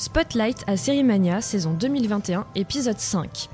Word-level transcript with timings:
Spotlight 0.00 0.64
à 0.66 0.78
Sérimania, 0.78 1.42
saison 1.42 1.74
2021, 1.78 2.46
épisode 2.54 2.98
5. 2.98 3.50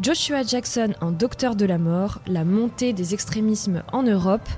Joshua 0.00 0.42
Jackson 0.42 0.94
en 1.02 1.10
docteur 1.10 1.56
de 1.56 1.66
la 1.66 1.76
mort, 1.76 2.20
la 2.26 2.42
montée 2.42 2.94
des 2.94 3.12
extrémismes 3.12 3.82
en 3.92 4.02
Europe, 4.02 4.48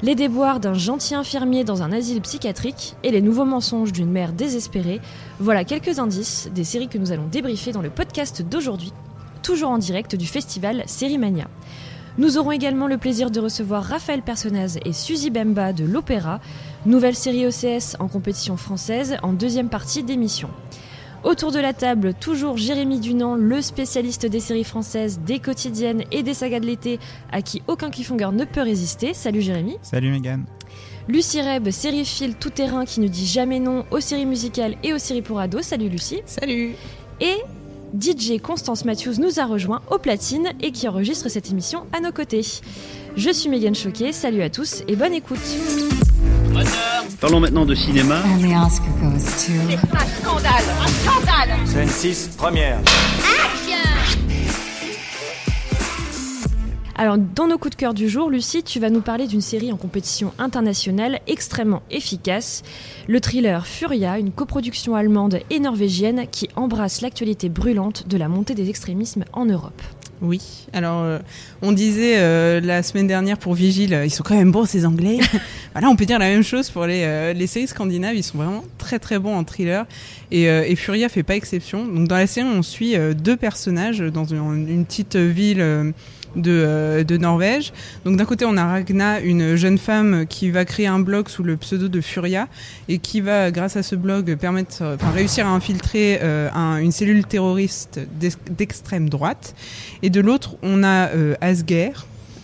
les 0.00 0.14
déboires 0.14 0.58
d'un 0.58 0.72
gentil 0.72 1.14
infirmier 1.14 1.64
dans 1.64 1.82
un 1.82 1.92
asile 1.92 2.22
psychiatrique 2.22 2.94
et 3.02 3.10
les 3.10 3.20
nouveaux 3.20 3.44
mensonges 3.44 3.92
d'une 3.92 4.10
mère 4.10 4.32
désespérée, 4.32 5.02
voilà 5.38 5.64
quelques 5.64 5.98
indices 5.98 6.48
des 6.54 6.64
séries 6.64 6.88
que 6.88 6.96
nous 6.96 7.12
allons 7.12 7.26
débriefer 7.26 7.72
dans 7.72 7.82
le 7.82 7.90
podcast 7.90 8.40
d'aujourd'hui, 8.40 8.94
toujours 9.42 9.68
en 9.68 9.78
direct 9.78 10.16
du 10.16 10.26
festival 10.26 10.84
Sérimania. 10.86 11.46
Nous 12.18 12.38
aurons 12.38 12.50
également 12.50 12.86
le 12.86 12.98
plaisir 12.98 13.30
de 13.30 13.38
recevoir 13.38 13.84
Raphaël 13.84 14.22
Personnaz 14.22 14.78
et 14.84 14.92
Suzy 14.92 15.30
Bemba 15.30 15.72
de 15.72 15.84
l'Opéra, 15.84 16.40
nouvelle 16.84 17.14
série 17.14 17.46
OCS 17.46 17.96
en 17.98 18.08
compétition 18.08 18.56
française 18.56 19.16
en 19.22 19.32
deuxième 19.32 19.68
partie 19.68 20.02
d'émission. 20.02 20.50
Autour 21.22 21.52
de 21.52 21.58
la 21.58 21.74
table, 21.74 22.14
toujours 22.14 22.56
Jérémy 22.56 22.98
Dunant, 22.98 23.34
le 23.34 23.60
spécialiste 23.60 24.24
des 24.24 24.40
séries 24.40 24.64
françaises, 24.64 25.20
des 25.20 25.38
quotidiennes 25.38 26.04
et 26.10 26.22
des 26.22 26.32
sagas 26.32 26.60
de 26.60 26.66
l'été, 26.66 26.98
à 27.30 27.42
qui 27.42 27.62
aucun 27.66 27.90
cliffhanger 27.90 28.30
ne 28.32 28.44
peut 28.44 28.62
résister. 28.62 29.12
Salut 29.12 29.42
Jérémy. 29.42 29.76
Salut 29.82 30.10
Megan. 30.10 30.44
Lucie 31.08 31.42
Reb, 31.42 31.70
sériephile 31.70 32.36
tout-terrain 32.36 32.86
qui 32.86 33.00
ne 33.00 33.08
dit 33.08 33.26
jamais 33.26 33.58
non 33.58 33.84
aux 33.90 34.00
séries 34.00 34.26
musicales 34.26 34.76
et 34.82 34.94
aux 34.94 34.98
séries 34.98 35.22
pour 35.22 35.40
ados. 35.40 35.66
Salut 35.66 35.90
Lucie. 35.90 36.22
Salut. 36.24 36.74
Et 37.20 37.36
DJ 37.98 38.40
Constance 38.40 38.86
Matthews 38.86 39.20
nous 39.20 39.40
a 39.40 39.44
rejoint 39.44 39.82
au 39.90 39.98
platine 39.98 40.52
et 40.62 40.72
qui 40.72 40.88
enregistre 40.88 41.28
cette 41.28 41.50
émission 41.50 41.84
à 41.92 42.00
nos 42.00 42.12
côtés. 42.12 42.46
Je 43.16 43.30
suis 43.30 43.50
Megan 43.50 43.74
Choquet, 43.74 44.12
salut 44.12 44.42
à 44.42 44.48
tous 44.48 44.82
et 44.88 44.96
bonne 44.96 45.12
écoute. 45.12 45.38
Parlons 47.20 47.40
maintenant 47.40 47.66
de 47.66 47.74
cinéma. 47.74 48.16
And 48.24 48.38
the 48.38 48.66
Oscar 48.66 48.92
goes 49.02 49.24
to. 49.24 49.52
C'est 49.68 49.94
un 49.94 50.06
scandale, 50.22 50.64
un 50.80 50.88
scandale 50.88 51.66
Scène 51.66 51.88
6, 51.88 52.30
première. 52.36 52.78
Alors, 57.00 57.16
dans 57.16 57.46
nos 57.46 57.56
coups 57.56 57.76
de 57.76 57.80
cœur 57.80 57.94
du 57.94 58.10
jour, 58.10 58.28
Lucie, 58.28 58.62
tu 58.62 58.78
vas 58.78 58.90
nous 58.90 59.00
parler 59.00 59.26
d'une 59.26 59.40
série 59.40 59.72
en 59.72 59.78
compétition 59.78 60.34
internationale 60.38 61.20
extrêmement 61.26 61.82
efficace. 61.90 62.62
Le 63.08 63.20
thriller 63.20 63.66
Furia, 63.66 64.18
une 64.18 64.32
coproduction 64.32 64.94
allemande 64.94 65.40
et 65.48 65.60
norvégienne 65.60 66.26
qui 66.30 66.50
embrasse 66.56 67.00
l'actualité 67.00 67.48
brûlante 67.48 68.06
de 68.06 68.18
la 68.18 68.28
montée 68.28 68.54
des 68.54 68.68
extrémismes 68.68 69.24
en 69.32 69.46
Europe. 69.46 69.80
Oui, 70.22 70.66
alors 70.74 71.02
euh, 71.02 71.18
on 71.62 71.72
disait 71.72 72.18
euh, 72.18 72.60
la 72.60 72.82
semaine 72.82 73.06
dernière 73.06 73.38
pour 73.38 73.54
Vigile, 73.54 73.94
euh, 73.94 74.04
ils 74.04 74.10
sont 74.10 74.22
quand 74.22 74.36
même 74.36 74.52
bons 74.52 74.66
ces 74.66 74.84
Anglais. 74.84 75.18
voilà, 75.72 75.88
on 75.88 75.96
peut 75.96 76.04
dire 76.04 76.18
la 76.18 76.28
même 76.28 76.42
chose 76.42 76.68
pour 76.68 76.84
les, 76.84 77.04
euh, 77.04 77.32
les 77.32 77.46
séries 77.46 77.68
scandinaves, 77.68 78.14
ils 78.14 78.22
sont 78.22 78.36
vraiment 78.36 78.62
très 78.76 78.98
très 78.98 79.18
bons 79.18 79.34
en 79.34 79.44
thriller. 79.44 79.86
Et, 80.30 80.50
euh, 80.50 80.64
et 80.66 80.76
Furia 80.76 81.08
fait 81.08 81.22
pas 81.22 81.36
exception. 81.36 81.86
Donc 81.86 82.06
dans 82.06 82.16
la 82.16 82.26
série, 82.26 82.46
on 82.46 82.62
suit 82.62 82.96
euh, 82.96 83.14
deux 83.14 83.36
personnages 83.36 84.00
dans 84.00 84.26
une, 84.26 84.68
une 84.68 84.84
petite 84.84 85.16
ville. 85.16 85.94
Euh, 86.36 87.04
de, 87.04 87.16
Norvège. 87.16 87.72
Donc 88.04 88.16
d'un 88.16 88.24
côté 88.24 88.44
on 88.44 88.56
a 88.56 88.64
Ragna, 88.66 89.20
une 89.20 89.56
jeune 89.56 89.78
femme 89.78 90.26
qui 90.28 90.50
va 90.50 90.64
créer 90.64 90.86
un 90.86 90.98
blog 91.00 91.28
sous 91.28 91.42
le 91.42 91.56
pseudo 91.56 91.88
de 91.88 92.00
Furia 92.00 92.48
et 92.88 92.98
qui 92.98 93.20
va 93.20 93.50
grâce 93.50 93.76
à 93.76 93.82
ce 93.82 93.96
blog 93.96 94.36
permettre, 94.36 94.76
euh, 94.82 94.94
enfin 94.96 95.10
réussir 95.10 95.46
à 95.46 95.50
infiltrer 95.50 96.18
euh, 96.22 96.48
un- 96.54 96.76
une 96.78 96.92
cellule 96.92 97.24
terroriste 97.24 98.00
d'ex- 98.18 98.38
d'extrême 98.50 99.08
droite. 99.08 99.54
Et 100.02 100.10
de 100.10 100.20
l'autre 100.20 100.56
on 100.62 100.82
a 100.84 101.08
Asger, 101.40 101.90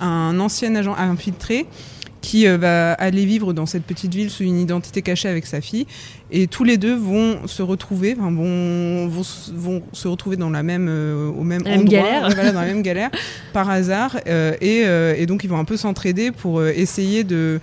un 0.01 0.39
ancien 0.41 0.75
agent 0.75 0.95
infiltré 0.97 1.67
qui 2.27 2.49
euh, 2.49 2.57
va 2.59 2.95
aller 2.95 3.25
vivre 3.25 3.53
dans 3.53 3.67
cette 3.67 3.85
petite 3.85 4.13
ville 4.13 4.31
sous 4.31 4.43
une 4.43 4.59
identité 4.59 5.01
cachée 5.01 5.29
avec 5.29 5.47
sa 5.47 5.61
fille. 5.61 5.87
Et 6.33 6.49
tous 6.49 6.65
les 6.65 6.77
deux 6.77 6.97
vont 6.97 7.47
se 7.47 7.63
retrouver, 7.63 8.17
enfin, 8.19 8.33
vont, 8.33 9.07
vont, 9.07 9.23
vont 9.55 9.83
se 9.93 10.09
retrouver 10.09 10.37
dans 10.37 10.51
la 10.51 10.65
même, 10.65 10.89
euh, 10.91 11.29
au 11.29 11.45
même 11.45 11.63
La 11.63 11.77
endroit, 11.79 12.29
voilà, 12.35 12.51
dans 12.51 12.61
la 12.63 12.67
même 12.67 12.83
galère, 12.83 13.11
par 13.53 13.71
hasard. 13.71 14.19
euh, 14.27 14.55
et, 14.61 14.83
euh, 14.87 15.15
et 15.17 15.27
donc 15.27 15.45
ils 15.45 15.51
vont 15.51 15.59
un 15.61 15.65
peu 15.65 15.77
s'entraider 15.77 16.33
pour 16.33 16.59
euh, 16.59 16.73
essayer 16.75 17.23
de 17.23 17.61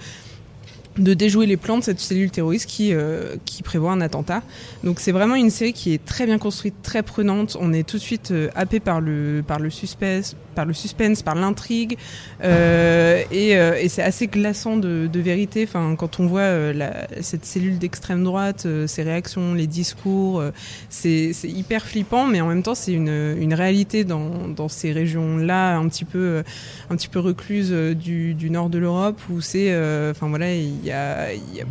de 0.98 1.14
déjouer 1.14 1.46
les 1.46 1.58
plans 1.58 1.78
de 1.80 1.84
cette 1.84 2.00
cellule 2.00 2.30
terroriste 2.30 2.70
qui, 2.70 2.94
euh, 2.94 3.36
qui 3.46 3.64
prévoit 3.64 3.92
un 3.92 4.02
attentat. 4.02 4.44
Donc 4.84 5.00
c'est 5.00 5.12
vraiment 5.12 5.36
une 5.36 5.50
série 5.50 5.74
qui 5.74 5.94
est 5.94 6.04
très 6.04 6.26
bien 6.26 6.38
construite, 6.38 6.76
très 6.84 7.02
prenante. 7.04 7.58
On 7.60 7.74
est 7.74 7.82
tout 7.88 7.98
de 7.98 8.02
suite 8.02 8.32
euh, 8.32 8.50
happé 8.56 8.80
par 8.80 9.02
le, 9.02 9.44
par 9.46 9.60
le 9.60 9.70
suspense, 9.70 10.36
par 10.54 10.66
le 10.66 10.74
suspense, 10.74 11.22
par 11.22 11.36
l'intrigue, 11.36 11.98
euh, 12.44 13.22
et, 13.32 13.58
euh, 13.58 13.76
et 13.80 13.90
c'est 13.90 14.04
assez 14.04 14.28
glaçant 14.28 14.78
de, 14.78 15.08
de 15.12 15.20
vérité. 15.20 15.64
Enfin, 15.68 15.96
quand 15.98 16.20
on 16.20 16.28
voit 16.28 16.42
euh, 16.42 16.74
la, 16.74 17.08
cette 17.22 17.46
cellule 17.46 17.78
d'extrême 17.80 18.24
droite, 18.24 18.68
ses 18.88 19.04
réactions, 19.04 19.54
les 19.54 19.68
discours, 19.68 20.44
c'est 20.90 21.32
hyper 21.44 21.86
flippant, 21.86 22.26
mais 22.26 22.42
en 22.42 22.48
même 22.48 22.64
temps 22.64 22.76
c'est 22.76 22.94
une, 22.94 23.36
une 23.40 23.54
réalité 23.54 24.04
dans, 24.04 24.48
dans 24.48 24.70
ces 24.70 24.92
régions-là, 24.92 25.76
un 25.78 25.88
petit 25.88 26.06
peu, 26.06 26.44
un 26.90 26.96
petit 26.96 27.08
peu 27.10 27.20
recluses 27.20 27.72
du, 27.72 28.34
du 28.34 28.50
nord 28.50 28.70
de 28.70 28.78
l'Europe, 28.78 29.20
où 29.30 29.42
c'est, 29.42 29.70
enfin 30.12 30.30
voilà, 30.30 30.54
il 30.54 30.84
y 30.86 30.92
a, 30.92 31.34
y 31.34 31.62
a 31.62 31.66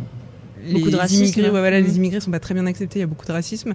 Beaucoup 0.71 0.91
de 0.91 0.95
racisme. 0.95 1.23
immigrés, 1.23 1.49
ouais, 1.49 1.59
voilà, 1.59 1.81
les 1.81 1.97
immigrés 1.97 2.21
sont 2.21 2.31
pas 2.31 2.39
très 2.39 2.53
bien 2.53 2.65
acceptés, 2.65 2.99
il 2.99 3.01
y 3.01 3.03
a 3.03 3.07
beaucoup 3.07 3.25
de 3.25 3.33
racisme. 3.33 3.73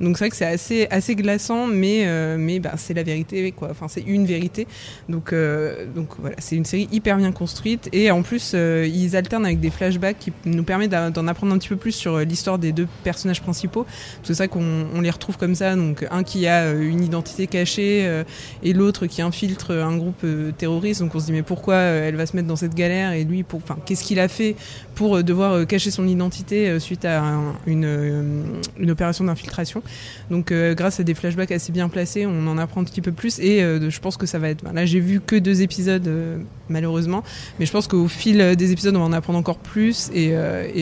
Donc 0.00 0.16
c'est 0.16 0.24
vrai 0.24 0.30
que 0.30 0.36
c'est 0.36 0.44
assez, 0.46 0.86
assez 0.90 1.14
glaçant, 1.16 1.66
mais, 1.66 2.04
euh, 2.06 2.36
mais 2.38 2.60
bah, 2.60 2.74
c'est 2.76 2.94
la 2.94 3.02
vérité, 3.02 3.52
quoi. 3.52 3.68
Enfin, 3.70 3.88
c'est 3.88 4.02
une 4.02 4.26
vérité. 4.26 4.66
Donc, 5.08 5.32
euh, 5.32 5.86
donc 5.94 6.08
voilà, 6.18 6.36
c'est 6.38 6.54
une 6.56 6.64
série 6.64 6.88
hyper 6.92 7.16
bien 7.16 7.32
construite. 7.32 7.88
Et 7.92 8.10
en 8.10 8.22
plus, 8.22 8.52
euh, 8.54 8.86
ils 8.86 9.16
alternent 9.16 9.44
avec 9.44 9.60
des 9.60 9.70
flashbacks 9.70 10.18
qui 10.18 10.32
nous 10.44 10.62
permettent 10.62 10.90
d'en 10.90 11.26
apprendre 11.26 11.52
un 11.54 11.58
petit 11.58 11.68
peu 11.68 11.76
plus 11.76 11.92
sur 11.92 12.14
euh, 12.14 12.24
l'histoire 12.24 12.58
des 12.58 12.72
deux 12.72 12.86
personnages 13.02 13.42
principaux. 13.42 13.86
C'est 14.22 14.36
vrai 14.36 14.48
qu'on 14.48 14.86
on 14.94 15.00
les 15.00 15.10
retrouve 15.10 15.36
comme 15.36 15.54
ça. 15.54 15.74
Donc 15.74 16.06
un 16.10 16.22
qui 16.22 16.46
a 16.46 16.64
euh, 16.66 16.80
une 16.88 17.02
identité 17.02 17.46
cachée 17.46 18.06
euh, 18.06 18.24
et 18.62 18.72
l'autre 18.72 19.06
qui 19.06 19.20
infiltre 19.22 19.72
un 19.72 19.96
groupe 19.96 20.24
terroriste. 20.58 21.00
Donc 21.00 21.14
on 21.14 21.20
se 21.20 21.26
dit 21.26 21.32
mais 21.32 21.42
pourquoi 21.42 21.74
elle 21.76 22.16
va 22.16 22.26
se 22.26 22.36
mettre 22.36 22.48
dans 22.48 22.56
cette 22.56 22.74
galère 22.74 23.12
et 23.12 23.24
lui, 23.24 23.42
pour, 23.42 23.60
enfin, 23.62 23.78
qu'est-ce 23.84 24.04
qu'il 24.04 24.20
a 24.20 24.28
fait 24.28 24.54
pour 24.94 25.22
devoir 25.22 25.66
cacher 25.66 25.90
son 25.90 26.06
identité 26.06 26.78
suite 26.80 27.04
à 27.04 27.20
un- 27.22 27.54
une, 27.66 28.44
une 28.78 28.90
opération 28.90 29.24
d'infiltration. 29.24 29.82
Donc 30.30 30.52
euh, 30.52 30.74
grâce 30.74 31.00
à 31.00 31.02
des 31.02 31.14
flashbacks 31.14 31.52
assez 31.52 31.72
bien 31.72 31.88
placés, 31.88 32.26
on 32.26 32.46
en 32.46 32.58
apprend 32.58 32.80
un 32.80 32.84
petit 32.84 33.00
peu 33.00 33.12
plus 33.12 33.38
et 33.40 33.62
euh, 33.62 33.90
je 33.90 34.00
pense 34.00 34.16
que 34.16 34.26
ça 34.26 34.38
va 34.38 34.48
être. 34.50 34.64
Là, 34.72 34.84
j'ai 34.86 35.00
vu 35.00 35.20
que 35.20 35.36
deux 35.36 35.62
épisodes 35.62 36.06
euh, 36.06 36.38
malheureusement, 36.68 37.22
mais 37.58 37.66
je 37.66 37.72
pense 37.72 37.86
qu'au 37.88 38.08
fil 38.08 38.56
des 38.56 38.72
épisodes, 38.72 38.94
on 38.96 39.00
va 39.00 39.04
en 39.06 39.12
apprendre 39.12 39.38
encore 39.38 39.58
plus 39.58 40.10
et 40.14 40.34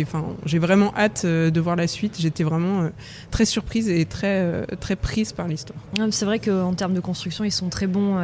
enfin, 0.02 0.24
j'ai 0.44 0.58
vraiment 0.58 0.92
hâte 0.96 1.24
de 1.26 1.60
voir 1.60 1.76
la 1.76 1.86
suite. 1.86 2.16
J'étais 2.18 2.44
vraiment 2.44 2.88
très 3.30 3.44
surprise 3.44 3.88
et 3.88 4.04
très 4.04 4.66
très 4.80 4.96
prise 4.96 5.32
par 5.32 5.48
l'histoire. 5.48 5.78
Ah, 6.00 6.06
C'est 6.10 6.24
vrai 6.24 6.38
qu'en 6.38 6.74
termes 6.74 6.94
de 6.94 7.00
construction, 7.00 7.44
ils 7.44 7.52
sont 7.52 7.68
très 7.68 7.86
bons 7.86 8.16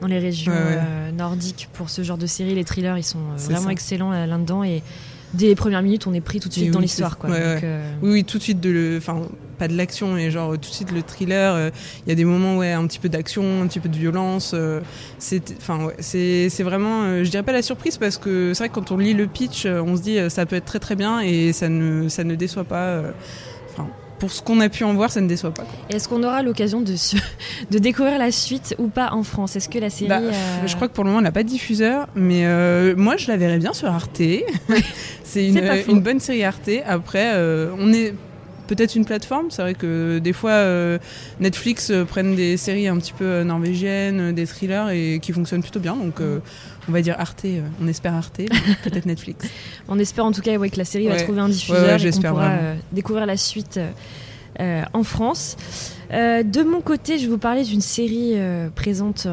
dans 0.00 0.08
les 0.08 0.18
régions 0.18 0.52
Ouais, 0.52 0.58
ouais. 0.58 0.78
euh, 0.78 1.10
nordiques 1.12 1.68
pour 1.72 1.88
ce 1.88 2.02
genre 2.02 2.18
de 2.18 2.26
série. 2.26 2.54
Les 2.54 2.64
thrillers, 2.64 2.98
ils 2.98 3.02
sont 3.02 3.18
euh, 3.18 3.36
vraiment 3.38 3.62
ça. 3.64 3.72
excellents 3.72 4.12
euh, 4.12 4.26
là-dedans. 4.26 4.62
Et 4.62 4.82
dès 5.32 5.46
les 5.46 5.54
premières 5.54 5.80
minutes, 5.82 6.06
on 6.06 6.12
est 6.12 6.20
pris 6.20 6.38
tout 6.38 6.48
de 6.50 6.52
suite 6.52 6.66
Et 6.66 6.70
dans 6.70 6.80
oui, 6.80 6.84
l'histoire. 6.84 7.16
ouais. 7.24 7.30
euh, 7.32 7.92
Oui, 8.02 8.10
oui, 8.12 8.24
tout 8.24 8.36
de 8.36 8.42
suite 8.42 8.60
de 8.60 8.68
le, 8.68 8.96
enfin, 8.98 9.22
pas 9.56 9.68
de 9.68 9.76
l'action, 9.76 10.12
mais 10.12 10.30
genre 10.30 10.52
tout 10.52 10.58
de 10.58 10.74
suite 10.74 10.92
le 10.92 11.02
thriller. 11.02 11.54
euh, 11.54 11.70
Il 12.06 12.10
y 12.10 12.12
a 12.12 12.14
des 12.14 12.24
moments, 12.24 12.56
ouais, 12.56 12.72
un 12.72 12.86
petit 12.86 12.98
peu 12.98 13.08
d'action, 13.08 13.62
un 13.62 13.66
petit 13.66 13.80
peu 13.80 13.88
de 13.88 13.96
violence. 13.96 14.52
euh, 14.54 14.80
c'est, 15.18 15.42
enfin, 15.58 15.84
ouais, 15.86 15.94
c'est, 15.98 16.48
c'est 16.50 16.62
vraiment, 16.62 17.02
euh, 17.04 17.24
je 17.24 17.30
dirais 17.30 17.42
pas 17.42 17.52
la 17.52 17.62
surprise 17.62 17.96
parce 17.98 18.18
que 18.18 18.52
c'est 18.54 18.64
vrai 18.64 18.68
que 18.68 18.74
quand 18.74 18.92
on 18.92 18.98
lit 18.98 19.14
le 19.14 19.26
pitch, 19.26 19.66
euh, 19.66 19.82
on 19.84 19.96
se 19.96 20.02
dit 20.02 20.18
euh, 20.18 20.28
ça 20.28 20.46
peut 20.46 20.56
être 20.56 20.64
très 20.66 20.78
très 20.80 20.94
bien 20.96 21.20
et 21.20 21.52
ça 21.52 21.68
ne, 21.68 22.08
ça 22.08 22.24
ne 22.24 22.34
déçoit 22.34 22.64
pas. 22.64 22.76
euh, 22.86 23.10
Enfin, 23.72 23.88
pour 24.18 24.30
ce 24.32 24.40
qu'on 24.40 24.60
a 24.60 24.70
pu 24.70 24.82
en 24.84 24.94
voir, 24.94 25.10
ça 25.10 25.20
ne 25.20 25.28
déçoit 25.28 25.52
pas. 25.52 25.66
Est-ce 25.90 26.08
qu'on 26.08 26.22
aura 26.22 26.42
l'occasion 26.42 26.80
de, 26.80 26.94
de 27.70 27.78
découvrir 27.78 28.18
la 28.18 28.30
suite 28.32 28.74
ou 28.78 28.88
pas 28.88 29.10
en 29.12 29.22
France? 29.22 29.56
Est-ce 29.56 29.68
que 29.68 29.78
la 29.78 29.90
série. 29.90 30.08
Bah, 30.08 30.20
euh, 30.22 30.32
Je 30.66 30.74
crois 30.74 30.88
que 30.88 30.94
pour 30.94 31.04
le 31.04 31.10
moment, 31.10 31.20
elle 31.20 31.24
n'a 31.24 31.32
pas 31.32 31.42
de 31.42 31.48
diffuseur, 31.48 32.06
mais 32.14 32.46
euh, 32.46 32.94
moi, 32.96 33.18
je 33.18 33.28
la 33.28 33.36
verrais 33.36 33.58
bien 33.58 33.74
sur 33.74 33.88
Arte. 33.88 34.22
c'est 35.24 35.46
une, 35.48 36.00
bonne 36.00 36.20
série 36.20 36.44
Arte. 36.44 36.70
Après, 36.86 37.32
euh, 37.34 37.70
on 37.78 37.92
est 37.92 38.14
peut-être 38.66 38.94
une 38.94 39.04
plateforme. 39.04 39.50
C'est 39.50 39.62
vrai 39.62 39.74
que 39.74 40.18
des 40.18 40.32
fois, 40.32 40.50
euh, 40.50 40.98
Netflix 41.40 41.90
euh, 41.90 42.04
prennent 42.04 42.34
des 42.34 42.56
séries 42.56 42.88
un 42.88 42.96
petit 42.98 43.12
peu 43.12 43.24
euh, 43.24 43.44
norvégiennes, 43.44 44.32
des 44.32 44.46
thrillers 44.46 44.90
et 44.90 45.20
qui 45.20 45.32
fonctionnent 45.32 45.62
plutôt 45.62 45.80
bien. 45.80 45.96
Donc, 45.96 46.20
euh, 46.20 46.40
on 46.88 46.92
va 46.92 47.02
dire 47.02 47.16
Arte. 47.18 47.46
on 47.82 47.88
espère 47.88 48.14
Arte, 48.14 48.36
peut-être 48.84 49.06
Netflix. 49.06 49.46
On 49.88 49.98
espère 49.98 50.24
en 50.24 50.32
tout 50.32 50.42
cas 50.42 50.56
ouais, 50.56 50.70
que 50.70 50.78
la 50.78 50.84
série 50.84 51.08
va 51.08 51.16
trouver 51.16 51.40
un 51.40 51.48
diffuseur 51.48 51.98
Ouais, 51.98 52.06
et 52.08 52.10
qu'on 52.10 52.20
pourra 52.20 52.58
découvrir 52.92 53.26
la 53.26 53.36
suite 53.36 53.80
en 54.58 55.02
France. 55.02 55.56
Euh, 56.12 56.42
de 56.42 56.62
mon 56.62 56.80
côté, 56.80 57.18
je 57.18 57.24
vais 57.24 57.30
vous 57.30 57.38
parler 57.38 57.64
d'une 57.64 57.80
série 57.80 58.32
euh, 58.34 58.68
présente 58.70 59.26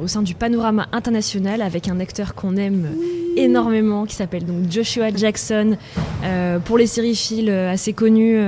au 0.00 0.06
sein 0.06 0.22
du 0.22 0.34
panorama 0.34 0.86
international 0.92 1.62
avec 1.62 1.88
un 1.88 2.00
acteur 2.00 2.34
qu'on 2.34 2.56
aime 2.56 2.88
énormément 3.36 4.06
qui 4.06 4.14
s'appelle 4.14 4.44
Joshua 4.70 5.12
Jackson 5.14 5.76
euh, 6.22 6.58
pour 6.60 6.78
les 6.78 6.86
séries 6.86 7.50
assez 7.50 7.92
connues 7.92 8.38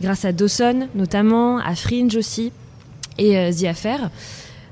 grâce 0.00 0.24
à 0.24 0.32
Dawson 0.32 0.88
notamment, 0.94 1.58
à 1.58 1.74
Fringe 1.74 2.16
aussi 2.16 2.52
et 3.18 3.50
The 3.52 3.64
Affair. 3.64 4.10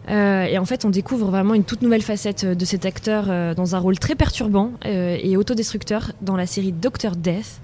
Et 0.08 0.58
en 0.58 0.64
fait, 0.64 0.84
on 0.84 0.90
découvre 0.90 1.28
vraiment 1.28 1.54
une 1.54 1.64
toute 1.64 1.80
nouvelle 1.80 2.02
facette 2.02 2.44
de 2.44 2.64
cet 2.64 2.84
acteur 2.84 3.54
dans 3.54 3.76
un 3.76 3.78
rôle 3.78 3.98
très 3.98 4.16
perturbant 4.16 4.72
et 4.84 5.36
autodestructeur 5.36 6.12
dans 6.20 6.36
la 6.36 6.46
série 6.46 6.72
Doctor 6.72 7.14
Death. 7.14 7.60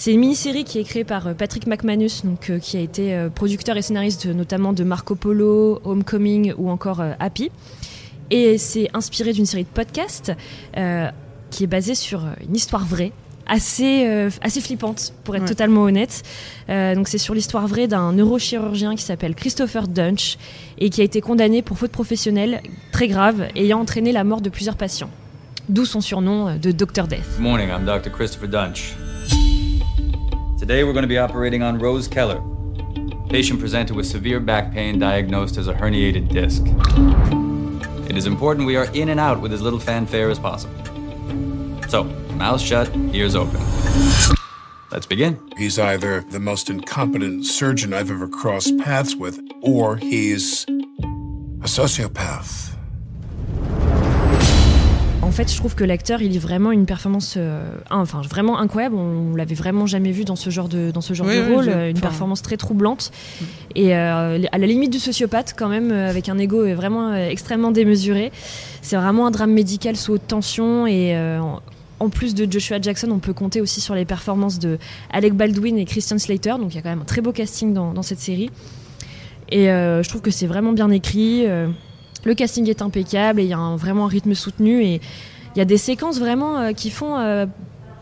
C'est 0.00 0.12
une 0.12 0.20
mini-série 0.20 0.62
qui 0.62 0.78
est 0.78 0.84
créée 0.84 1.02
par 1.02 1.34
Patrick 1.34 1.66
McManus, 1.66 2.24
donc, 2.24 2.52
qui 2.60 2.76
a 2.76 2.80
été 2.80 3.26
producteur 3.34 3.76
et 3.76 3.82
scénariste 3.82 4.26
notamment 4.26 4.72
de 4.72 4.84
Marco 4.84 5.16
Polo, 5.16 5.80
Homecoming 5.82 6.54
ou 6.56 6.70
encore 6.70 7.02
Happy. 7.18 7.50
Et 8.30 8.58
c'est 8.58 8.88
inspiré 8.94 9.32
d'une 9.32 9.44
série 9.44 9.64
de 9.64 9.68
podcasts 9.68 10.32
qui 11.50 11.64
est 11.64 11.66
basée 11.66 11.96
sur 11.96 12.22
une 12.48 12.54
histoire 12.54 12.86
vraie 12.86 13.10
assez, 13.48 14.06
euh, 14.06 14.30
assez 14.42 14.60
flippante, 14.60 15.12
pour 15.24 15.34
être 15.34 15.46
totalement 15.46 15.82
honnête. 15.82 16.22
Euh, 16.68 16.94
donc 16.94 17.08
c'est 17.08 17.18
sur 17.18 17.34
l'histoire 17.34 17.66
vraie 17.66 17.88
d'un 17.88 18.12
neurochirurgien 18.12 18.94
qui 18.94 19.02
s'appelle 19.02 19.34
Christopher 19.34 19.88
Dunch 19.88 20.38
et 20.78 20.90
qui 20.90 21.00
a 21.00 21.04
été 21.04 21.20
condamné 21.20 21.62
pour 21.62 21.78
faute 21.78 21.90
professionnelle 21.90 22.62
très 22.92 23.08
grave, 23.08 23.48
ayant 23.56 23.80
entraîné 23.80 24.12
la 24.12 24.22
mort 24.22 24.42
de 24.42 24.50
plusieurs 24.50 24.76
patients. 24.76 25.10
D'où 25.68 25.84
son 25.84 26.00
surnom 26.00 26.56
de 26.56 26.70
Dr. 26.70 27.08
Death. 27.08 27.36
Good 27.36 27.40
morning, 27.40 27.68
I'm 27.68 27.84
Dr. 27.84 28.10
Christopher 28.10 28.48
Dunch. 28.48 28.94
Today 30.68 30.84
we're 30.84 30.92
going 30.92 31.02
to 31.02 31.08
be 31.08 31.16
operating 31.16 31.62
on 31.62 31.78
Rose 31.78 32.06
Keller. 32.06 32.42
Patient 33.30 33.58
presented 33.58 33.96
with 33.96 34.04
severe 34.04 34.38
back 34.38 34.70
pain 34.70 34.98
diagnosed 34.98 35.56
as 35.56 35.66
a 35.66 35.72
herniated 35.72 36.28
disc. 36.28 36.62
It 38.06 38.18
is 38.18 38.26
important 38.26 38.66
we 38.66 38.76
are 38.76 38.84
in 38.92 39.08
and 39.08 39.18
out 39.18 39.40
with 39.40 39.54
as 39.54 39.62
little 39.62 39.78
fanfare 39.78 40.28
as 40.28 40.38
possible. 40.38 40.74
So, 41.88 42.04
mouth 42.34 42.60
shut, 42.60 42.94
ears 43.14 43.34
open. 43.34 43.58
Let's 44.92 45.06
begin. 45.06 45.40
He's 45.56 45.78
either 45.78 46.20
the 46.28 46.38
most 46.38 46.68
incompetent 46.68 47.46
surgeon 47.46 47.94
I've 47.94 48.10
ever 48.10 48.28
crossed 48.28 48.76
paths 48.76 49.16
with, 49.16 49.40
or 49.62 49.96
he's 49.96 50.64
a 50.64 51.66
sociopath. 51.66 52.67
En 55.28 55.30
fait, 55.30 55.52
je 55.52 55.56
trouve 55.58 55.74
que 55.74 55.84
l'acteur, 55.84 56.22
il 56.22 56.34
est 56.34 56.38
vraiment 56.38 56.72
une 56.72 56.86
performance, 56.86 57.34
euh, 57.36 57.70
enfin 57.90 58.22
vraiment 58.22 58.58
incroyable. 58.58 58.96
On 58.96 59.36
l'avait 59.36 59.54
vraiment 59.54 59.84
jamais 59.84 60.10
vu 60.10 60.24
dans 60.24 60.36
ce 60.36 60.48
genre 60.48 60.70
de 60.70 60.90
dans 60.90 61.02
ce 61.02 61.12
genre 61.12 61.26
de 61.26 61.52
rôle, 61.52 61.68
une 61.68 62.00
performance 62.00 62.40
très 62.40 62.56
troublante 62.56 63.12
et 63.74 63.94
euh, 63.94 64.42
à 64.50 64.58
la 64.58 64.66
limite 64.66 64.90
du 64.90 64.98
sociopathe 64.98 65.54
quand 65.56 65.68
même, 65.68 65.92
euh, 65.92 66.08
avec 66.08 66.30
un 66.30 66.38
ego 66.38 66.74
vraiment 66.74 67.14
extrêmement 67.14 67.72
démesuré. 67.72 68.32
C'est 68.80 68.96
vraiment 68.96 69.26
un 69.26 69.30
drame 69.30 69.52
médical 69.52 69.96
sous 69.96 70.14
haute 70.14 70.26
tension 70.26 70.86
et 70.86 71.14
en 72.00 72.08
plus 72.08 72.34
de 72.34 72.50
Joshua 72.50 72.80
Jackson, 72.80 73.10
on 73.10 73.18
peut 73.18 73.34
compter 73.34 73.60
aussi 73.60 73.82
sur 73.82 73.94
les 73.94 74.06
performances 74.06 74.58
de 74.58 74.78
Alec 75.10 75.34
Baldwin 75.34 75.76
et 75.76 75.84
Christian 75.84 76.18
Slater. 76.18 76.54
Donc 76.58 76.72
il 76.72 76.76
y 76.76 76.78
a 76.78 76.82
quand 76.82 76.88
même 76.88 77.02
un 77.02 77.04
très 77.04 77.20
beau 77.20 77.32
casting 77.32 77.74
dans, 77.74 78.02
cette 78.02 78.20
série. 78.20 78.50
Et 79.50 79.66
je 79.66 80.08
trouve 80.08 80.22
que 80.22 80.30
c'est 80.30 80.46
vraiment 80.46 80.72
bien 80.72 80.90
écrit. 80.90 81.44
Euh, 82.26 82.28
le 82.28 82.34
casting 82.34 82.68
est 82.68 82.82
impeccable 82.82 83.40
et 83.40 83.44
il 83.44 83.48
y 83.48 83.52
a 83.52 83.58
un, 83.58 83.76
vraiment 83.76 84.06
un 84.06 84.08
rythme 84.08 84.34
soutenu. 84.34 84.82
Et 84.82 85.00
il 85.54 85.58
y 85.58 85.60
a 85.60 85.64
des 85.64 85.78
séquences 85.78 86.18
vraiment 86.18 86.58
euh, 86.58 86.72
qui 86.72 86.90
font 86.90 87.16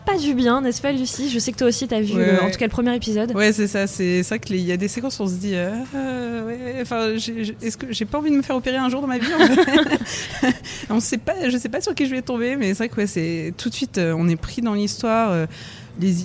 pas 0.05 0.17
du 0.17 0.33
bien, 0.35 0.61
n'est-ce 0.61 0.81
pas, 0.81 0.93
Lucie? 0.93 1.29
Je 1.29 1.37
sais 1.37 1.51
que 1.51 1.57
toi 1.57 1.67
aussi, 1.67 1.85
tu 1.85 1.93
as 1.93 1.99
vu 1.99 2.13
en 2.13 2.49
tout 2.49 2.57
cas 2.57 2.65
le 2.65 2.71
premier 2.71 2.95
épisode. 2.95 3.35
Ouais, 3.35 3.51
c'est 3.51 3.67
ça. 3.67 3.87
C'est 3.87 4.23
ça 4.23 4.39
qu'il 4.39 4.61
y 4.61 4.71
a 4.71 4.77
des 4.77 4.87
séquences 4.87 5.19
où 5.19 5.23
on 5.23 5.27
se 5.27 5.33
dit 5.33 5.53
ouais, 5.53 6.75
enfin, 6.81 7.09
est-ce 7.09 7.75
que 7.75 7.91
j'ai 7.91 8.05
pas 8.05 8.19
envie 8.19 8.31
de 8.31 8.37
me 8.37 8.41
faire 8.41 8.55
opérer 8.55 8.77
un 8.77 8.87
jour 8.87 9.01
dans 9.01 9.07
ma 9.07 9.17
vie 9.17 9.27
On 10.89 11.01
sait 11.01 11.17
pas, 11.17 11.49
je 11.49 11.57
sais 11.57 11.67
pas 11.67 11.81
sur 11.81 11.93
qui 11.93 12.05
je 12.05 12.15
vais 12.15 12.21
tomber, 12.21 12.55
mais 12.55 12.69
c'est 12.69 12.87
vrai 12.87 12.89
que 12.89 13.05
c'est 13.05 13.53
tout 13.57 13.67
de 13.67 13.73
suite, 13.73 13.99
on 13.99 14.29
est 14.29 14.37
pris 14.37 14.61
dans 14.61 14.75
l'histoire 14.75 15.47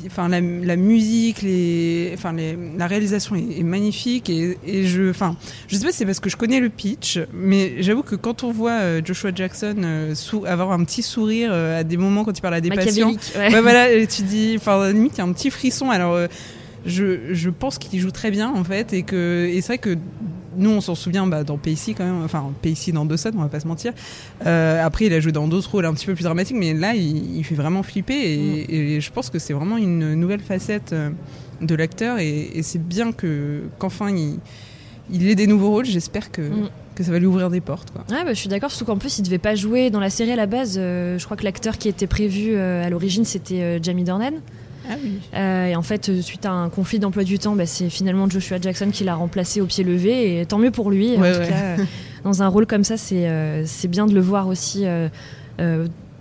enfin 0.07 0.29
la, 0.29 0.41
musique, 0.77 1.43
les, 1.43 2.13
enfin 2.15 2.35
la 2.77 2.87
réalisation 2.87 3.37
est, 3.37 3.63
magnifique 3.63 4.29
et, 4.31 4.57
je, 4.85 5.11
enfin, 5.11 5.37
je 5.69 5.77
sais 5.77 5.85
pas 5.85 5.93
si 5.93 5.99
c'est 5.99 6.07
parce 6.07 6.21
que 6.21 6.31
je 6.31 6.37
connais 6.37 6.61
le 6.61 6.69
pitch, 6.69 7.19
mais 7.33 7.83
j'avoue 7.83 8.03
que 8.03 8.17
quand 8.17 8.45
on 8.45 8.53
voit 8.53 8.73
euh, 8.73 9.01
Joshua 9.05 9.31
Jackson 9.35 9.77
euh, 9.85 10.15
avoir 10.47 10.73
un 10.73 10.85
petit 10.85 11.03
sourire 11.03 11.51
euh, 11.53 11.81
à 11.81 11.85
des 11.85 11.97
moments 11.97 12.25
quand 12.25 12.37
il 12.37 12.43
parle 12.43 12.55
à 12.55 12.61
des 12.61 12.71
patients, 12.71 13.15
ouais. 13.37 13.61
voilà, 13.61 14.07
tu 14.07 14.23
dis, 14.23 14.55
enfin 14.57 14.93
limite 14.93 15.15
il 15.15 15.19
y 15.19 15.21
a 15.21 15.25
un 15.25 15.33
petit 15.33 15.51
frisson. 15.51 15.91
Alors 15.91 16.19
je, 16.85 17.33
je 17.33 17.51
pense 17.51 17.79
qu'il 17.79 18.01
joue 18.01 18.11
très 18.11 18.31
bien 18.31 18.53
en 18.53 18.65
fait 18.65 18.93
et 18.93 19.03
que 19.03 19.49
et 19.51 19.61
c'est 19.61 19.69
vrai 19.69 19.79
que 19.79 19.97
nous, 20.57 20.71
on 20.71 20.81
s'en 20.81 20.95
souvient 20.95 21.27
bah, 21.27 21.45
dans 21.45 21.59
Pacey 21.59 21.95
quand 21.95 22.05
même, 22.05 22.23
enfin 22.25 22.53
Pacey 22.63 22.93
dans 22.93 23.05
Dawson, 23.05 23.33
on 23.35 23.43
va 23.43 23.49
pas 23.49 23.61
se 23.61 23.67
mentir. 23.67 23.93
Euh, 24.47 24.85
après, 24.85 25.07
il 25.07 25.13
a 25.13 25.21
joué 25.21 25.33
dans 25.33 25.49
d'autres 25.49 25.71
rôles 25.71 25.87
un 25.87 25.95
petit 25.95 26.07
peu 26.07 26.15
plus 26.15 26.25
dramatiques, 26.25 26.57
mais 26.59 26.75
là, 26.75 26.95
il, 26.95 27.43
fait 27.45 27.55
vraiment 27.55 27.83
flipper 27.83 28.15
et, 28.15 28.99
mm. 28.99 29.01
je 29.01 29.11
pense 29.11 29.31
que 29.31 29.39
c'est 29.39 29.53
vraiment 29.53 29.77
une 29.77 30.15
nouvelle 30.15 30.41
facette 30.41 30.93
euh, 30.93 31.11
de 31.61 31.75
l'acteur 31.75 32.19
et, 32.19 32.61
c'est 32.63 32.83
bien 32.83 33.13
que 33.13 33.63
qu'enfin 33.79 34.11
il, 34.11 34.39
il 35.11 35.29
ait 35.29 35.35
des 35.35 35.47
nouveaux 35.47 35.71
rôles. 35.71 35.85
J'espère 35.85 36.31
que. 36.31 36.43
Mm. 36.43 36.71
que 36.95 37.03
ça 37.03 37.11
va 37.11 37.19
lui 37.19 37.27
ouvrir 37.27 37.51
des 37.51 37.61
portes. 37.61 37.91
Quoi. 37.91 38.05
Ouais, 38.11 38.25
bah, 38.25 38.35
je 38.35 38.39
suis 38.39 38.49
d'accord, 38.49 38.71
surtout 38.71 38.85
qu'en 38.85 38.99
plus 38.99 39.19
il 39.19 39.23
devait 39.23 39.39
pas 39.39 39.55
jouer 39.55 39.91
dans 39.91 40.01
la 40.01 40.11
série 40.11 40.33
à 40.33 40.37
la 40.37 40.47
base. 40.47 40.77
Euh, 40.79 41.19
je 41.19 41.25
crois 41.25 41.37
que 41.37 41.45
l'acteur 41.45 41.79
qui 41.79 41.89
était 41.89 42.07
prévu 42.07 42.57
à 42.57 42.89
l'origine 42.91 43.25
c'était 43.25 43.83
Jamie 43.83 44.05
Dornan. 44.05 44.35
Ah 44.89 44.95
euh, 45.35 45.67
et 45.67 45.77
en 45.77 45.83
fait, 45.83 46.09
euh, 46.09 46.21
suite 46.21 46.47
à 46.47 46.53
un 46.53 46.69
conflit 46.69 46.99
d'emploi 46.99 47.25
du 47.25 47.39
temps, 47.39 47.55
bah, 47.55 47.67
c'est 47.67 47.91
finalement 47.91 48.29
Joshua 48.29 48.59
Jackson 48.61 48.91
qui 48.93 49.05
l'a 49.05 49.15
remplacé 49.15 49.61
au 49.61 49.67
pied 49.67 49.85
levé. 49.85 50.41
Et 50.41 50.47
tant 50.47 50.59
mieux 50.59 50.71
pour 50.71 50.91
lui. 50.91 51.13
en 51.13 51.17
tout 51.17 51.23
cas, 51.23 51.25
euh, 51.79 51.85
dans 52.25 52.43
un 52.43 52.49
rôle 52.49 52.67
comme 52.67 52.85
ça, 52.85 52.97
c'est 52.97 53.89
bien 53.89 54.07
de 54.07 54.15
le 54.15 54.21
voir 54.21 54.49
aussi. 54.49 54.85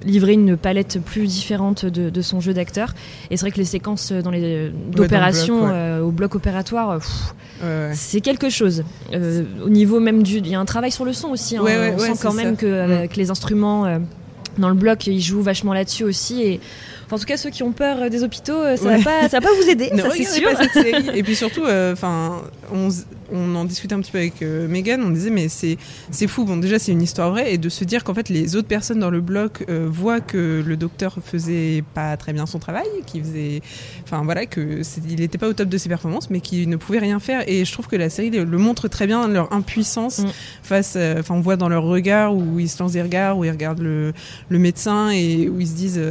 livrer 0.04 0.34
une 0.34 0.58
palette 0.58 1.00
plus 1.00 1.28
différente 1.28 1.86
de, 1.86 2.22
son 2.22 2.40
jeu 2.40 2.56
d'acteur 2.56 2.96
et 3.30 3.38
c'est 3.38 3.42
vrai 3.42 3.52
que 3.52 3.60
les 3.60 3.66
séquences 3.66 4.12
dans 4.12 4.31
les 4.31 4.72
d'opération 4.92 5.69
au 6.02 6.10
bloc 6.10 6.34
opératoire 6.34 7.00
c'est 7.94 8.19
quelque 8.19 8.50
chose 8.50 8.84
au 9.14 9.69
niveau 9.69 10.00
même 10.00 10.24
du 10.24 10.40
il 10.40 10.48
y 10.48 10.56
a 10.56 10.60
un 10.60 10.66
travail 10.66 10.90
sur 10.90 11.06
le 11.06 11.14
son 11.14 11.28
aussi 11.30 11.56
hein. 11.56 11.64
on 11.64 12.00
sent 12.00 12.19
quand 12.19 12.34
même 12.34 12.57
que, 12.57 13.06
que, 13.06 13.16
les 13.16 13.30
instruments 13.30 14.00
dans 14.57 14.69
le 14.69 14.75
bloc 14.75 15.06
ils 15.06 15.22
jouent 15.22 15.44
vachement 15.44 15.74
là-dessus 15.74 16.04
aussi 16.04 16.42
et 16.42 16.60
en 17.12 17.19
tout 17.19 17.25
cas, 17.25 17.38
ceux 17.38 17.50
qui 17.50 17.63
ont 17.63 17.72
peur 17.72 18.02
euh, 18.02 18.10
des 18.10 18.24
hôpitaux, 18.24 18.54
euh, 18.54 18.78
ça, 18.78 18.98
va 18.98 19.04
pas, 19.04 19.30
ça 19.30 19.40
va 19.40 19.48
pas 19.48 19.54
vous 19.56 19.69
aider, 19.69 19.90
ça 19.96 20.10
c'est 20.12 20.24
sûr. 20.24 20.52
Pas 20.52 20.63
cette 20.63 20.74
série. 20.74 21.10
Et 21.13 21.24
puis 21.24 21.36
surtout, 21.36 21.66
euh, 21.66 21.94
enfin, 21.94 22.42
on, 22.74 22.90
on, 23.31 23.56
en 23.56 23.66
discutait 23.66 23.94
un 23.94 24.01
petit 24.01 24.12
peu 24.12 24.18
avec 24.18 24.42
Megan, 24.42 25.01
on 25.04 25.10
disait 25.10 25.30
mais 25.30 25.50
c'est 25.50 25.78
c'est 26.12 26.28
fou. 26.28 26.45
Bon, 26.45 26.57
déjà 26.57 26.80
c'est 26.80 26.92
une 26.92 27.01
histoire 27.01 27.31
vraie 27.31 27.54
et 27.54 27.57
de 27.57 27.69
se 27.69 27.83
dire 27.83 28.04
qu'en 28.04 28.13
fait 28.13 28.30
les 28.30 28.56
autres 28.56 28.68
personnes 28.68 29.00
dans 29.00 29.10
le 29.10 29.22
bloc 29.22 29.66
voient 29.69 30.22
que 30.22 30.63
le 30.66 30.78
docteur 30.78 31.18
faisait 31.24 31.83
pas 31.94 32.18
très 32.18 32.33
bien 32.33 32.45
son 32.45 32.60
travail, 32.60 32.88
qu'il 33.06 33.24
faisait, 33.24 33.62
enfin 34.04 34.22
voilà, 34.24 34.45
que 34.45 34.81
il 35.10 35.19
n'était 35.19 35.38
pas 35.38 35.48
au 35.48 35.54
top 35.54 35.69
de 35.69 35.78
ses 35.78 35.89
performances, 35.89 36.30
mais 36.30 36.42
qu'il 36.42 36.69
ne 36.69 36.75
pouvait 36.75 37.00
rien 37.00 37.19
faire. 37.19 37.44
Et 37.48 37.66
je 37.66 37.72
trouve 37.72 37.88
que 37.88 37.95
la 37.95 38.10
série 38.10 38.30
le 38.30 38.57
montre 38.57 38.88
très 38.88 39.07
bien 39.07 39.28
leur 39.28 39.51
impuissance 39.54 40.19
mm. 40.19 40.28
face. 40.63 40.98
Enfin, 41.19 41.36
on 41.36 41.42
voit 41.42 41.57
dans 41.57 41.69
leur 41.69 41.83
regard 41.83 42.36
où 42.36 42.60
ils 42.60 42.69
se 42.69 42.81
lancent 42.81 42.94
des 42.94 43.01
regards, 43.01 43.38
où 43.38 43.45
ils 43.45 43.51
regardent 43.51 43.81
le, 43.81 44.13
le 44.50 44.60
médecin 44.60 45.10
et 45.10 45.50
où 45.50 45.60
ils 45.60 45.68
se 45.68 45.74
disent 45.74 46.01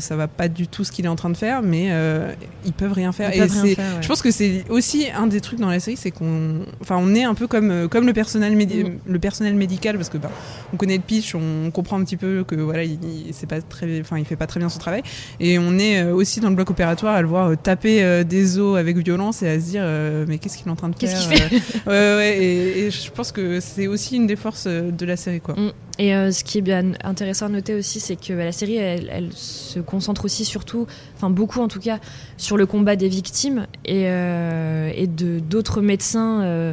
ça 0.00 0.16
va 0.16 0.28
pas 0.28 0.48
du 0.48 0.68
tout 0.68 0.84
ce 0.84 0.92
qu'il 0.92 1.04
est 1.04 1.08
en 1.08 1.16
train 1.16 1.30
de 1.30 1.36
faire, 1.36 1.62
mais 1.62 1.88
euh, 1.90 2.32
ils 2.64 2.72
peuvent 2.72 2.92
rien 2.92 3.12
faire. 3.12 3.30
et 3.34 3.48
je 3.48 4.08
pense 4.08 4.22
que 4.22 4.30
c'est 4.30 4.64
aussi 4.68 5.06
un 5.14 5.26
des 5.26 5.40
trucs 5.40 5.58
dans 5.58 5.68
la 5.68 5.80
série, 5.80 5.96
c'est 5.96 6.10
qu'on, 6.10 6.61
enfin, 6.80 6.96
on 6.98 7.14
est 7.14 7.24
un 7.24 7.34
peu 7.34 7.46
comme 7.46 7.70
euh, 7.70 7.88
comme 7.88 8.06
le 8.06 8.12
personnel 8.12 8.56
mm. 8.56 8.98
le 9.06 9.18
personnel 9.18 9.54
médical 9.54 9.96
parce 9.96 10.08
que 10.08 10.18
bah, 10.18 10.30
on 10.72 10.76
connaît 10.76 10.96
le 10.96 11.02
pitch, 11.02 11.34
on 11.34 11.70
comprend 11.70 11.98
un 11.98 12.04
petit 12.04 12.16
peu 12.16 12.44
que 12.44 12.54
voilà, 12.54 12.84
il, 12.84 12.98
c'est 13.32 13.48
pas 13.48 13.60
très, 13.60 14.00
enfin, 14.00 14.18
il 14.18 14.24
fait 14.24 14.36
pas 14.36 14.46
très 14.46 14.60
bien 14.60 14.68
son 14.68 14.78
travail, 14.78 15.02
et 15.40 15.58
on 15.58 15.78
est 15.78 16.02
euh, 16.02 16.14
aussi 16.14 16.40
dans 16.40 16.48
le 16.48 16.56
bloc 16.56 16.70
opératoire 16.70 17.14
à 17.14 17.22
le 17.22 17.28
voir 17.28 17.56
taper 17.62 18.24
des 18.24 18.58
os 18.58 18.78
avec 18.78 18.96
violence 18.96 19.42
et 19.42 19.48
à 19.48 19.60
se 19.60 19.66
dire 19.66 19.84
mais 20.28 20.38
qu'est-ce 20.38 20.58
qu'il 20.58 20.68
est 20.68 20.70
en 20.70 20.76
train 20.76 20.88
de 20.88 20.96
faire 20.96 21.10
Qu'est-ce 21.10 21.28
qu'il 21.28 21.38
fait 21.38 21.86
ouais, 21.86 22.16
ouais, 22.16 22.38
et, 22.38 22.90
je 22.90 23.10
pense 23.10 23.32
que 23.32 23.60
c'est 23.60 23.86
aussi 23.86 24.16
une 24.16 24.26
des 24.26 24.36
forces 24.36 24.66
de 24.66 25.06
la 25.06 25.16
série, 25.16 25.40
quoi. 25.40 25.54
Mm. 25.54 25.72
Et 26.02 26.32
ce 26.32 26.42
qui 26.42 26.58
est 26.58 26.62
bien 26.62 26.94
intéressant 27.04 27.46
à 27.46 27.48
noter 27.48 27.74
aussi, 27.74 28.00
c'est 28.00 28.16
que 28.16 28.32
bah, 28.32 28.44
la 28.44 28.50
série, 28.50 28.74
elle, 28.74 29.30
se 29.32 29.78
concentre 29.78 30.24
aussi 30.24 30.44
surtout, 30.44 30.88
enfin 31.14 31.30
beaucoup 31.30 31.60
en 31.60 31.68
tout 31.68 31.78
cas, 31.78 32.00
sur 32.36 32.56
le 32.56 32.66
combat 32.66 32.96
des 32.96 33.08
victimes 33.08 33.68
et, 33.84 34.06
euh, 34.06 35.06
de 35.06 35.38
d'autres 35.38 35.80
médecins 35.80 36.42
euh, 36.42 36.72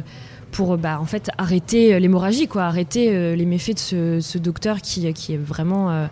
pour 0.50 0.76
bah, 0.78 0.98
en 1.00 1.04
fait 1.04 1.30
arrêter 1.38 2.00
l'hémorragie, 2.00 2.48
quoi, 2.48 2.64
arrêter 2.64 3.14
euh, 3.14 3.36
les 3.36 3.46
méfaits 3.46 3.94
de 3.94 4.18
ce, 4.20 4.38
docteur 4.38 4.80
qui, 4.80 5.12
qui, 5.14 5.34
est 5.34 5.40
vraiment 5.40 6.08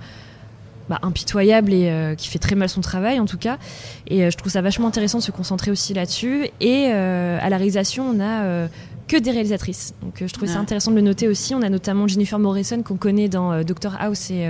bah, 0.89 1.01
impitoyable 1.03 1.73
et 1.73 2.15
qui 2.17 2.29
fait 2.29 2.39
très 2.39 2.55
mal 2.55 2.69
son 2.69 2.83
travail 2.83 3.19
en 3.19 3.27
tout 3.27 3.37
cas. 3.37 3.59
Et 4.07 4.31
je 4.31 4.37
trouve 4.37 4.53
ça 4.53 4.61
vachement 4.63 4.87
intéressant 4.87 5.19
de 5.19 5.25
se 5.25 5.33
concentrer 5.33 5.73
aussi 5.73 5.93
là-dessus. 5.93 6.47
Et 6.61 6.87
à 6.87 7.51
la 7.51 7.57
réalisation, 7.57 8.09
on 8.09 8.21
a 8.21 8.69
que 9.09 9.17
des 9.17 9.31
réalisatrices. 9.31 9.95
Donc 10.03 10.15
je 10.21 10.33
trouvais 10.33 10.53
ça 10.53 10.59
intéressant 10.59 10.91
de 10.91 10.97
le 10.97 11.03
noter 11.03 11.29
aussi. 11.29 11.55
On 11.55 11.63
a 11.63 11.69
notamment 11.69 12.07
Jennifer 12.07 12.39
Morrison 12.39 12.83
qu'on 12.83 12.97
connaît 12.97 13.29
dans 13.29 13.65
Doctor 13.65 13.97
House 13.99 14.31
et 14.31 14.47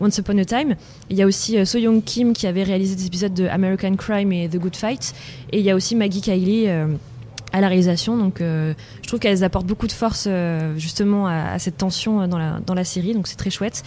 Once 0.00 0.18
Upon 0.18 0.38
a 0.38 0.44
Time. 0.44 0.76
Il 1.10 1.16
y 1.16 1.22
a 1.22 1.26
aussi 1.26 1.58
euh, 1.58 1.64
So 1.64 1.78
Young 1.78 2.02
Kim 2.04 2.32
qui 2.32 2.46
avait 2.46 2.62
réalisé 2.62 2.96
des 2.96 3.06
épisodes 3.06 3.34
de 3.34 3.46
American 3.46 3.96
Crime 3.96 4.32
et 4.32 4.48
The 4.48 4.58
Good 4.58 4.76
Fight. 4.76 5.14
Et 5.52 5.58
il 5.60 5.64
y 5.64 5.70
a 5.70 5.74
aussi 5.74 5.94
Maggie 5.94 6.22
euh, 6.28 6.86
à 7.56 7.60
la 7.60 7.68
réalisation. 7.68 8.16
Donc 8.16 8.40
euh, 8.40 8.74
je 9.02 9.08
trouve 9.08 9.18
qu'elles 9.18 9.42
apportent 9.42 9.66
beaucoup 9.66 9.86
de 9.86 9.92
force 9.92 10.28
justement 10.76 11.26
à, 11.26 11.58
cette 11.58 11.78
tension 11.78 12.28
dans 12.28 12.38
la, 12.38 12.60
dans 12.64 12.74
la 12.74 12.84
série. 12.84 13.14
Donc 13.14 13.26
c'est 13.26 13.36
très 13.36 13.50
chouette. 13.50 13.82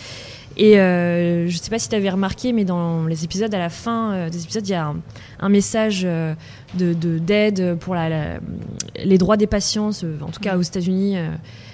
Et 0.58 0.74
je 0.74 1.46
ne 1.46 1.52
sais 1.52 1.70
pas 1.70 1.80
si 1.80 1.88
tu 1.88 1.96
avais 1.96 2.10
remarqué, 2.10 2.52
mais 2.52 2.66
dans 2.66 3.06
les 3.06 3.24
épisodes, 3.24 3.54
à 3.54 3.60
la 3.60 3.70
fin 3.70 4.28
des 4.30 4.44
épisodes, 4.44 4.68
il 4.68 4.72
y 4.72 4.76
a 4.76 4.94
un, 5.40 5.50
message 5.50 6.02
de 6.02 6.94
d'aide 6.94 7.76
pour 7.80 7.96
les 7.96 9.18
droits 9.18 9.38
des 9.38 9.48
patients, 9.48 9.92
en 10.22 10.32
tout 10.32 10.42
cas 10.42 10.58
aux 10.58 10.62
États-Unis. 10.62 11.16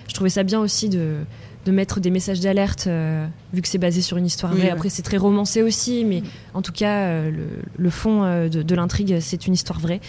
je 0.07 0.13
trouvais 0.13 0.29
ça 0.29 0.43
bien 0.43 0.59
aussi 0.59 0.89
de, 0.89 1.15
de 1.65 1.71
mettre 1.71 1.99
des 1.99 2.11
messages 2.11 2.39
d'alerte, 2.41 2.85
euh, 2.87 3.25
vu 3.53 3.61
que 3.61 3.67
c'est 3.67 3.79
basé 3.79 4.01
sur 4.03 4.17
une 4.17 4.25
histoire 4.27 4.51
Oui, 4.51 4.59
vraie. 4.59 4.67
ouais. 4.67 4.73
Après, 4.73 4.89
c'est 4.89 5.01
très 5.01 5.17
romancé 5.17 5.63
aussi, 5.63 6.05
mais 6.05 6.21
en 6.53 6.61
tout 6.61 6.71
cas, 6.71 6.99
euh, 7.07 7.31
le, 7.31 7.47
le 7.75 7.89
fond 7.89 8.23
euh, 8.23 8.47
de, 8.49 8.61
de 8.61 8.75
l'intrigue, 8.75 9.17
c'est 9.19 9.47
une 9.47 9.53
histoire 9.55 9.79
vraie. 9.79 9.99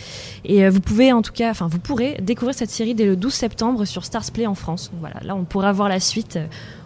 Et 0.45 0.69
vous 0.69 0.81
pouvez, 0.81 1.13
en 1.13 1.23
tout 1.23 1.33
cas, 1.33 1.51
enfin, 1.51 1.67
vous 1.67 1.79
pourrez 1.79 2.19
découvrir 2.21 2.55
cette 2.55 2.71
série 2.71 2.95
dès 2.95 3.07
le 3.07 3.17
12 3.17 3.33
septembre 3.33 3.85
sur 3.87 4.05
Stars 4.05 4.31
Play 4.33 4.47
en 4.47 4.55
France. 4.55 4.91
Donc 4.91 5.01
voilà, 5.01 5.17
là, 5.25 5.35
on 5.35 5.45
pourra 5.45 5.73
voir 5.73 5.89
la 5.89 5.99
suite. 5.99 6.39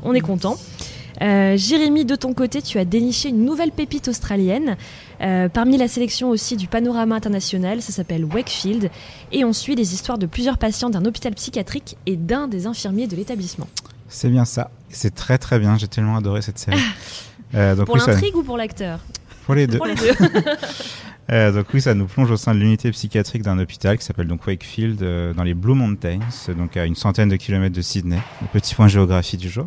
on 0.04 0.14
est 0.14 0.20
content. 0.20 0.56
Jérémy, 1.20 2.06
de 2.06 2.14
ton 2.14 2.32
côté, 2.32 2.62
tu 2.62 2.78
as 2.78 2.84
déniché 2.86 3.28
une 3.28 3.44
nouvelle 3.44 3.72
pépite 3.72 4.08
australienne. 4.08 4.76
parmi 5.52 5.76
la 5.76 5.86
sélection 5.88 6.30
aussi 6.30 6.56
du 6.56 6.66
panorama 6.66 7.14
international, 7.14 7.82
ça 7.82 7.92
s'appelle 7.92 8.24
Wakefield, 8.24 8.90
et 9.32 9.44
on 9.44 9.52
suit 9.52 9.74
les 9.74 9.92
histoires 9.92 10.16
de 10.16 10.24
plusieurs 10.26 10.56
patients 10.56 10.88
d'un 10.88 11.04
hôpital 11.04 11.34
psychiatrique 11.34 11.96
et 12.06 12.16
d'un 12.16 12.48
des 12.48 12.66
infirmiers 12.66 13.06
de 13.06 13.16
l'établissement. 13.16 13.66
C'est 14.10 14.28
bien 14.28 14.44
ça. 14.44 14.70
C'est 14.90 15.14
très 15.14 15.38
très 15.38 15.58
bien. 15.58 15.78
J'ai 15.78 15.88
tellement 15.88 16.16
adoré 16.16 16.42
cette 16.42 16.58
série. 16.58 16.78
Euh, 17.52 17.74
donc 17.74 17.86
Pour 17.86 17.96
oui, 17.96 18.00
ça- 18.00 18.12
l'intrigue 18.12 18.36
ou 18.36 18.44
pour 18.44 18.56
l'acteur? 18.56 19.00
Pour 19.44 19.56
les 19.56 19.66
deux. 19.66 19.78
Pour 19.78 19.86
les 19.88 19.96
deux. 19.96 20.04
Euh, 21.30 21.52
donc 21.52 21.66
oui, 21.72 21.80
ça 21.80 21.94
nous 21.94 22.06
plonge 22.06 22.30
au 22.30 22.36
sein 22.36 22.54
de 22.54 22.58
l'unité 22.58 22.90
psychiatrique 22.90 23.42
d'un 23.42 23.58
hôpital 23.58 23.96
qui 23.98 24.04
s'appelle 24.04 24.26
donc 24.26 24.46
Wakefield 24.46 25.02
euh, 25.02 25.32
dans 25.32 25.44
les 25.44 25.54
Blue 25.54 25.74
Mountains, 25.74 26.18
donc 26.56 26.76
à 26.76 26.84
une 26.86 26.96
centaine 26.96 27.28
de 27.28 27.36
kilomètres 27.36 27.76
de 27.76 27.82
Sydney. 27.82 28.18
Le 28.42 28.48
petit 28.48 28.74
point 28.74 28.88
géographie 28.88 29.36
du 29.36 29.48
jour. 29.48 29.66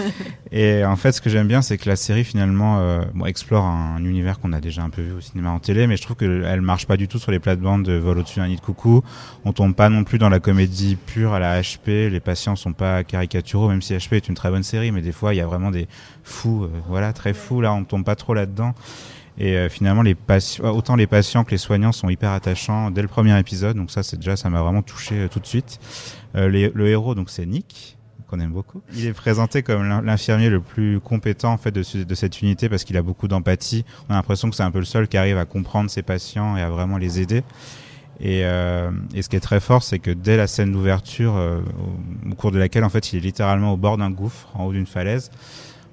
Et 0.52 0.84
en 0.84 0.96
fait, 0.96 1.12
ce 1.12 1.20
que 1.20 1.30
j'aime 1.30 1.46
bien, 1.46 1.62
c'est 1.62 1.78
que 1.78 1.88
la 1.88 1.96
série 1.96 2.24
finalement 2.24 2.80
euh, 2.80 3.02
bon, 3.14 3.26
explore 3.26 3.64
un, 3.64 4.04
univers 4.04 4.40
qu'on 4.40 4.52
a 4.52 4.60
déjà 4.60 4.82
un 4.82 4.90
peu 4.90 5.02
vu 5.02 5.12
au 5.12 5.20
cinéma 5.20 5.50
en 5.50 5.60
télé, 5.60 5.86
mais 5.86 5.96
je 5.96 6.02
trouve 6.02 6.16
qu'elle 6.16 6.60
marche 6.60 6.86
pas 6.86 6.96
du 6.96 7.06
tout 7.06 7.18
sur 7.18 7.30
les 7.30 7.38
plates-bandes 7.38 7.84
de 7.84 7.94
Vol 7.94 8.18
au-dessus 8.18 8.40
d'un 8.40 8.48
nid 8.48 8.56
de 8.56 8.60
coucou. 8.60 9.02
On 9.44 9.52
tombe 9.52 9.74
pas 9.74 9.88
non 9.88 10.02
plus 10.02 10.18
dans 10.18 10.28
la 10.28 10.40
comédie 10.40 10.96
pure 10.96 11.32
à 11.32 11.38
la 11.38 11.60
HP. 11.60 12.08
Les 12.08 12.20
patients 12.20 12.56
sont 12.56 12.72
pas 12.72 13.04
caricaturaux, 13.04 13.68
même 13.68 13.82
si 13.82 13.94
HP 13.94 14.16
est 14.16 14.28
une 14.28 14.34
très 14.34 14.50
bonne 14.50 14.64
série, 14.64 14.90
mais 14.90 15.02
des 15.02 15.12
fois 15.12 15.32
il 15.32 15.36
y 15.36 15.40
a 15.40 15.46
vraiment 15.46 15.70
des 15.70 15.86
fous, 16.24 16.64
euh, 16.64 16.68
voilà, 16.88 17.12
très 17.12 17.34
fous. 17.34 17.60
Là, 17.60 17.72
on 17.72 17.84
tombe 17.84 18.04
pas 18.04 18.16
trop 18.16 18.34
là-dedans. 18.34 18.74
Et 19.38 19.56
euh, 19.56 19.68
finalement, 19.68 20.02
les 20.02 20.14
patients, 20.14 20.64
autant 20.70 20.94
les 20.96 21.06
patients 21.08 21.42
que 21.44 21.50
les 21.50 21.58
soignants 21.58 21.92
sont 21.92 22.08
hyper 22.08 22.30
attachants 22.30 22.90
dès 22.90 23.02
le 23.02 23.08
premier 23.08 23.36
épisode. 23.38 23.76
Donc 23.76 23.90
ça, 23.90 24.02
c'est 24.02 24.16
déjà, 24.16 24.36
ça 24.36 24.48
m'a 24.50 24.62
vraiment 24.62 24.82
touché 24.82 25.20
euh, 25.22 25.28
tout 25.28 25.40
de 25.40 25.46
suite. 25.46 25.80
Euh, 26.36 26.48
les- 26.48 26.70
le 26.74 26.88
héros, 26.88 27.14
donc 27.14 27.30
c'est 27.30 27.44
Nick 27.46 27.96
qu'on 28.28 28.38
aime 28.40 28.52
beaucoup. 28.52 28.80
Il 28.94 29.04
est 29.06 29.12
présenté 29.12 29.62
comme 29.62 29.88
l'in- 29.88 30.00
l'infirmier 30.02 30.48
le 30.50 30.60
plus 30.60 30.98
compétent 31.00 31.52
en 31.52 31.58
fait 31.58 31.72
de 31.72 31.82
cette 32.14 32.40
unité 32.42 32.68
parce 32.68 32.84
qu'il 32.84 32.96
a 32.96 33.02
beaucoup 33.02 33.28
d'empathie. 33.28 33.84
On 34.08 34.12
a 34.12 34.16
l'impression 34.16 34.48
que 34.50 34.56
c'est 34.56 34.62
un 34.62 34.70
peu 34.70 34.78
le 34.78 34.84
seul 34.84 35.08
qui 35.08 35.16
arrive 35.16 35.36
à 35.36 35.44
comprendre 35.44 35.90
ses 35.90 36.02
patients 36.02 36.56
et 36.56 36.62
à 36.62 36.70
vraiment 36.70 36.96
les 36.96 37.20
aider. 37.20 37.42
Et, 38.20 38.42
euh, 38.44 38.90
et 39.14 39.22
ce 39.22 39.28
qui 39.28 39.34
est 39.36 39.40
très 39.40 39.58
fort, 39.60 39.82
c'est 39.82 39.98
que 39.98 40.12
dès 40.12 40.36
la 40.36 40.46
scène 40.46 40.70
d'ouverture, 40.72 41.34
euh, 41.36 41.58
au, 42.26 42.30
au 42.30 42.34
cours 42.36 42.52
de 42.52 42.58
laquelle 42.58 42.84
en 42.84 42.88
fait 42.88 43.12
il 43.12 43.16
est 43.16 43.20
littéralement 43.20 43.72
au 43.72 43.76
bord 43.76 43.96
d'un 43.98 44.10
gouffre, 44.10 44.48
en 44.54 44.64
haut 44.66 44.72
d'une 44.72 44.86
falaise, 44.86 45.30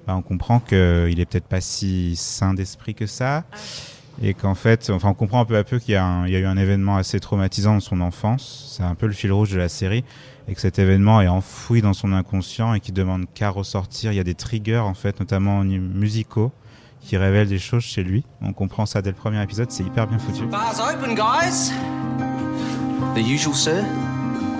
bah, 0.06 0.14
on 0.16 0.22
comprend 0.22 0.60
qu'il 0.60 1.20
est 1.20 1.26
peut-être 1.26 1.46
pas 1.46 1.60
si 1.60 2.16
sain 2.16 2.54
d'esprit 2.54 2.94
que 2.94 3.06
ça. 3.06 3.44
Et 4.22 4.34
qu'en 4.34 4.54
fait, 4.54 4.90
enfin, 4.90 5.08
on 5.08 5.14
comprend 5.14 5.40
un 5.40 5.44
peu 5.46 5.56
à 5.56 5.64
peu 5.64 5.78
qu'il 5.78 5.94
y, 5.94 5.96
a 5.96 6.04
un- 6.04 6.26
il 6.26 6.32
y 6.32 6.36
a 6.36 6.38
eu 6.38 6.44
un 6.44 6.58
événement 6.58 6.96
assez 6.96 7.18
traumatisant 7.18 7.74
dans 7.74 7.80
son 7.80 8.00
enfance. 8.02 8.74
C'est 8.76 8.82
un 8.82 8.94
peu 8.94 9.06
le 9.06 9.14
fil 9.14 9.32
rouge 9.32 9.50
de 9.50 9.58
la 9.58 9.68
série. 9.70 10.04
Et 10.48 10.54
que 10.54 10.60
cet 10.60 10.78
événement 10.78 11.20
est 11.22 11.28
enfoui 11.28 11.82
dans 11.82 11.92
son 11.94 12.12
inconscient 12.12 12.74
et 12.74 12.80
qui 12.80 12.92
demande 12.92 13.24
qu'à 13.32 13.48
ressortir. 13.48 14.12
Il 14.12 14.16
y 14.16 14.20
a 14.20 14.24
des 14.24 14.34
triggers, 14.34 14.78
en 14.78 14.92
fait, 14.94 15.18
notamment 15.20 15.62
musicaux, 15.64 16.52
qui 17.00 17.16
révèlent 17.16 17.48
des 17.48 17.58
choses 17.60 17.84
chez 17.84 18.02
lui. 18.04 18.24
On 18.42 18.52
comprend 18.52 18.84
ça 18.84 19.00
dès 19.02 19.10
le 19.10 19.16
premier 19.16 19.42
épisode. 19.42 19.70
C'est 19.70 19.84
hyper 19.84 20.06
bien 20.08 20.18
foutu. 20.18 20.44
Bars 20.46 20.74
open, 20.92 21.14
guys. 21.14 21.72
The 23.14 23.20
usual, 23.26 23.54
sir. 23.54 23.82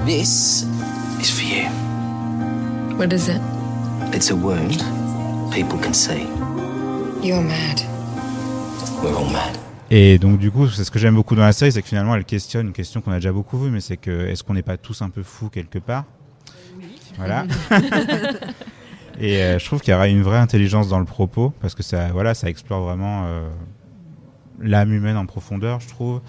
This 0.06 0.66
is 1.20 1.30
for 1.30 1.44
you. 1.44 1.68
What 2.96 3.12
is 3.12 3.28
it? 3.28 3.40
It's 4.14 4.30
a 4.30 4.34
wound 4.36 4.82
people 5.52 5.78
can 5.78 5.92
see. 5.92 6.26
You're 7.22 7.42
mad. 7.42 7.82
We're 9.02 9.14
all 9.14 9.30
mad. 9.30 9.58
Et 9.90 10.18
donc 10.18 10.38
du 10.38 10.50
coup, 10.50 10.68
c'est 10.68 10.84
ce 10.84 10.90
que 10.90 10.98
j'aime 10.98 11.14
beaucoup 11.14 11.34
dans 11.34 11.42
la 11.42 11.52
série, 11.52 11.70
c'est 11.70 11.82
que 11.82 11.88
finalement 11.88 12.14
elle 12.14 12.24
questionne 12.24 12.68
une 12.68 12.72
question 12.72 13.02
qu'on 13.02 13.12
a 13.12 13.16
déjà 13.16 13.32
beaucoup 13.32 13.58
vue, 13.58 13.70
mais 13.70 13.80
c'est 13.80 13.98
que 13.98 14.26
est-ce 14.28 14.42
qu'on 14.42 14.54
n'est 14.54 14.62
pas 14.62 14.78
tous 14.78 15.02
un 15.02 15.10
peu 15.10 15.22
fous 15.22 15.50
quelque 15.50 15.78
part? 15.78 16.04
Voilà. 17.18 17.44
Et 19.20 19.42
euh, 19.42 19.58
je 19.58 19.64
trouve 19.66 19.82
qu'il 19.82 19.92
y 19.92 19.94
aura 19.94 20.08
une 20.08 20.22
vraie 20.22 20.38
intelligence 20.38 20.88
dans 20.88 20.98
le 20.98 21.04
propos 21.04 21.52
parce 21.60 21.74
que 21.74 21.82
ça, 21.82 22.08
voilà, 22.12 22.32
ça 22.32 22.48
explore 22.48 22.82
vraiment 22.82 23.24
euh, 23.26 23.46
l'âme 24.58 24.94
humaine 24.94 25.18
en 25.18 25.26
profondeur, 25.26 25.80
je 25.80 25.88
trouve. 25.88 26.22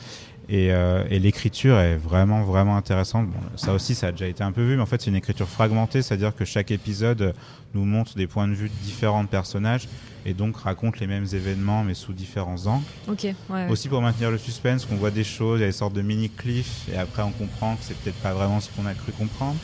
Et, 0.49 0.73
euh, 0.73 1.03
et 1.09 1.19
l'écriture 1.19 1.79
est 1.79 1.95
vraiment 1.95 2.43
vraiment 2.43 2.75
intéressante. 2.75 3.27
Bon, 3.27 3.39
ça 3.55 3.73
aussi, 3.73 3.95
ça 3.95 4.07
a 4.07 4.11
déjà 4.11 4.27
été 4.27 4.43
un 4.43 4.51
peu 4.51 4.61
vu, 4.61 4.75
mais 4.75 4.81
en 4.81 4.85
fait, 4.85 5.01
c'est 5.01 5.09
une 5.09 5.15
écriture 5.15 5.47
fragmentée, 5.47 6.01
c'est-à-dire 6.01 6.35
que 6.35 6.43
chaque 6.45 6.71
épisode 6.71 7.33
nous 7.73 7.85
montre 7.85 8.15
des 8.15 8.27
points 8.27 8.47
de 8.47 8.53
vue 8.53 8.69
de 8.69 8.83
différents 8.83 9.25
personnages 9.25 9.87
et 10.25 10.33
donc 10.33 10.57
raconte 10.57 10.99
les 10.99 11.07
mêmes 11.07 11.27
événements 11.33 11.83
mais 11.83 11.93
sous 11.93 12.13
différents 12.13 12.67
angles. 12.67 12.83
Ok, 13.07 13.23
ouais. 13.23 13.35
ouais. 13.49 13.69
Aussi 13.69 13.89
pour 13.89 14.01
maintenir 14.01 14.31
le 14.31 14.37
suspense, 14.37 14.85
qu'on 14.85 14.95
voit 14.95 15.11
des 15.11 15.23
choses, 15.23 15.59
il 15.59 15.61
y 15.61 15.65
a 15.65 15.67
des 15.67 15.73
sortes 15.73 15.93
de 15.93 16.01
mini 16.01 16.29
cliffs, 16.29 16.87
et 16.93 16.97
après 16.97 17.23
on 17.23 17.31
comprend 17.31 17.75
que 17.75 17.83
c'est 17.83 17.97
peut-être 17.97 18.21
pas 18.21 18.33
vraiment 18.33 18.59
ce 18.59 18.69
qu'on 18.71 18.85
a 18.85 18.93
cru 18.93 19.11
comprendre. 19.11 19.57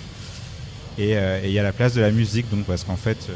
Et 0.97 1.17
euh, 1.17 1.39
il 1.43 1.51
y 1.51 1.59
a 1.59 1.63
la 1.63 1.71
place 1.71 1.93
de 1.93 2.01
la 2.01 2.11
musique, 2.11 2.49
donc 2.49 2.65
parce 2.65 2.83
qu'en 2.83 2.97
fait, 2.97 3.27
euh, 3.29 3.33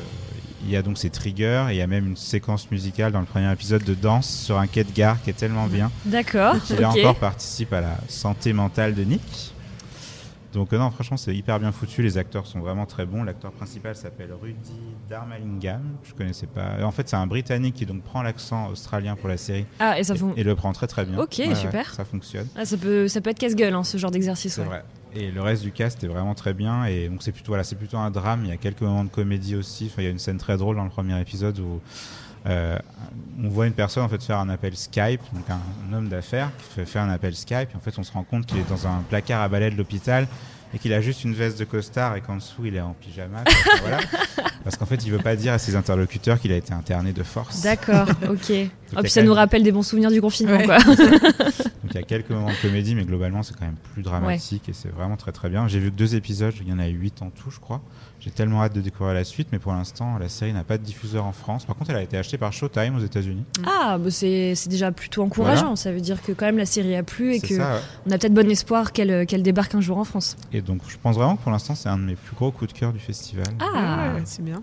il 0.64 0.70
y 0.72 0.76
a 0.78 0.82
donc 0.82 0.98
ces 0.98 1.10
triggers, 1.10 1.66
et 1.70 1.74
il 1.74 1.78
y 1.78 1.82
a 1.82 1.88
même 1.88 2.08
une 2.08 2.18
séquence 2.18 2.70
musicale 2.72 3.12
dans 3.12 3.20
le 3.20 3.26
premier 3.26 3.52
épisode 3.52 3.84
de 3.84 3.94
danse 3.94 4.30
sur 4.30 4.58
un 4.58 4.68
quai 4.68 4.84
de 4.84 4.92
gare 4.92 5.22
qui 5.22 5.30
est 5.30 5.34
tellement 5.34 5.68
bien. 5.68 5.92
D'accord. 6.06 6.56
Qui 6.64 6.76
là 6.78 6.90
encore 6.90 7.16
participe 7.16 7.74
à 7.74 7.82
la 7.82 7.98
santé 8.08 8.54
mentale 8.54 8.94
de 8.96 9.04
Nick. 9.04 9.54
Donc 10.54 10.72
euh, 10.72 10.78
non, 10.78 10.92
franchement, 10.92 11.18
c'est 11.18 11.36
hyper 11.36 11.60
bien 11.60 11.72
foutu. 11.72 12.04
Les 12.04 12.18
acteurs 12.20 12.46
sont 12.46 12.60
vraiment 12.60 12.86
très 12.86 13.08
bons. 13.08 13.24
L'acteur 13.24 13.52
principal 13.52 13.96
s'appelle 13.96 14.30
Rudy 14.40 14.74
Darmalingam. 15.10 15.82
Je 16.04 16.14
connaissais 16.14 16.46
pas. 16.46 16.84
En 16.84 16.92
fait, 16.92 17.10
c'est 17.10 17.16
un 17.16 17.26
Britannique 17.26 17.74
qui 17.74 17.88
donc 17.88 18.04
prend 18.04 18.22
l'accent 18.22 18.68
australien 18.70 19.16
pour 19.16 19.30
la 19.30 19.38
série 19.38 19.66
Ah, 19.80 19.98
et 20.00 20.04
ça 20.04 20.14
fon- 20.14 20.34
et 20.38 20.44
le 20.44 20.54
prend 20.56 20.72
très 20.72 20.86
très 20.86 21.06
bien. 21.06 21.18
Ok, 21.18 21.42
super. 21.56 21.92
ça 21.96 22.06
fonctionne. 22.06 22.48
Ah, 22.56 22.66
ça 22.66 22.78
peut, 22.78 23.08
ça 23.08 23.20
peut 23.20 23.32
être 23.32 23.40
casse-gueule, 23.40 23.74
hein, 23.74 23.84
ce 23.84 23.98
genre 23.98 24.12
d'exercice. 24.12 24.54
C'est 24.54 24.62
ouais. 24.62 24.68
vrai. 24.68 24.84
Et 25.16 25.32
le 25.32 25.42
reste 25.42 25.62
du 25.64 25.72
cast 25.72 26.04
est 26.04 26.08
vraiment 26.08 26.34
très 26.34 26.54
bien. 26.54 26.86
Et 26.86 27.08
donc 27.10 27.22
c'est 27.24 27.32
plutôt 27.32 27.50
voilà, 27.52 27.64
c'est 27.64 27.76
plutôt 27.76 27.98
un 27.98 28.12
drame. 28.12 28.42
Il 28.46 28.50
y 28.50 28.54
a 28.54 28.58
quelques 28.58 28.82
moments 28.82 29.04
de 29.04 29.10
comédie 29.10 29.56
aussi. 29.56 29.90
Enfin, 29.92 30.02
il 30.02 30.06
y 30.06 30.08
a 30.08 30.12
une 30.12 30.20
scène 30.20 30.38
très 30.38 30.58
drôle 30.58 30.76
dans 30.76 30.84
le 30.84 30.90
premier 30.90 31.20
épisode 31.22 31.60
où 31.60 31.80
euh, 32.46 32.78
on 33.42 33.48
voit 33.50 33.68
une 33.68 33.74
personne 33.74 34.04
en 34.04 34.10
fait 34.10 34.22
faire 34.24 34.40
un 34.40 34.50
appel 34.50 34.76
Skype, 34.76 35.22
donc 35.34 35.50
un, 35.50 35.60
un 35.90 35.94
homme 35.98 36.10
d'affaires 36.10 36.50
qui 36.58 36.66
fait 36.76 36.86
faire 36.86 37.04
un 37.04 37.10
appel 37.10 37.36
Skype. 37.36 37.70
Et 37.74 37.76
en 37.76 37.80
fait, 37.80 37.98
on 37.98 38.04
se 38.04 38.12
rend 38.12 38.24
compte 38.24 38.46
qu'il 38.46 38.58
est 38.58 38.70
dans 38.70 38.88
un 38.88 39.04
placard 39.10 39.42
à 39.42 39.48
balai 39.50 39.70
de 39.70 39.76
l'hôpital 39.78 40.28
et 40.74 40.80
qu'il 40.80 40.92
a 40.94 41.02
juste 41.02 41.24
une 41.24 41.36
veste 41.36 41.60
de 41.60 41.66
costard 41.66 42.16
et 42.16 42.22
qu'en 42.22 42.38
dessous 42.38 42.66
il 42.66 42.76
est 42.76 42.82
en 42.82 42.96
pyjama. 43.00 43.44
Voilà. 43.82 44.00
Parce 44.64 44.78
qu'en 44.78 44.86
fait, 44.86 45.06
il 45.06 45.12
veut 45.12 45.18
pas 45.20 45.36
dire 45.36 45.52
à 45.54 45.60
ses 45.60 45.76
interlocuteurs 45.76 46.40
qu'il 46.40 46.52
a 46.54 46.56
été 46.56 46.74
interné 46.74 47.12
de 47.12 47.22
force. 47.22 47.62
D'accord, 47.62 48.08
ok. 48.30 48.52
Ah, 48.96 49.00
a 49.00 49.02
puis 49.02 49.10
ça 49.10 49.24
nous 49.24 49.34
rappelle 49.34 49.64
des 49.64 49.72
bons 49.72 49.82
souvenirs 49.82 50.12
du 50.12 50.22
confinement, 50.22 50.56
Ouais. 50.58 50.66
quoi. 50.66 50.78
Il 51.94 51.98
y 51.98 52.04
a 52.04 52.04
quelques 52.04 52.30
moments 52.32 52.50
de 52.50 52.62
comédie, 52.62 52.96
mais 52.96 53.04
globalement 53.06 53.44
c'est 53.44 53.54
quand 53.56 53.66
même 53.66 53.76
plus 53.94 54.02
dramatique 54.02 54.68
et 54.70 54.74
c'est 54.74 54.90
vraiment 54.90 55.16
très 55.18 55.32
très 55.32 55.50
bien. 55.50 55.68
J'ai 55.68 55.80
vu 55.80 55.92
que 55.92 55.96
deux 55.96 56.16
épisodes, 56.16 56.54
il 56.62 56.68
y 56.68 56.74
en 56.74 56.80
a 56.80 56.88
huit 56.88 57.22
en 57.22 57.30
tout, 57.30 57.52
je 57.52 57.60
crois. 57.60 57.82
J'ai 58.20 58.32
tellement 58.32 58.64
hâte 58.64 58.74
de 58.74 58.82
découvrir 58.82 59.14
la 59.14 59.24
suite, 59.26 59.50
mais 59.52 59.60
pour 59.60 59.74
l'instant 59.74 60.18
la 60.18 60.30
série 60.30 60.54
n'a 60.54 60.64
pas 60.64 60.78
de 60.78 60.84
diffuseur 60.84 61.26
en 61.26 61.34
France. 61.34 61.66
Par 61.66 61.76
contre, 61.76 61.92
elle 61.92 61.98
a 61.98 62.02
été 62.02 62.18
achetée 62.18 62.38
par 62.38 62.52
Showtime 62.54 62.96
aux 62.96 63.04
États-Unis. 63.04 63.44
Ah, 63.68 63.98
bah 64.00 64.10
c'est 64.10 64.56
c'est 64.56 64.70
déjà 64.70 64.92
plutôt 64.92 65.24
encourageant. 65.24 65.62
Voilà. 65.62 65.76
Ça 65.76 65.92
veut 65.92 66.02
dire 66.02 66.22
que 66.22 66.32
quand 66.32 66.46
même 66.46 66.58
la 66.58 66.66
série 66.66 66.96
a 66.96 67.04
plu 67.04 67.34
et 67.34 67.40
que 67.40 67.56
ça, 67.56 67.76
ouais. 67.76 67.82
on 68.08 68.12
a 68.12 68.18
peut-être 68.18 68.34
bon 68.34 68.50
espoir 68.50 68.92
qu'elle 68.92 69.26
qu'elle 69.26 69.44
débarque 69.44 69.76
un 69.76 69.82
jour 69.82 69.98
en 69.98 70.04
France. 70.04 70.36
Et 70.52 70.62
donc 70.62 70.82
je 70.88 70.98
pense 70.98 71.16
vraiment 71.16 71.36
que 71.36 71.44
pour 71.44 71.52
l'instant 71.52 71.76
c'est 71.76 71.90
un 71.90 71.98
de 71.98 72.04
mes 72.04 72.16
plus 72.16 72.36
gros 72.36 72.52
coups 72.52 72.74
de 72.74 72.78
cœur 72.80 72.94
du 72.94 73.00
festival. 73.00 73.46
Ah, 73.60 74.14
Ouais, 74.16 74.22
c'est 74.26 74.44
bien. 74.44 74.62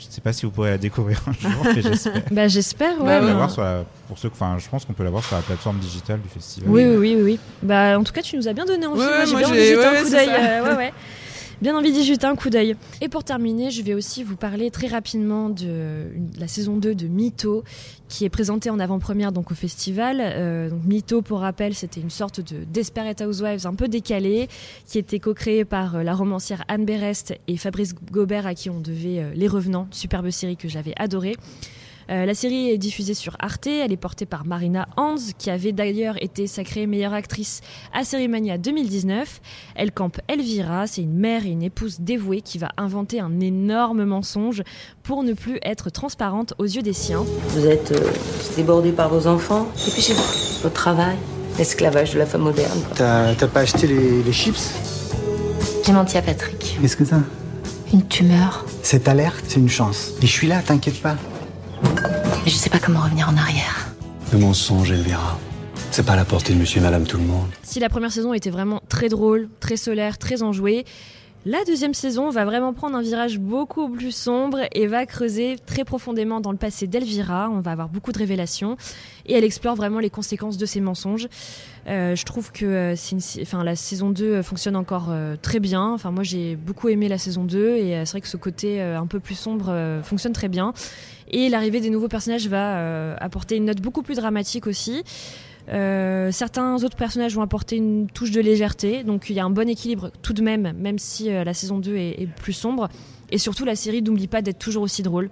Je 0.00 0.06
ne 0.06 0.10
sais 0.12 0.20
pas 0.22 0.32
si 0.32 0.46
vous 0.46 0.50
pourrez 0.52 0.70
la 0.70 0.78
découvrir 0.78 1.20
un 1.26 1.32
jour, 1.32 1.62
mais 1.76 1.82
j'espère. 1.82 2.22
bah 2.30 2.48
j'espère, 2.48 2.98
ouais. 3.02 3.20
Bah 3.20 3.20
la 3.20 3.84
pour 4.08 4.18
ceux, 4.18 4.30
que- 4.30 4.34
enfin, 4.34 4.56
je 4.58 4.66
pense 4.68 4.86
qu'on 4.86 4.94
peut 4.94 5.04
la 5.04 5.10
voir 5.10 5.22
sur 5.22 5.36
la 5.36 5.42
plateforme 5.42 5.78
digitale 5.78 6.20
du 6.22 6.28
festival. 6.30 6.70
Oui, 6.70 6.84
oui, 6.84 6.96
oui, 6.96 7.14
oui, 7.16 7.22
oui. 7.22 7.38
Bah, 7.62 7.98
en 7.98 8.02
tout 8.02 8.12
cas, 8.12 8.22
tu 8.22 8.36
nous 8.36 8.48
as 8.48 8.54
bien 8.54 8.64
donné 8.64 8.86
envie. 8.86 8.98
Ouais, 9.00 9.06
Moi, 9.06 9.24
j'ai 9.26 9.36
bien 9.36 9.48
envie 9.48 9.58
ouais, 9.58 9.84
un 9.84 9.92
ouais, 9.92 10.02
coup 10.02 10.10
d'œil. 10.10 10.26
ça. 10.26 10.32
euh, 10.34 10.62
ouais, 10.64 10.76
ouais. 10.76 10.92
Bien 11.62 11.76
envie 11.76 11.92
d'y 11.92 12.04
jeter 12.04 12.26
un 12.26 12.36
coup 12.36 12.48
d'œil. 12.48 12.74
Et 13.02 13.10
pour 13.10 13.22
terminer, 13.22 13.70
je 13.70 13.82
vais 13.82 13.92
aussi 13.92 14.22
vous 14.22 14.36
parler 14.36 14.70
très 14.70 14.86
rapidement 14.86 15.50
de 15.50 16.06
la 16.38 16.48
saison 16.48 16.78
2 16.78 16.94
de 16.94 17.06
Mytho, 17.06 17.64
qui 18.08 18.24
est 18.24 18.30
présentée 18.30 18.70
en 18.70 18.78
avant-première 18.78 19.30
donc 19.30 19.50
au 19.50 19.54
festival. 19.54 20.20
Euh, 20.22 20.70
Mytho, 20.86 21.20
pour 21.20 21.40
rappel, 21.40 21.74
c'était 21.74 22.00
une 22.00 22.08
sorte 22.08 22.40
de 22.40 22.64
Desperate 22.64 23.20
Housewives 23.20 23.66
un 23.66 23.74
peu 23.74 23.88
décalée, 23.88 24.48
qui 24.86 24.98
était 24.98 25.18
co-créée 25.18 25.66
par 25.66 25.96
euh, 25.96 26.02
la 26.02 26.14
romancière 26.14 26.64
Anne 26.68 26.86
Berest 26.86 27.34
et 27.46 27.58
Fabrice 27.58 27.94
Gobert, 28.10 28.46
à 28.46 28.54
qui 28.54 28.70
on 28.70 28.80
devait 28.80 29.18
euh, 29.18 29.30
Les 29.34 29.46
Revenants, 29.46 29.86
superbe 29.90 30.30
série 30.30 30.56
que 30.56 30.68
j'avais 30.68 30.94
adorée. 30.96 31.36
Euh, 32.10 32.26
la 32.26 32.34
série 32.34 32.70
est 32.70 32.78
diffusée 32.78 33.14
sur 33.14 33.36
Arte, 33.38 33.68
elle 33.68 33.92
est 33.92 33.96
portée 33.96 34.26
par 34.26 34.44
Marina 34.44 34.88
Hans, 34.96 35.14
qui 35.38 35.48
avait 35.48 35.72
d'ailleurs 35.72 36.20
été 36.20 36.46
sacrée 36.46 36.86
meilleure 36.86 37.14
actrice 37.14 37.60
à 37.92 38.04
Cérémania 38.04 38.58
2019. 38.58 39.40
Elle 39.76 39.92
campe 39.92 40.20
Elvira, 40.26 40.86
c'est 40.88 41.02
une 41.02 41.16
mère 41.16 41.46
et 41.46 41.50
une 41.50 41.62
épouse 41.62 42.00
dévouée 42.00 42.40
qui 42.40 42.58
va 42.58 42.70
inventer 42.76 43.20
un 43.20 43.38
énorme 43.38 44.04
mensonge 44.04 44.62
pour 45.04 45.22
ne 45.22 45.34
plus 45.34 45.58
être 45.62 45.90
transparente 45.90 46.54
aux 46.58 46.64
yeux 46.64 46.82
des 46.82 46.92
siens. 46.92 47.24
Vous 47.50 47.66
êtes 47.66 47.92
euh, 47.92 48.10
débordé 48.56 48.90
par 48.90 49.08
vos 49.08 49.28
enfants, 49.28 49.68
et 49.86 49.90
puis 49.90 50.02
chez 50.02 50.14
vous, 50.14 50.62
votre 50.62 50.74
travail, 50.74 51.16
l'esclavage 51.58 52.12
de 52.12 52.18
la 52.18 52.26
femme 52.26 52.42
moderne. 52.42 52.80
T'as 52.96 53.34
t'as 53.34 53.46
pas 53.46 53.60
acheté 53.60 53.86
les, 53.86 54.22
les 54.22 54.32
chips? 54.32 54.74
J'ai 55.86 55.92
menti 55.92 56.18
à 56.18 56.22
Patrick. 56.22 56.76
Qu'est-ce 56.80 56.96
que 56.96 57.04
ça? 57.04 57.20
Une 57.92 58.06
tumeur. 58.06 58.64
Cette 58.82 59.08
alerte, 59.08 59.44
c'est 59.46 59.60
une 59.60 59.68
chance. 59.68 60.12
Et 60.22 60.26
je 60.26 60.32
suis 60.32 60.46
là, 60.46 60.60
t'inquiète 60.62 61.00
pas. 61.00 61.16
Mais 61.82 62.50
je 62.50 62.56
sais 62.56 62.70
pas 62.70 62.78
comment 62.78 63.00
revenir 63.00 63.28
en 63.28 63.36
arrière. 63.36 63.88
Le 64.32 64.38
mensonge, 64.38 64.90
Elvira. 64.90 65.38
C'est 65.90 66.06
pas 66.06 66.12
à 66.12 66.16
la 66.16 66.24
portée 66.24 66.54
de 66.54 66.58
monsieur 66.58 66.80
et 66.80 66.82
madame 66.82 67.04
tout 67.04 67.16
le 67.16 67.24
monde. 67.24 67.48
Si 67.62 67.80
la 67.80 67.88
première 67.88 68.12
saison 68.12 68.32
était 68.32 68.50
vraiment 68.50 68.80
très 68.88 69.08
drôle, 69.08 69.48
très 69.58 69.76
solaire, 69.76 70.18
très 70.18 70.42
enjouée, 70.42 70.84
la 71.46 71.64
deuxième 71.64 71.94
saison 71.94 72.28
va 72.28 72.44
vraiment 72.44 72.74
prendre 72.74 72.96
un 72.96 73.00
virage 73.02 73.38
beaucoup 73.38 73.88
plus 73.88 74.14
sombre 74.14 74.58
et 74.72 74.86
va 74.86 75.06
creuser 75.06 75.56
très 75.64 75.84
profondément 75.84 76.40
dans 76.40 76.52
le 76.52 76.58
passé 76.58 76.86
d'Elvira. 76.86 77.48
On 77.50 77.60
va 77.60 77.70
avoir 77.72 77.88
beaucoup 77.88 78.12
de 78.12 78.18
révélations 78.18 78.76
et 79.24 79.32
elle 79.34 79.44
explore 79.44 79.74
vraiment 79.74 80.00
les 80.00 80.10
conséquences 80.10 80.58
de 80.58 80.66
ses 80.66 80.80
mensonges. 80.80 81.28
Euh, 81.88 82.14
je 82.14 82.24
trouve 82.26 82.52
que 82.52 82.66
euh, 82.66 82.94
une- 83.10 83.20
enfin, 83.40 83.64
la 83.64 83.74
saison 83.74 84.10
2 84.10 84.42
fonctionne 84.42 84.76
encore 84.76 85.06
euh, 85.08 85.36
très 85.40 85.60
bien. 85.60 85.92
Enfin, 85.94 86.10
moi, 86.10 86.24
j'ai 86.24 86.56
beaucoup 86.56 86.90
aimé 86.90 87.08
la 87.08 87.16
saison 87.16 87.44
2 87.44 87.76
et 87.76 87.96
euh, 87.96 88.04
c'est 88.04 88.10
vrai 88.12 88.20
que 88.20 88.28
ce 88.28 88.36
côté 88.36 88.82
euh, 88.82 88.98
un 89.00 89.06
peu 89.06 89.18
plus 89.18 89.34
sombre 89.34 89.66
euh, 89.70 90.02
fonctionne 90.02 90.34
très 90.34 90.48
bien. 90.48 90.74
Et 91.30 91.48
l'arrivée 91.48 91.80
des 91.80 91.88
nouveaux 91.88 92.08
personnages 92.08 92.48
va 92.48 92.76
euh, 92.76 93.16
apporter 93.18 93.56
une 93.56 93.64
note 93.64 93.80
beaucoup 93.80 94.02
plus 94.02 94.16
dramatique 94.16 94.66
aussi. 94.66 95.04
Euh, 95.68 96.30
certains 96.32 96.82
autres 96.82 96.96
personnages 96.96 97.34
vont 97.34 97.42
apporter 97.42 97.76
une 97.76 98.08
touche 98.08 98.30
de 98.30 98.40
légèreté, 98.40 99.04
donc 99.04 99.30
il 99.30 99.36
y 99.36 99.40
a 99.40 99.44
un 99.44 99.50
bon 99.50 99.68
équilibre 99.68 100.10
tout 100.22 100.32
de 100.32 100.42
même, 100.42 100.72
même 100.78 100.98
si 100.98 101.30
euh, 101.30 101.44
la 101.44 101.54
saison 101.54 101.78
2 101.78 101.96
est, 101.96 102.28
plus 102.36 102.52
sombre. 102.52 102.88
Et 103.30 103.38
surtout, 103.38 103.64
la 103.64 103.76
série 103.76 104.02
n'oublie 104.02 104.26
pas 104.26 104.42
d'être 104.42 104.58
toujours 104.58 104.82
aussi 104.82 105.02
drôle. 105.02 105.30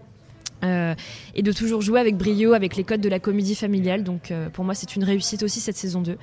euh, 0.65 0.95
et 1.37 1.43
de 1.43 1.53
toujours 1.53 1.83
jouer 1.83 2.01
avec 2.01 2.17
brio, 2.17 2.53
avec 2.53 2.75
les 2.75 2.83
codes 2.83 3.01
de 3.01 3.09
la 3.09 3.21
comédie 3.21 3.55
familiale. 3.55 4.03
Donc 4.03 4.33
pour 4.53 4.65
moi, 4.65 4.75
c'est 4.75 4.97
une 4.97 5.05
réussite 5.05 5.45
aussi 5.45 5.61
cette 5.61 5.77
saison 5.77 6.01
2. 6.01 6.17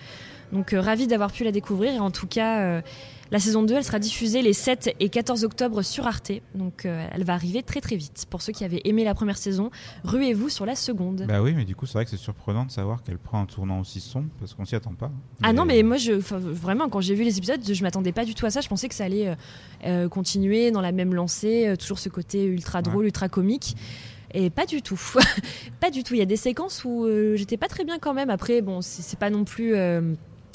Donc 0.52 0.76
ravi 0.78 1.08
d'avoir 1.08 1.32
pu 1.32 1.46
la 1.46 1.54
découvrir. 1.54 1.94
Et 1.94 2.00
en 2.00 2.12
tout 2.12 2.28
cas, 2.28 2.82
la 3.32 3.40
saison 3.40 3.64
2, 3.64 3.76
elle 3.76 3.84
sera 3.84 4.00
diffusée 4.00 4.42
les 4.42 4.54
7 4.54 4.96
et 5.00 5.10
14 5.10 5.44
octobre 5.44 5.82
sur 5.82 6.08
Arte. 6.08 6.32
Donc 6.54 6.86
euh, 6.86 7.08
elle 7.12 7.24
va 7.24 7.34
arriver 7.34 7.64
très 7.64 7.82
très 7.82 7.96
vite. 7.96 8.26
Pour 8.30 8.42
ceux 8.42 8.54
qui 8.54 8.64
avaient 8.64 8.82
aimé 8.86 9.04
la 9.04 9.14
première 9.14 9.38
saison, 9.38 9.72
ruez-vous 10.04 10.50
sur 10.50 10.66
la 10.66 10.76
seconde. 10.76 11.26
Bah 11.28 11.42
oui, 11.42 11.54
mais 11.56 11.66
du 11.66 11.76
coup, 11.76 11.86
c'est 11.86 11.94
vrai 11.94 12.06
que 12.06 12.12
c'est 12.12 12.18
surprenant 12.18 12.66
de 12.66 12.72
savoir 12.72 13.04
qu'elle 13.04 13.18
prend 13.18 13.42
un 13.42 13.46
tournant 13.46 13.80
aussi 13.80 14.00
sombre 14.00 14.30
parce 14.40 14.54
qu'on 14.54 14.66
s'y 14.66 14.76
attend 14.76 14.94
pas. 14.94 15.12
Ah 15.44 15.54
non, 15.54 15.66
mais 15.66 15.82
moi, 15.84 15.98
je, 15.98 16.14
vraiment, 16.14 16.90
quand 16.90 17.02
j'ai 17.02 17.16
vu 17.16 17.24
les 17.24 17.38
épisodes, 17.38 17.62
je 17.66 17.84
m'attendais 17.84 18.12
pas 18.12 18.26
du 18.26 18.36
tout 18.36 18.46
à 18.46 18.50
ça. 18.50 18.62
Je 18.62 18.68
pensais 18.68 18.88
que 18.88 18.96
ça 18.96 19.06
allait 19.06 19.30
euh, 19.30 19.36
euh, 19.86 20.10
continuer 20.10 20.72
dans 20.72 20.82
la 20.82 20.92
même 20.92 21.14
lancée, 21.14 21.68
euh, 21.68 21.76
toujours 21.76 22.00
ce 22.00 22.10
côté 22.10 22.46
ultra 22.46 22.82
drôle, 22.82 23.06
ultra 23.06 23.30
comique. 23.30 23.76
Et 24.34 24.50
pas 24.50 24.66
du 24.66 24.82
tout. 24.82 25.00
pas 25.80 25.92
du 25.92 26.04
tout. 26.04 26.14
Il 26.14 26.20
y 26.20 26.24
a 26.24 26.28
des 26.28 26.36
séquences 26.36 26.84
où 26.84 27.08
j'étais 27.36 27.58
pas 27.58 27.68
très 27.68 27.86
bien 27.86 28.00
quand 28.00 28.14
même. 28.14 28.30
Après, 28.30 28.62
bon, 28.62 28.82
c'est 28.82 29.18
pas 29.18 29.30
non 29.30 29.46
plus. 29.46 29.76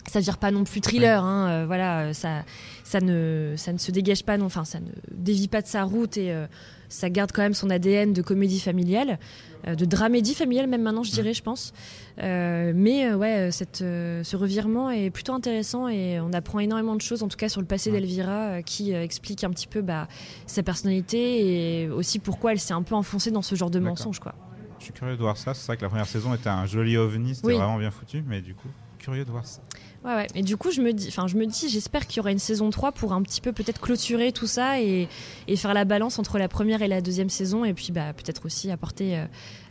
Ça 0.09 0.21
vire 0.21 0.39
pas 0.39 0.51
non 0.51 0.65
plus 0.65 0.81
thriller, 0.81 1.23
hein, 1.25 1.49
euh, 1.49 1.67
voilà, 1.67 2.01
euh, 2.01 2.13
ça, 2.13 2.43
ça 2.85 3.01
ne, 3.01 3.55
ça 3.57 3.73
ne 3.73 3.79
se 3.79 3.91
dégage 3.91 4.25
pas, 4.25 4.39
non, 4.39 4.47
enfin, 4.47 4.65
ça 4.65 4.81
ne 4.81 4.87
dévie 5.13 5.49
pas 5.49 5.63
de 5.63 5.67
sa 5.67 5.85
route 5.85 6.17
et 6.17 6.33
euh, 6.33 6.47
ça 6.89 7.11
garde 7.11 7.31
quand 7.33 7.43
même 7.43 7.55
son 7.55 7.71
ADN 7.71 8.13
de 8.13 8.23
comédie 8.23 8.61
familiale, 8.61 9.19
euh, 9.67 9.75
de 9.75 9.85
dramédie 9.85 10.35
familiale 10.35 10.67
même 10.67 10.83
maintenant, 10.83 11.03
je 11.03 11.11
dirais, 11.13 11.35
je 11.35 11.43
pense. 11.43 11.73
Mais 12.19 13.13
ouais, 13.15 13.51
cette, 13.53 13.79
ce 13.79 14.37
revirement 14.37 14.91
est 14.91 15.11
plutôt 15.11 15.33
intéressant 15.33 15.89
et 15.89 16.21
on 16.21 16.33
apprend 16.33 16.59
énormément 16.61 16.97
de 16.97 17.01
choses, 17.01 17.23
en 17.23 17.29
tout 17.29 17.37
cas 17.37 17.49
sur 17.49 17.61
le 17.61 17.67
passé 17.67 17.91
d'Elvira, 17.91 18.63
qui 18.63 18.93
explique 18.93 19.45
un 19.45 19.51
petit 19.51 19.67
peu 19.67 19.81
bah, 19.81 20.09
sa 20.47 20.63
personnalité 20.63 21.83
et 21.85 21.89
aussi 21.89 22.19
pourquoi 22.19 22.53
elle 22.53 22.61
s'est 22.61 22.75
un 22.75 22.83
peu 22.83 22.95
enfoncée 22.95 23.31
dans 23.31 23.43
ce 23.43 23.55
genre 23.55 23.71
de 23.71 23.79
mensonge, 23.79 24.19
quoi. 24.19 24.35
Je 24.79 24.85
suis 24.85 24.93
curieux 24.95 25.17
de 25.17 25.21
voir 25.23 25.37
ça. 25.37 25.53
C'est 25.55 25.67
vrai 25.67 25.77
que 25.77 25.83
la 25.83 25.89
première 25.89 26.07
saison 26.07 26.35
était 26.35 26.49
un 26.49 26.65
joli 26.67 26.97
ovni, 26.97 27.35
c'était 27.35 27.49
Oui. 27.49 27.55
vraiment 27.55 27.77
bien 27.79 27.91
foutu, 27.91 28.25
mais 28.27 28.41
du 28.41 28.55
coup, 28.55 28.69
curieux 28.99 29.25
de 29.25 29.31
voir 29.31 29.47
ça. 29.47 29.61
Ouais, 30.05 30.15
ouais. 30.15 30.27
Et 30.35 30.43
du 30.43 30.57
coup, 30.57 30.71
je 30.71 30.81
me 30.81 30.93
dis, 30.93 31.09
enfin, 31.09 31.27
je 31.27 31.37
me 31.37 31.45
dis, 31.47 31.69
j'espère 31.69 32.07
qu'il 32.07 32.17
y 32.17 32.21
aura 32.21 32.31
une 32.33 32.39
saison 32.39 32.71
3 32.71 32.93
pour 32.93 33.13
un 33.13 33.21
petit 33.23 33.41
peu 33.43 33.53
peut-être 33.53 33.81
clôturer 33.81 34.33
tout 34.33 34.47
ça 34.47 34.81
et, 34.81 35.09
et 35.47 35.57
faire 35.57 35.75
la 35.75 35.85
balance 35.85 36.19
entre 36.19 36.39
la 36.39 36.49
première 36.49 36.81
et 36.81 36.89
la 36.89 37.01
deuxième 37.03 37.29
saison 37.29 37.65
et 37.67 37.75
puis 37.75 37.93
bah, 37.93 38.13
peut-être 38.15 38.47
aussi 38.47 38.71
apporter 38.71 39.19
euh, 39.19 39.27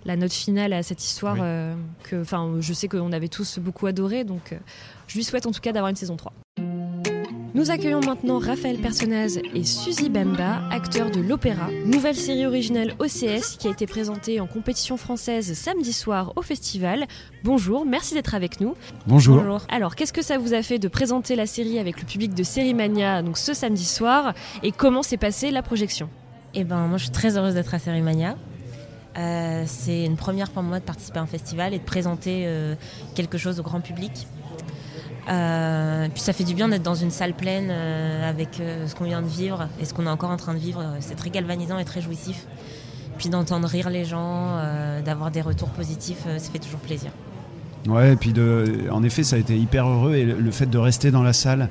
la 0.05 0.15
note 0.15 0.31
finale 0.33 0.73
à 0.73 0.83
cette 0.83 1.03
histoire 1.03 1.33
Oui. 1.33 1.39
euh, 1.43 1.73
que, 2.03 2.21
enfin, 2.21 2.57
je 2.59 2.73
sais 2.73 2.87
qu'on 2.87 3.11
avait 3.11 3.27
tous 3.27 3.57
beaucoup 3.57 3.87
adoré, 3.87 4.23
donc 4.23 4.53
euh, 4.53 4.57
je 5.07 5.15
lui 5.15 5.23
souhaite 5.23 5.47
en 5.47 5.51
tout 5.51 5.61
cas 5.61 5.71
d'avoir 5.71 5.89
une 5.89 5.95
saison 5.95 6.15
3. 6.15 6.31
Nous 7.55 7.71
accueillons 7.71 8.01
maintenant 8.01 8.37
Raphaël 8.37 8.77
Personnaz 8.77 9.39
et 9.55 9.63
Suzy 9.63 10.09
Bemba, 10.09 10.61
acteurs 10.69 11.09
de 11.09 11.19
l'Opéra, 11.19 11.69
nouvelle 11.83 12.15
série 12.15 12.45
originale 12.45 12.93
OCS 12.99 13.57
qui 13.57 13.67
a 13.67 13.71
été 13.71 13.87
présentée 13.87 14.39
en 14.39 14.45
compétition 14.45 14.97
française 14.97 15.53
samedi 15.53 15.91
soir 15.91 16.33
au 16.35 16.43
festival. 16.43 17.07
Bonjour, 17.43 17.87
merci 17.87 18.13
d'être 18.13 18.35
avec 18.35 18.61
nous. 18.61 18.75
Bonjour. 19.07 19.41
Alors, 19.67 19.95
qu'est-ce 19.95 20.13
que 20.13 20.21
ça 20.21 20.37
vous 20.37 20.53
a 20.53 20.61
fait 20.61 20.77
de 20.77 20.87
présenter 20.87 21.35
la 21.35 21.47
série 21.47 21.79
avec 21.79 21.99
le 21.99 22.05
public 22.05 22.35
de 22.35 22.43
Série 22.43 22.75
Mania 22.75 23.23
donc 23.23 23.37
ce 23.39 23.55
samedi 23.55 23.85
soir 23.85 24.33
et 24.61 24.71
comment 24.71 25.01
s'est 25.01 25.17
passée 25.17 25.49
la 25.49 25.63
projection? 25.63 26.07
Eh 26.53 26.63
ben, 26.63 26.85
moi, 26.85 26.97
je 26.97 27.05
suis 27.05 27.11
très 27.11 27.35
heureuse 27.35 27.55
d'être 27.55 27.73
à 27.73 27.79
Sérimania. 27.79 28.35
Euh, 29.17 29.63
c'est 29.65 30.05
une 30.05 30.17
première 30.17 30.51
pour 30.51 30.61
moi 30.61 30.79
de 30.79 30.85
participer 30.85 31.17
à 31.17 31.23
un 31.23 31.27
festival 31.27 31.73
et 31.73 31.79
de 31.79 31.83
présenter 31.83 32.43
euh, 32.45 32.75
quelque 33.15 33.39
chose 33.39 33.59
au 33.59 33.63
grand 33.63 33.81
public. 33.81 34.27
Euh, 35.29 36.07
puis 36.09 36.21
ça 36.21 36.33
fait 36.33 36.43
du 36.43 36.55
bien 36.55 36.69
d'être 36.69 36.81
dans 36.81 36.95
une 36.95 37.11
salle 37.11 37.33
pleine 37.33 37.69
euh, 37.69 38.27
avec 38.27 38.59
euh, 38.59 38.87
ce 38.87 38.95
qu'on 38.95 39.03
vient 39.03 39.21
de 39.21 39.27
vivre 39.27 39.67
et 39.79 39.85
ce 39.85 39.93
qu'on 39.93 40.05
est 40.07 40.09
encore 40.09 40.31
en 40.31 40.37
train 40.37 40.53
de 40.53 40.59
vivre. 40.59 40.83
C'est 41.01 41.15
très 41.15 41.29
galvanisant 41.29 41.77
et 41.77 41.85
très 41.85 42.01
jouissif. 42.01 42.47
Puis 43.17 43.29
d'entendre 43.29 43.67
rire 43.67 43.89
les 43.89 44.05
gens, 44.05 44.57
d'avoir 45.03 45.29
des 45.29 45.41
retours 45.41 45.67
positifs, 45.69 46.23
ça 46.23 46.51
fait 46.51 46.59
toujours 46.59 46.79
plaisir. 46.79 47.11
Ouais, 47.87 48.13
et 48.13 48.15
puis 48.17 48.33
de, 48.33 48.89
en 48.91 49.03
effet, 49.03 49.23
ça 49.23 49.37
a 49.37 49.39
été 49.39 49.57
hyper 49.57 49.87
heureux 49.87 50.13
et 50.15 50.25
le, 50.25 50.51
fait 50.51 50.65
de 50.65 50.77
rester 50.77 51.11
dans 51.11 51.23
la 51.23 51.31
salle, 51.31 51.69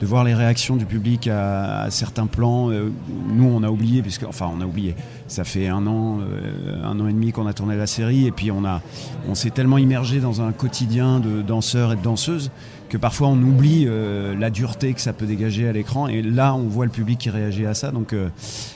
de 0.00 0.06
voir 0.06 0.24
les 0.24 0.34
réactions 0.34 0.76
du 0.76 0.86
public 0.86 1.28
à, 1.28 1.88
certains 1.90 2.26
plans, 2.26 2.70
euh, 2.70 2.90
nous 3.28 3.44
on 3.44 3.62
a 3.62 3.68
oublié, 3.68 4.00
puisque, 4.00 4.24
enfin 4.24 4.50
on 4.56 4.62
a 4.62 4.64
oublié, 4.64 4.94
ça 5.28 5.44
fait 5.44 5.68
un 5.68 5.86
an, 5.86 6.20
euh, 6.20 6.82
un 6.82 6.98
an 6.98 7.06
et 7.08 7.12
demi 7.12 7.32
qu'on 7.32 7.46
a 7.46 7.52
tourné 7.52 7.76
la 7.76 7.86
série 7.86 8.26
et 8.26 8.30
puis 8.30 8.50
on, 8.50 8.64
a, 8.64 8.80
on 9.28 9.34
s'est 9.34 9.50
tellement 9.50 9.76
immergé 9.76 10.20
dans 10.20 10.40
un 10.40 10.52
quotidien 10.52 11.20
de 11.20 11.42
danseurs 11.42 11.92
et 11.92 11.96
de 11.96 12.02
danseuses 12.02 12.50
que 12.88 12.96
parfois 12.96 13.28
on 13.28 13.40
oublie 13.40 13.84
euh, 13.86 14.34
la 14.34 14.50
dureté 14.50 14.94
que 14.94 15.00
ça 15.00 15.12
peut 15.12 15.26
dégager 15.26 15.68
à 15.68 15.72
l'écran 15.72 16.08
et 16.08 16.22
là 16.22 16.54
on 16.54 16.66
voit 16.66 16.86
le 16.86 16.90
public 16.90 17.18
qui 17.18 17.30
réagit 17.30 17.66
à 17.66 17.74
ça. 17.74 17.90
Donc 17.92 18.14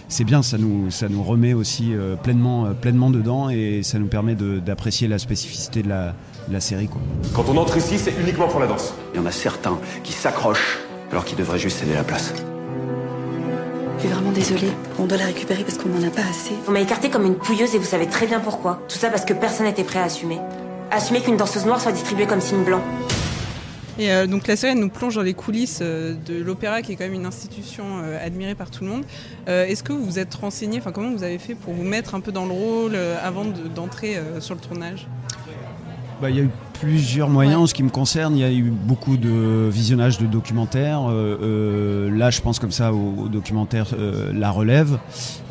c'est 0.08 0.24
bien 0.24 0.42
ça 0.42 0.58
nous 0.58 0.90
ça 0.90 1.08
nous 1.08 1.22
remet 1.22 1.54
aussi 1.54 1.92
pleinement 2.22 2.68
pleinement 2.80 3.10
dedans 3.10 3.50
et 3.50 3.82
ça 3.82 3.98
nous 3.98 4.06
permet 4.06 4.36
d'apprécier 4.36 5.08
la 5.08 5.18
spécificité 5.18 5.82
de 5.82 5.88
la, 5.88 6.14
la 6.50 6.60
série 6.60 6.88
quoi. 6.88 7.00
Quand 7.34 7.44
on 7.48 7.56
entre 7.56 7.76
ici, 7.76 7.98
c'est 7.98 8.12
uniquement 8.20 8.48
pour 8.48 8.60
la 8.60 8.66
danse. 8.66 8.94
Il 9.14 9.20
y 9.20 9.22
en 9.22 9.26
a 9.26 9.32
certains 9.32 9.78
qui 10.02 10.12
s'accrochent 10.12 10.78
alors 11.10 11.24
qu'ils 11.24 11.38
devraient 11.38 11.58
juste 11.58 11.78
céder 11.78 11.94
la 11.94 12.04
place. 12.04 12.32
Je 13.96 14.00
suis 14.00 14.08
vraiment 14.08 14.32
désolée. 14.32 14.70
On 14.98 15.04
doit 15.06 15.16
la 15.18 15.26
récupérer 15.26 15.62
parce 15.64 15.78
qu'on 15.78 15.88
n'en 15.88 16.06
a 16.06 16.10
pas 16.10 16.22
assez. 16.28 16.52
On 16.68 16.72
m'a 16.72 16.80
écartée 16.80 17.08
comme 17.08 17.24
une 17.24 17.36
pouilleuse 17.36 17.74
et 17.74 17.78
vous 17.78 17.84
savez 17.86 18.06
très 18.06 18.26
bien 18.26 18.40
pourquoi. 18.40 18.80
Tout 18.88 18.98
ça 18.98 19.08
parce 19.08 19.24
que 19.24 19.32
personne 19.32 19.66
n'était 19.66 19.84
prêt 19.84 20.00
à 20.00 20.04
assumer. 20.04 20.38
Assumer 20.90 21.20
qu'une 21.22 21.36
danseuse 21.36 21.64
noire 21.64 21.80
soit 21.80 21.92
distribuée 21.92 22.26
comme 22.26 22.40
signe 22.40 22.64
blanc. 22.64 22.82
Et 23.96 24.10
euh, 24.12 24.26
donc 24.26 24.48
la 24.48 24.56
série 24.56 24.72
elle 24.72 24.80
nous 24.80 24.88
plonge 24.90 25.14
dans 25.14 25.22
les 25.22 25.34
coulisses 25.34 25.78
euh, 25.80 26.14
de 26.26 26.42
l'opéra 26.42 26.82
qui 26.82 26.92
est 26.92 26.96
quand 26.96 27.04
même 27.04 27.14
une 27.14 27.26
institution 27.26 27.84
euh, 28.02 28.18
admirée 28.26 28.56
par 28.56 28.68
tout 28.70 28.82
le 28.82 28.90
monde. 28.90 29.04
Euh, 29.48 29.64
Est-ce 29.66 29.84
que 29.84 29.92
vous 29.92 30.04
vous 30.04 30.18
êtes 30.18 30.34
renseigné, 30.34 30.78
enfin 30.80 30.90
comment 30.90 31.12
vous 31.12 31.22
avez 31.22 31.38
fait 31.38 31.54
pour 31.54 31.72
vous 31.72 31.84
mettre 31.84 32.16
un 32.16 32.20
peu 32.20 32.32
dans 32.32 32.44
le 32.44 32.50
rôle 32.52 32.92
euh, 32.96 33.16
avant 33.22 33.44
de- 33.44 33.68
d'entrer 33.68 34.16
euh, 34.16 34.40
sur 34.40 34.56
le 34.56 34.60
tournage? 34.60 35.06
Bah, 36.24 36.30
il 36.30 36.36
y 36.36 36.40
a 36.40 36.44
eu 36.44 36.50
plusieurs 36.80 37.28
moyens 37.28 37.58
en 37.58 37.66
ce 37.66 37.74
qui 37.74 37.82
me 37.82 37.90
concerne. 37.90 38.34
Il 38.34 38.40
y 38.40 38.44
a 38.44 38.50
eu 38.50 38.70
beaucoup 38.70 39.18
de 39.18 39.68
visionnage 39.70 40.16
de 40.16 40.24
documentaires. 40.24 41.02
Euh, 41.06 41.36
euh, 41.42 42.16
là, 42.16 42.30
je 42.30 42.40
pense 42.40 42.58
comme 42.58 42.70
ça 42.70 42.94
au, 42.94 43.28
documentaire 43.28 43.88
euh, 43.92 44.32
La 44.32 44.50
Relève, 44.50 44.98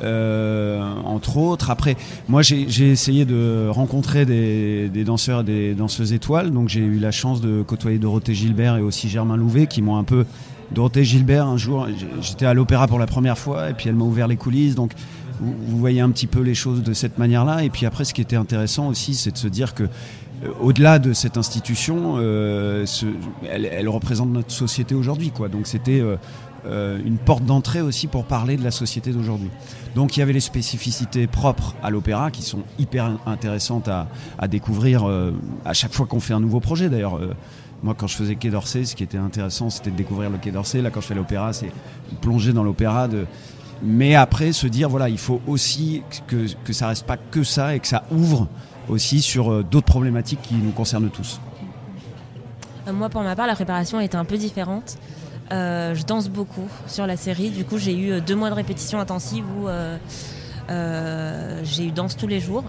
entre 0.01 1.37
autres. 1.37 1.69
Après, 1.69 1.95
moi, 2.27 2.41
j'ai 2.41 2.89
essayé 2.89 3.23
de 3.23 3.67
rencontrer 3.69 4.25
des, 4.25 5.03
danseurs 5.05 5.41
et 5.41 5.43
des 5.43 5.73
danseuses 5.75 6.11
étoiles. 6.11 6.49
Donc, 6.49 6.69
j'ai 6.69 6.79
eu 6.79 6.97
la 6.97 7.11
chance 7.11 7.39
de 7.39 7.61
côtoyer 7.61 7.99
Dorothée 7.99 8.33
Gilbert 8.33 8.77
et 8.77 8.81
aussi 8.81 9.09
Germain 9.09 9.37
Louvet 9.37 9.67
qui 9.67 9.83
m'ont 9.83 9.97
un 9.97 10.03
peu. 10.03 10.25
Dorothée 10.71 11.03
Gilbert, 11.03 11.45
un 11.45 11.57
jour, 11.57 11.87
j'étais 12.19 12.47
à 12.47 12.55
l'opéra 12.55 12.87
pour 12.87 12.97
la 12.97 13.05
première 13.05 13.37
fois 13.37 13.69
et 13.69 13.73
puis 13.73 13.89
elle 13.89 13.95
m'a 13.95 14.05
ouvert 14.05 14.27
les 14.27 14.37
coulisses. 14.37 14.73
Donc, 14.73 14.93
vous, 15.39 15.77
voyez 15.77 16.01
un 16.01 16.09
petit 16.09 16.27
peu 16.27 16.41
les 16.41 16.55
choses 16.55 16.83
de 16.83 16.93
cette 16.93 17.17
manière-là. 17.17 17.63
Et 17.63 17.69
puis 17.69 17.85
après, 17.85 18.05
ce 18.05 18.13
qui 18.13 18.21
était 18.21 18.35
intéressant 18.35 18.87
aussi, 18.87 19.13
c'est 19.13 19.31
de 19.31 19.37
se 19.37 19.47
dire 19.47 19.73
que 19.73 19.83
au-delà 20.61 20.99
de 20.99 21.13
cette 21.13 21.37
institution, 21.37 22.15
euh, 22.17 22.85
elle, 23.49 23.89
représente 23.89 24.29
notre 24.29 24.51
société 24.51 24.95
aujourd'hui. 24.95 25.31
quoi. 25.31 25.47
Donc 25.49 25.67
c'était 25.67 25.99
euh, 25.99 26.17
euh, 26.65 26.97
une 27.05 27.17
porte 27.17 27.43
d'entrée 27.43 27.81
aussi 27.81 28.07
pour 28.07 28.23
parler 28.23 28.55
de 28.55 28.63
la 28.63 28.71
société 28.71 29.11
d'aujourd'hui. 29.11 29.49
Donc 29.95 30.15
il 30.15 30.21
y 30.21 30.23
avait 30.23 30.31
les 30.31 30.39
spécificités 30.39 31.27
propres 31.27 31.75
à 31.83 31.89
l'opéra 31.89 32.31
qui 32.31 32.41
sont 32.41 32.61
hyper 32.79 33.11
intéressantes 33.25 33.89
à, 33.89 34.07
découvrir 34.47 35.03
euh, 35.03 35.33
à 35.65 35.73
chaque 35.73 35.91
fois 35.91 36.05
qu'on 36.05 36.21
fait 36.21 36.33
un 36.33 36.39
nouveau 36.39 36.61
projet. 36.61 36.87
D'ailleurs, 36.87 37.17
euh, 37.17 37.33
moi 37.81 37.95
quand 37.97 38.07
je 38.07 38.15
faisais 38.15 38.35
Quai 38.35 38.49
d'Orsay, 38.49 38.85
ce 38.85 38.95
qui 38.95 39.03
était 39.03 39.17
intéressant, 39.17 39.69
c'était 39.69 39.91
de 39.91 39.97
découvrir 39.97 40.29
le 40.29 40.37
Quai 40.37 40.51
d'Orsay. 40.51 40.81
Là, 40.81 40.89
quand 40.89 41.01
je 41.01 41.07
fais 41.07 41.15
l'opéra, 41.15 41.51
c'est 41.51 41.71
plonger 42.21 42.53
dans 42.53 42.63
l'opéra 42.63 43.07
mais 43.85 44.15
après 44.15 44.53
se 44.53 44.65
dire 44.67 44.87
voilà 44.87 45.09
il 45.09 45.17
faut 45.17 45.41
aussi 45.45 46.03
que, 46.27 46.45
que 46.63 46.71
ça 46.71 46.87
reste 46.87 47.05
pas 47.05 47.17
que 47.17 47.43
ça 47.43 47.75
et 47.75 47.79
que 47.81 47.87
ça 47.87 48.05
ouvre 48.11 48.47
aussi 48.89 49.21
sur 49.21 49.51
euh, 49.51 49.63
d'autres 49.63 49.85
problématiques 49.87 50.41
qui 50.41 50.55
nous 50.55 50.71
concernent 50.71 51.09
tous. 51.09 51.39
Euh, 52.87 52.93
Moi, 52.93 53.09
pour 53.09 53.21
ma 53.21 53.35
part, 53.35 53.47
la 53.47 53.55
préparation 53.55 53.99
été 53.99 54.17
un 54.17 54.25
peu 54.25 54.37
différente. 54.37 54.97
Euh, 55.51 55.93
je 55.93 56.03
danse 56.03 56.29
beaucoup 56.29 56.67
sur 56.87 57.05
la 57.05 57.17
série. 57.17 57.49
Du 57.49 57.65
coup, 57.65 57.77
j'ai 57.77 57.97
eu 57.97 58.21
deux 58.21 58.35
mois 58.35 58.49
de 58.49 58.55
répétition 58.55 58.99
intensive 58.99 59.45
où 59.57 59.67
j'ai 61.63 61.85
eu 61.85 61.91
danse 61.91 62.15
tous 62.17 62.27
les 62.27 62.39
jours. 62.39 62.63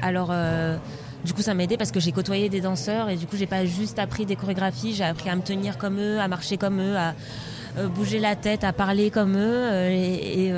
Alors, 0.00 0.32
du 1.24 1.32
coup, 1.32 1.42
ça 1.42 1.54
m'a 1.54 1.64
aidé 1.64 1.76
parce 1.76 1.90
que 1.90 1.98
j'ai 1.98 2.12
côtoyé 2.12 2.48
des 2.48 2.60
danseurs 2.60 3.10
et 3.10 3.16
du 3.16 3.26
coup, 3.26 3.36
j'ai 3.36 3.46
pas 3.46 3.64
juste 3.66 3.98
appris 3.98 4.26
des 4.26 4.36
chorégraphies, 4.36 4.94
j'ai 4.94 5.04
appris 5.04 5.28
à 5.28 5.34
me 5.36 5.42
tenir 5.42 5.76
comme 5.76 5.98
eux, 5.98 6.20
à 6.20 6.28
marcher 6.28 6.56
comme 6.56 6.80
eux, 6.80 6.96
à 6.96 7.14
bouger 7.88 8.20
la 8.20 8.36
tête, 8.36 8.62
à 8.62 8.72
parler 8.72 9.10
comme 9.10 9.36
eux. 9.36 9.90
et, 9.90 10.46
et 10.46 10.52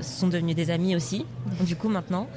ce 0.00 0.20
sont 0.20 0.28
devenus 0.28 0.54
des 0.54 0.70
amis 0.70 0.94
aussi, 0.94 1.26
du 1.62 1.74
coup, 1.74 1.88
maintenant. 1.88 2.28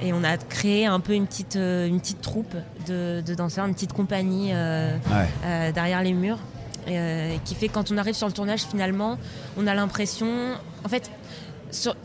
Et 0.00 0.12
on 0.12 0.22
a 0.24 0.36
créé 0.36 0.86
un 0.86 1.00
peu 1.00 1.14
une 1.14 1.26
petite, 1.26 1.56
euh, 1.56 1.86
une 1.86 2.00
petite 2.00 2.20
troupe 2.20 2.54
de, 2.86 3.22
danseurs, 3.34 3.66
une 3.66 3.74
petite 3.74 3.92
compagnie 3.92 4.50
euh, 4.52 4.96
euh, 5.44 5.72
derrière 5.72 6.02
les 6.02 6.12
murs. 6.12 6.38
qui 7.44 7.54
fait 7.54 7.68
que 7.68 7.72
quand 7.72 7.90
on 7.90 7.98
arrive 7.98 8.14
sur 8.14 8.26
le 8.26 8.32
tournage, 8.32 8.62
finalement, 8.62 9.18
on 9.56 9.66
a 9.66 9.74
l'impression. 9.74 10.28
En 10.84 10.88
fait, 10.88 11.10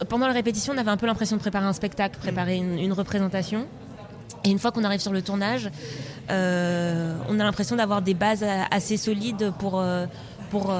pendant 0.09 0.27
la 0.27 0.33
répétition, 0.33 0.73
on 0.73 0.77
avait 0.77 0.89
un 0.89 0.97
peu 0.97 1.05
l'impression 1.05 1.35
de 1.35 1.41
préparer 1.41 1.65
un 1.65 1.73
spectacle, 1.73 2.17
préparer 2.17 2.57
une, 2.57 2.93
représentation. 2.93 3.67
Et 4.43 4.49
une 4.49 4.57
fois 4.57 4.71
qu'on 4.71 4.83
arrive 4.83 5.01
sur 5.01 5.13
le 5.13 5.21
tournage, 5.21 5.69
on 6.29 7.39
a 7.39 7.43
l'impression 7.43 7.75
d'avoir 7.75 8.01
des 8.01 8.13
bases 8.13 8.45
assez 8.71 8.97
solides 8.97 9.51
pour, 9.59 9.83
pour, 10.49 10.73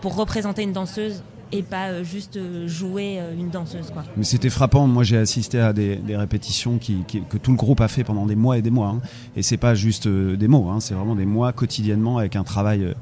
pour 0.00 0.16
représenter 0.16 0.62
une 0.62 0.72
danseuse 0.72 1.22
et 1.52 1.62
pas 1.62 1.88
euh, 1.88 2.04
juste 2.04 2.36
euh, 2.36 2.66
jouer 2.66 3.18
euh, 3.18 3.34
une 3.34 3.50
danseuse. 3.50 3.90
Quoi. 3.92 4.04
Mais 4.16 4.24
c'était 4.24 4.50
frappant. 4.50 4.86
Moi, 4.86 5.04
j'ai 5.04 5.16
assisté 5.16 5.60
à 5.60 5.72
des, 5.72 6.00
répétitions 6.08 6.78
que 6.78 7.38
tout 7.38 7.50
le 7.50 7.56
groupe 7.56 7.80
a 7.80 7.88
fait 7.88 8.04
pendant 8.04 8.26
des 8.26 8.36
mois 8.36 8.58
et 8.58 8.62
des 8.62 8.70
mois. 8.70 8.88
Hein. 8.88 9.00
Et 9.36 9.42
c'est 9.42 9.56
pas 9.56 9.74
juste 9.74 10.08
des 10.08 10.48
mots, 10.48 10.68
hein. 10.70 10.80
c'est 10.80 10.94
vraiment 10.94 11.14
des 11.14 11.26
mois 11.26 11.52
quotidiennement 11.52 12.18
avec 12.18 12.36
un 12.36 12.44
travail 12.44 12.94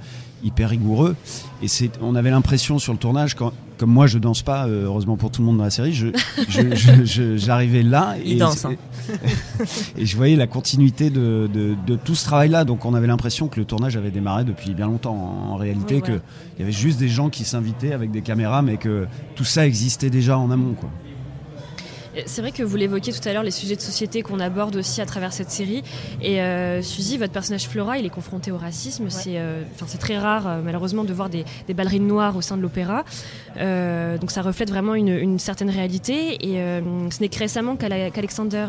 hyper 0.44 0.70
rigoureux. 0.70 1.16
Et 1.62 1.68
c'est, 1.68 1.90
on 2.00 2.14
avait 2.14 2.30
l'impression 2.30 2.78
sur 2.78 2.92
le 2.92 2.98
tournage, 2.98 3.34
quand, 3.34 3.52
comme 3.78 3.90
moi 3.90 4.06
je 4.06 4.18
danse 4.18 4.42
pas, 4.42 4.66
euh, 4.66 4.84
heureusement 4.84 5.16
pour 5.16 5.30
tout 5.30 5.40
le 5.40 5.46
monde 5.46 5.58
dans 5.58 5.64
la 5.64 5.70
série, 5.70 5.92
je, 5.92 6.08
j'arrivais 7.36 7.82
là 7.82 8.16
et, 8.24 8.36
danse, 8.36 8.64
hein. 8.64 8.74
et 9.96 10.06
je 10.06 10.16
voyais 10.16 10.36
la 10.36 10.46
continuité 10.46 11.10
de, 11.10 11.48
de, 11.52 11.96
tout 11.96 12.14
ce 12.14 12.24
travail-là. 12.24 12.64
Donc 12.64 12.84
on 12.84 12.94
avait 12.94 13.06
l'impression 13.06 13.48
que 13.48 13.58
le 13.58 13.66
tournage 13.66 13.96
avait 13.96 14.10
démarré 14.10 14.44
depuis 14.44 14.74
bien 14.74 14.86
longtemps. 14.86 15.14
En, 15.14 15.56
réalité, 15.56 16.00
qu'il 16.00 16.20
y 16.58 16.62
avait 16.62 16.72
juste 16.72 16.98
des 16.98 17.08
gens 17.08 17.30
qui 17.30 17.44
s'invitaient 17.44 17.92
avec 17.92 18.10
des 18.10 18.22
caméras, 18.22 18.62
mais 18.62 18.76
que 18.76 19.06
tout 19.34 19.44
ça 19.44 19.66
existait 19.66 20.10
déjà 20.10 20.38
en 20.38 20.50
amont. 20.50 20.74
Quoi. 20.74 20.90
C'est 22.26 22.40
vrai 22.40 22.52
que 22.52 22.62
vous 22.62 22.76
l'évoquiez 22.76 23.12
tout 23.12 23.28
à 23.28 23.32
l'heure, 23.32 23.42
les 23.42 23.50
sujets 23.50 23.76
de 23.76 23.80
société 23.80 24.22
qu'on 24.22 24.40
aborde 24.40 24.76
aussi 24.76 25.00
à 25.00 25.06
travers 25.06 25.32
cette 25.32 25.50
série. 25.50 25.82
Et 26.22 26.40
euh, 26.40 26.82
Suzy, 26.82 27.18
votre 27.18 27.32
personnage 27.32 27.68
Flora, 27.68 27.98
il 27.98 28.06
est 28.06 28.10
confronté 28.10 28.52
au 28.52 28.56
racisme. 28.56 29.10
C'est 29.10 29.38
euh, 29.38 29.62
c'est 29.86 29.98
très 29.98 30.18
rare, 30.18 30.46
euh, 30.46 30.60
malheureusement, 30.64 31.04
de 31.04 31.12
voir 31.12 31.28
des, 31.28 31.44
des, 31.66 31.74
ballerines 31.74 32.06
noires 32.06 32.36
au 32.36 32.40
sein 32.40 32.56
de 32.56 32.62
l'opéra. 32.62 33.04
Euh, 33.58 34.18
donc 34.18 34.30
ça 34.30 34.42
reflète 34.42 34.70
vraiment 34.70 34.94
une, 34.94 35.08
une 35.08 35.38
certaine 35.38 35.70
réalité. 35.70 36.36
Et 36.46 36.56
ce 37.10 37.20
n'est 37.20 37.28
que 37.28 37.38
récemment 37.38 37.76
qu'Alexander 37.76 38.66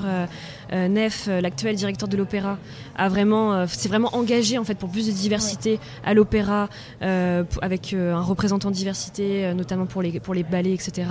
Neff, 0.72 1.28
l'actuel 1.28 1.76
directeur 1.76 2.10
de 2.10 2.18
l'opéra, 2.18 2.58
a 2.98 3.10
vraiment, 3.10 3.68
s'est 3.68 3.90
vraiment 3.90 4.16
engagé 4.16 4.58
en 4.58 4.64
fait 4.64 4.76
pour 4.76 4.90
plus 4.90 5.08
de 5.08 5.12
diversité 5.12 5.80
à 6.04 6.14
l'opéra, 6.14 6.70
avec 7.02 7.94
un 7.94 8.22
représentant 8.22 8.70
de 8.70 8.76
diversité, 8.76 9.54
notamment 9.54 9.86
pour 9.86 10.02
les, 10.02 10.20
pour 10.20 10.34
les 10.34 10.44
ballets, 10.44 10.74
etc. 10.74 11.08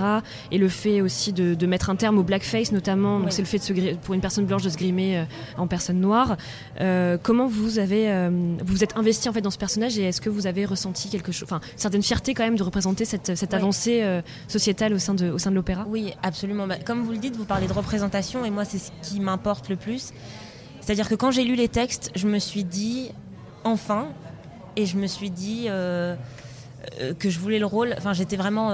Et 0.51 0.57
le 0.57 0.69
fait 0.69 1.01
aussi 1.01 1.33
de, 1.33 1.53
de 1.53 1.67
mettre 1.67 1.89
un 1.89 1.95
terme 1.95 2.17
au 2.17 2.23
blackface 2.25 2.71
notamment, 2.71 3.19
donc 3.19 3.31
c'est 3.31 3.41
le 3.41 3.47
fait 3.47 3.57
de 3.57 3.63
se 3.63 3.95
pour 3.95 4.13
une 4.13 4.21
personne 4.21 4.45
blanche 4.45 4.63
de 4.63 4.69
se 4.69 4.77
grimer 4.77 5.17
euh, 5.17 5.23
en 5.57 5.67
personne 5.67 5.99
noire. 5.99 6.37
Euh, 6.81 7.17
comment 7.21 7.47
vous 7.47 7.79
avez 7.79 8.11
euh, 8.11 8.29
vous 8.65 8.83
êtes 8.83 8.97
investi 8.97 9.29
en 9.29 9.33
fait 9.33 9.41
dans 9.41 9.51
ce 9.51 9.57
personnage 9.57 9.97
et 9.97 10.03
est-ce 10.03 10.21
que 10.21 10.29
vous 10.29 10.47
avez 10.47 10.65
ressenti 10.65 11.09
quelque 11.09 11.31
chose, 11.31 11.47
enfin 11.49 11.61
certaine 11.75 12.03
fierté 12.03 12.33
quand 12.33 12.43
même 12.43 12.57
de 12.57 12.63
représenter 12.63 13.05
cette, 13.05 13.35
cette 13.35 13.53
avancée 13.53 14.03
sociétale 14.47 14.93
au 14.93 14.99
sein 14.99 15.13
de 15.13 15.29
au 15.29 15.37
sein 15.37 15.51
de 15.51 15.55
l'opéra? 15.55 15.85
Oui, 15.87 16.13
absolument. 16.23 16.67
Bah, 16.67 16.77
comme 16.83 17.03
vous 17.03 17.11
le 17.11 17.17
dites, 17.17 17.35
vous 17.35 17.45
parlez 17.45 17.67
de 17.67 17.73
représentation 17.73 18.43
et 18.45 18.49
moi 18.49 18.65
c'est 18.65 18.79
ce 18.79 18.91
qui 19.01 19.19
m'importe 19.19 19.69
le 19.69 19.75
plus. 19.75 20.13
C'est-à-dire 20.81 21.09
que 21.09 21.15
quand 21.15 21.31
j'ai 21.31 21.43
lu 21.43 21.55
les 21.55 21.69
textes, 21.69 22.11
je 22.15 22.27
me 22.27 22.39
suis 22.39 22.63
dit 22.63 23.11
enfin 23.63 24.07
et 24.75 24.85
je 24.85 24.97
me 24.97 25.07
suis 25.07 25.29
dit 25.29 25.67
que 25.67 27.29
je 27.29 27.39
voulais 27.39 27.59
le 27.59 27.65
rôle. 27.65 27.95
Enfin, 27.97 28.13
j'étais 28.13 28.35
vraiment 28.35 28.71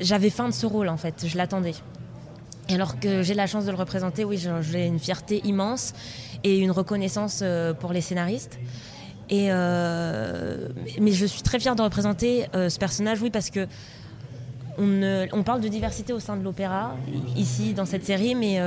j'avais 0.00 0.30
faim 0.30 0.48
de 0.48 0.54
ce 0.54 0.66
rôle 0.66 0.88
en 0.88 0.96
fait, 0.96 1.24
je 1.26 1.36
l'attendais. 1.36 1.74
Et 2.68 2.74
alors 2.74 3.00
que 3.00 3.22
j'ai 3.22 3.34
la 3.34 3.46
chance 3.46 3.64
de 3.64 3.70
le 3.70 3.76
représenter, 3.76 4.24
oui, 4.24 4.42
j'ai 4.62 4.86
une 4.86 4.98
fierté 4.98 5.40
immense 5.44 5.92
et 6.44 6.58
une 6.58 6.70
reconnaissance 6.70 7.40
euh, 7.42 7.74
pour 7.74 7.92
les 7.92 8.00
scénaristes. 8.00 8.58
Et 9.30 9.48
euh, 9.50 10.68
mais 11.00 11.12
je 11.12 11.26
suis 11.26 11.42
très 11.42 11.58
fière 11.58 11.74
de 11.76 11.82
représenter 11.82 12.46
euh, 12.54 12.68
ce 12.68 12.78
personnage, 12.78 13.20
oui, 13.22 13.30
parce 13.30 13.50
que 13.50 13.66
on, 14.78 15.42
parle 15.44 15.60
de 15.60 15.68
diversité 15.68 16.14
au 16.14 16.18
sein 16.18 16.36
de 16.36 16.42
l'opéra, 16.42 16.96
ici 17.36 17.74
dans 17.74 17.84
cette 17.84 18.06
série, 18.06 18.34
mais 18.34 18.58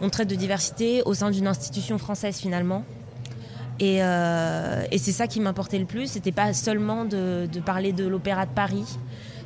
on 0.00 0.08
traite 0.08 0.28
de 0.28 0.34
diversité 0.34 1.02
au 1.04 1.12
sein 1.12 1.30
d'une 1.30 1.46
institution 1.46 1.98
française 1.98 2.38
finalement. 2.38 2.84
Et, 3.78 3.98
c'est 4.96 5.12
ça 5.12 5.26
qui 5.26 5.40
m'importait 5.40 5.78
le 5.78 5.84
plus. 5.84 6.06
C'était 6.06 6.32
pas 6.32 6.54
seulement 6.54 7.04
de 7.04 7.60
parler 7.66 7.92
de 7.92 8.06
l'opéra 8.06 8.46
de 8.46 8.50
Paris, 8.50 8.86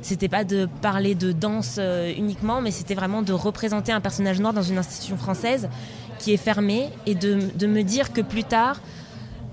c'était 0.01 0.29
pas 0.29 0.43
de 0.43 0.67
parler 0.81 1.15
de 1.15 1.31
danse 1.31 1.77
euh, 1.79 2.13
uniquement, 2.15 2.61
mais 2.61 2.71
c'était 2.71 2.95
vraiment 2.95 3.21
de 3.21 3.33
représenter 3.33 3.91
un 3.91 4.01
personnage 4.01 4.39
noir 4.39 4.53
dans 4.53 4.61
une 4.61 4.77
institution 4.77 5.17
française 5.17 5.69
qui 6.19 6.33
est 6.33 6.37
fermée 6.37 6.89
et 7.05 7.15
de, 7.15 7.67
me 7.67 7.81
dire 7.83 8.13
que 8.13 8.21
plus 8.21 8.43
tard, 8.43 8.81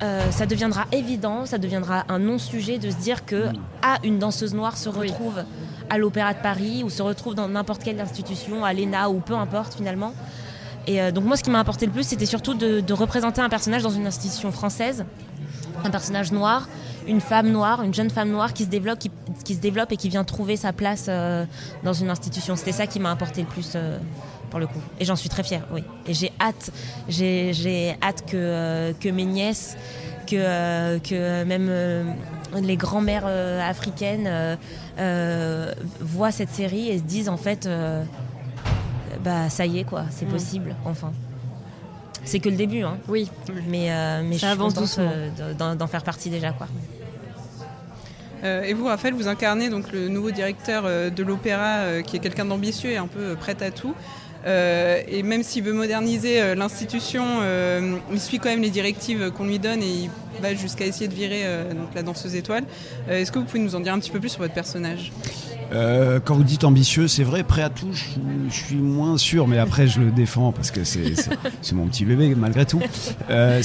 euh, 0.03 0.31
ça 0.31 0.47
deviendra 0.47 0.87
évident, 0.93 1.47
ça 1.47 1.59
deviendra 1.59 2.05
un 2.09 2.19
non-sujet 2.19 2.79
de 2.79 2.91
se 2.91 2.97
dire 2.97 3.25
que 3.25 3.47
ah, 3.83 3.99
une 4.03 4.19
danseuse 4.19 4.55
noire 4.55 4.77
se 4.77 4.89
retrouve 4.89 5.45
à 5.91 5.99
l'Opéra 5.99 6.35
de 6.35 6.41
Paris 6.41 6.83
ou 6.85 6.91
se 6.91 7.03
retrouve 7.03 7.35
dans 7.35 7.49
n'importe 7.49 7.83
quelle 7.83 8.01
institution, 8.01 8.65
à 8.65 8.73
l'ENA 8.73 9.11
ou 9.11 9.21
peu 9.21 9.35
importe 9.35 9.75
finalement. 9.75 10.15
Et 10.87 11.01
euh, 11.01 11.11
donc 11.11 11.25
moi, 11.25 11.37
ce 11.37 11.43
qui 11.43 11.51
m'a 11.51 11.61
apporté 11.61 11.87
le 11.87 11.93
plus, 11.93 12.05
c'était 12.05 12.27
surtout 12.27 12.55
de, 12.55 12.93
représenter 12.93 13.41
un 13.41 13.49
personnage 13.49 13.83
dans 13.83 13.91
une 13.91 14.07
institution 14.07 14.53
française, 14.53 15.05
un 15.85 15.91
personnage 15.91 16.33
noir, 16.33 16.69
une 17.07 17.21
femme 17.21 17.51
noire, 17.51 17.83
une 17.83 17.95
jeune 17.95 18.11
femme 18.11 18.31
noire 18.31 18.53
qui 18.53 18.65
se 18.65 18.69
développe, 18.69 18.99
qui, 19.45 19.55
se 19.55 19.61
développe 19.61 19.93
et 19.93 19.97
qui 19.97 20.09
vient 20.09 20.25
trouver 20.25 20.57
sa 20.57 20.73
place 20.73 21.07
euh, 21.09 21.45
dans 21.83 21.93
une 21.93 22.11
institution. 22.11 22.57
C'était 22.57 22.73
ça 22.73 22.87
qui 22.87 23.01
m'a 23.01 23.11
apporté 23.11 23.43
le 23.43 23.47
plus 23.47 23.73
euh, 23.75 23.99
pour 24.51 24.59
le 24.59 24.67
coup. 24.67 24.81
Et 25.01 25.05
j'en 25.05 25.17
suis 25.17 25.29
très 25.29 25.43
fière, 25.43 25.67
oui. 25.73 25.83
Et 26.07 26.15
j'ai 26.15 26.33
hâte, 26.41 26.71
j'ai 27.09 27.97
hâte 28.03 28.25
que, 28.27 28.37
euh, 28.37 28.93
que 28.99 29.09
mes 29.09 29.25
nièces, 29.25 29.77
que, 30.27 30.99
que 30.99 31.45
même 31.45 31.71
les 32.55 32.77
grands-mères 32.77 33.27
africaines 33.27 34.59
voient 36.01 36.33
cette 36.33 36.51
série 36.51 36.89
et 36.89 36.99
se 36.99 37.03
disent 37.03 37.29
en 37.29 37.37
fait, 37.37 37.69
bah 39.23 39.51
ça 39.51 39.67
y 39.67 39.81
est 39.81 39.85
quoi, 39.85 40.05
c'est 40.11 40.27
mm. 40.27 40.31
possible, 40.31 40.77
enfin. 40.85 41.13
C'est 42.25 42.41
que 42.41 42.49
le 42.49 42.57
début, 42.57 42.83
hein. 42.83 42.99
Oui. 43.09 43.31
Mais, 43.69 43.91
mais 44.23 44.33
je 44.33 44.39
suis 44.39 44.47
avance 44.47 44.75
d'en 44.75 45.87
faire 45.87 46.03
partie 46.03 46.31
déjà, 46.31 46.53
quoi. 46.53 46.69
Euh, 48.45 48.63
et 48.63 48.75
vous, 48.75 48.85
Raphaël, 48.85 49.15
vous 49.15 49.29
incarnez 49.29 49.71
donc 49.71 49.91
le 49.93 50.09
nouveau 50.09 50.31
directeur 50.31 50.85
euh, 50.85 51.09
de 51.09 51.23
l'opéra, 51.23 51.79
euh, 51.79 52.03
qui 52.03 52.17
est 52.17 52.19
quelqu'un 52.21 52.45
d'ambitieux 52.45 52.91
et 52.91 52.97
un 52.99 53.07
peu 53.07 53.35
prêt 53.37 53.57
à 53.63 53.71
tout. 53.71 53.95
Et 54.47 55.23
même 55.23 55.43
s'il 55.43 55.65
veut 55.65 55.73
moderniser 55.73 56.55
l'institution, 56.55 57.25
il 58.13 58.21
suit 58.21 58.39
quand 58.39 58.51
même 58.51 58.63
les 58.63 58.71
directives 58.71 59.31
qu'on 59.31 59.47
lui 59.47 59.59
donne 59.59 59.83
et 59.83 59.87
il 59.87 60.11
va 60.43 60.55
jusqu'à 60.55 60.85
essayer 60.85 61.09
de 61.09 61.15
virer 61.15 61.45
donc, 61.71 61.89
la 61.95 62.03
danseuse 62.03 62.35
étoile. 62.35 62.65
Est-ce 63.09 63.33
que 63.33 63.39
vous 63.39 63.45
pouvez 63.45 63.61
nous 63.61 63.75
en 63.75 63.81
dire 63.81 63.95
un 63.95 63.99
petit 63.99 64.11
peu 64.11 64.21
plus 64.21 64.31
sur 64.31 64.41
votre 64.41 64.55
personnage? 64.55 65.13
Euh, 65.73 66.21
quand 66.25 66.37
vous 66.37 66.45
dites 66.45 66.65
ambitieux, 66.65 67.09
c'est 67.09 67.25
vrai, 67.25 67.43
prêt 67.43 67.63
à 67.63 67.71
tout, 67.71 67.93
je, 67.93 68.55
suis 68.55 68.77
moins 68.77 69.19
sûr, 69.19 69.49
mais 69.49 69.59
après 69.59 69.87
je 69.87 70.01
le 70.01 70.11
défends 70.11 70.53
parce 70.53 70.71
que 70.71 70.85
c'est 70.85 71.73
mon 71.73 71.87
petit 71.87 72.05
bébé 72.05 72.35
malgré 72.37 72.67
tout. 72.67 72.81
Euh, 73.31 73.63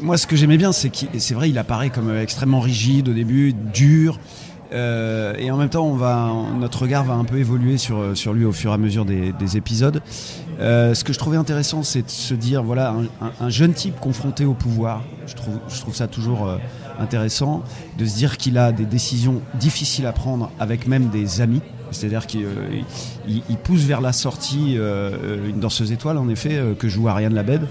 moi, 0.00 0.16
ce 0.16 0.26
que 0.26 0.36
j'aimais 0.36 0.56
bien, 0.56 0.72
c'est 0.72 0.90
que 0.90 1.18
c'est 1.18 1.34
vrai, 1.34 1.50
il 1.50 1.58
apparaît 1.58 1.90
comme 1.90 2.16
extrêmement 2.16 2.60
rigide 2.60 3.08
au 3.08 3.12
début, 3.12 3.52
dur. 3.52 4.18
Euh, 4.72 5.34
et 5.38 5.50
en 5.50 5.56
même 5.56 5.68
temps, 5.68 5.86
on 5.86 5.94
va, 5.94 6.30
notre 6.58 6.82
regard 6.82 7.04
va 7.04 7.14
un 7.14 7.24
peu 7.24 7.38
évoluer 7.38 7.78
sur, 7.78 8.16
sur 8.16 8.32
lui 8.32 8.44
au 8.44 8.52
fur 8.52 8.70
et 8.70 8.74
à 8.74 8.78
mesure 8.78 9.04
des, 9.04 9.56
épisodes. 9.56 10.00
ce 10.58 11.04
que 11.04 11.12
je 11.12 11.18
trouvais 11.18 11.36
intéressant, 11.36 11.82
c'est 11.82 12.02
de 12.02 12.10
se 12.10 12.34
dire, 12.34 12.62
voilà, 12.62 12.94
un, 13.40 13.50
jeune 13.50 13.74
type 13.74 13.98
confronté 14.00 14.44
au 14.44 14.54
pouvoir. 14.54 15.02
Je 15.26 15.34
trouve, 15.34 15.58
je 15.68 15.80
trouve 15.80 15.94
ça 15.94 16.06
toujours 16.06 16.48
intéressant 16.98 17.62
de 17.98 18.06
se 18.06 18.16
dire 18.16 18.36
qu'il 18.36 18.58
a 18.58 18.72
des 18.72 18.86
décisions 18.86 19.42
difficiles 19.54 20.06
à 20.06 20.12
prendre 20.12 20.50
avec 20.58 20.86
même 20.86 21.08
des 21.08 21.40
amis. 21.40 21.62
C'est-à-dire 21.92 22.26
qu'il 22.26 22.44
euh, 22.44 23.56
pousse 23.62 23.82
vers 23.82 24.00
la 24.00 24.12
sortie 24.12 24.76
euh, 24.76 25.48
une 25.48 25.60
danseuse 25.60 25.92
étoile, 25.92 26.18
en 26.18 26.28
effet, 26.28 26.54
euh, 26.54 26.74
que 26.74 26.88
joue 26.88 27.08
Ariane 27.08 27.34
Labed. 27.34 27.66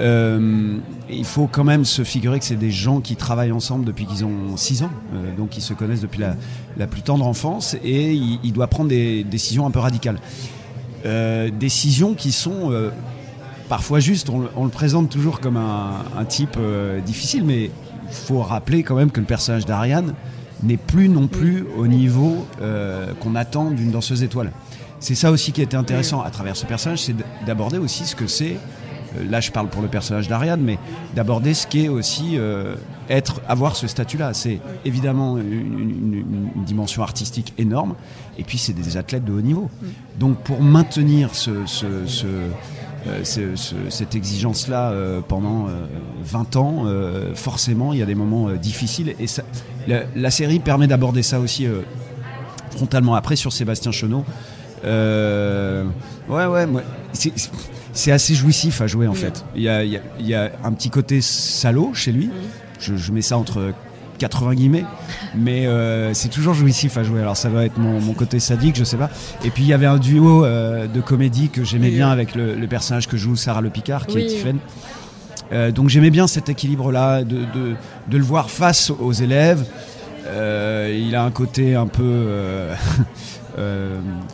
Il 0.00 1.24
faut 1.24 1.46
quand 1.46 1.64
même 1.64 1.84
se 1.84 2.04
figurer 2.04 2.38
que 2.38 2.44
c'est 2.44 2.56
des 2.56 2.70
gens 2.70 3.00
qui 3.00 3.16
travaillent 3.16 3.52
ensemble 3.52 3.84
depuis 3.84 4.06
qu'ils 4.06 4.24
ont 4.24 4.56
6 4.56 4.82
ans, 4.84 4.90
donc 5.36 5.56
ils 5.56 5.62
se 5.62 5.74
connaissent 5.74 6.00
depuis 6.00 6.22
la, 6.76 6.86
plus 6.86 7.02
tendre 7.02 7.26
enfance, 7.26 7.76
et 7.84 8.12
il, 8.12 8.52
doit 8.52 8.68
prendre 8.68 8.88
des 8.88 9.24
décisions 9.24 9.66
un 9.66 9.70
peu 9.70 9.80
radicales. 9.80 10.18
décisions 11.58 12.14
qui 12.14 12.32
sont 12.32 12.72
parfois 13.68 14.00
justes, 14.00 14.30
on, 14.30 14.64
le 14.64 14.70
présente 14.70 15.10
toujours 15.10 15.40
comme 15.40 15.56
un, 15.56 16.24
type 16.24 16.58
difficile, 17.04 17.44
mais 17.44 17.70
faut 18.10 18.40
rappeler 18.40 18.82
quand 18.82 18.96
même 18.96 19.10
que 19.10 19.20
le 19.20 19.26
personnage 19.26 19.66
d'Ariane 19.66 20.14
n'est 20.62 20.76
plus 20.76 21.08
non 21.08 21.26
plus 21.26 21.64
au 21.76 21.86
niveau 21.86 22.46
euh, 22.60 23.12
qu'on 23.20 23.34
attend 23.34 23.70
d'une 23.70 23.90
danseuse 23.90 24.22
étoile. 24.22 24.52
C'est 24.98 25.14
ça 25.14 25.30
aussi 25.30 25.52
qui 25.52 25.62
était 25.62 25.76
intéressant 25.76 26.20
à 26.20 26.30
travers 26.30 26.56
ce 26.56 26.66
personnage, 26.66 27.02
c'est 27.02 27.14
d'aborder 27.46 27.78
aussi 27.78 28.04
ce 28.04 28.14
que 28.14 28.26
c'est. 28.26 28.56
Euh, 29.18 29.24
Là, 29.30 29.40
je 29.40 29.50
parle 29.50 29.68
pour 29.68 29.82
le 29.82 29.88
personnage 29.88 30.28
d'Ariane, 30.28 30.60
mais 30.62 30.78
d'aborder 31.14 31.54
ce 31.54 31.66
qu'est 31.66 31.88
aussi 31.88 32.36
euh, 32.38 32.74
être, 33.08 33.40
avoir 33.48 33.76
ce 33.76 33.86
statut-là. 33.86 34.34
C'est 34.34 34.60
évidemment 34.84 35.36
une, 35.38 35.44
une- 36.22 36.50
une 36.56 36.64
dimension 36.64 37.02
artistique 37.02 37.52
énorme, 37.58 37.94
et 38.38 38.44
puis 38.44 38.58
c'est 38.58 38.72
des 38.72 38.96
athlètes 38.96 39.24
de 39.24 39.32
haut 39.32 39.40
niveau. 39.40 39.68
Donc, 40.18 40.38
pour 40.38 40.62
maintenir 40.62 41.34
ce, 41.34 41.66
ce- 41.66 42.06
ce- 42.06 42.26
euh, 42.26 43.24
ce- 43.24 43.56
ce- 43.56 43.74
cette 43.88 44.14
exigence-là 44.14 44.90
euh, 44.90 45.20
pendant 45.26 45.66
euh, 45.68 45.86
20 46.22 46.56
ans, 46.56 46.84
forcément, 47.34 47.92
il 47.92 47.98
y 47.98 48.02
a 48.02 48.06
des 48.06 48.14
moments 48.14 48.50
difficiles. 48.52 49.14
Et 49.18 49.26
ça, 49.26 49.42
la, 49.88 50.02
la 50.14 50.30
série 50.30 50.58
permet 50.60 50.86
d'aborder 50.86 51.22
ça 51.22 51.40
aussi 51.40 51.66
frontalement. 52.70 53.14
Après, 53.14 53.36
sur 53.36 53.52
Sébastien 53.52 53.90
Chenot, 53.92 54.24
ouais, 56.28 56.46
ouais, 56.46 56.66
moi, 56.66 56.82
c'est 57.92 58.12
assez 58.12 58.34
jouissif 58.34 58.80
à 58.80 58.86
jouer 58.86 59.06
en 59.08 59.14
fait. 59.14 59.44
Il 59.56 59.62
y 59.62 59.68
a, 59.68 59.82
il 59.84 59.92
y 59.92 59.96
a- 59.96 60.00
il 60.18 60.26
y 60.26 60.34
a 60.34 60.52
un 60.64 60.72
petit 60.72 60.90
côté 60.90 61.20
salaud 61.20 61.90
chez 61.94 62.12
lui. 62.12 62.30
Je, 62.78 62.96
je 62.96 63.12
mets 63.12 63.22
ça 63.22 63.36
entre 63.36 63.72
80 64.18 64.54
guillemets, 64.54 64.84
mais 65.34 65.66
euh, 65.66 66.12
c'est 66.14 66.28
toujours 66.28 66.52
jouissif 66.54 66.96
à 66.98 67.02
jouer. 67.02 67.20
Alors 67.20 67.36
ça 67.36 67.48
va 67.48 67.64
être 67.64 67.78
mon, 67.78 68.00
mon 68.00 68.12
côté 68.12 68.38
sadique, 68.38 68.76
je 68.76 68.84
sais 68.84 68.96
pas. 68.98 69.10
Et 69.44 69.50
puis 69.50 69.62
il 69.62 69.68
y 69.68 69.72
avait 69.72 69.86
un 69.86 69.96
duo 69.98 70.44
euh, 70.44 70.86
de 70.86 71.00
comédie 71.00 71.48
que 71.48 71.64
j'aimais 71.64 71.88
Oui, 71.88 71.94
bien 71.94 72.10
avec 72.10 72.34
le, 72.34 72.54
le 72.54 72.66
personnage 72.66 73.08
que 73.08 73.16
joue 73.16 73.34
Sarah 73.36 73.60
Le 73.62 73.70
Picard, 73.70 74.06
qui 74.06 74.16
Oui. 74.16 74.22
est 74.22 74.26
Tiffen. 74.26 74.58
Euh, 75.52 75.72
donc 75.72 75.88
j'aimais 75.88 76.10
bien 76.10 76.26
cet 76.26 76.48
équilibre-là, 76.48 77.24
de, 77.24 77.38
de, 77.38 77.74
de 78.08 78.16
le 78.18 78.22
voir 78.24 78.50
face 78.50 78.90
aux 78.90 79.12
élèves. 79.12 79.64
Il 80.26 81.14
a 81.16 81.24
un 81.24 81.30
côté 81.32 81.74
un 81.74 81.86
peu, 81.88 82.02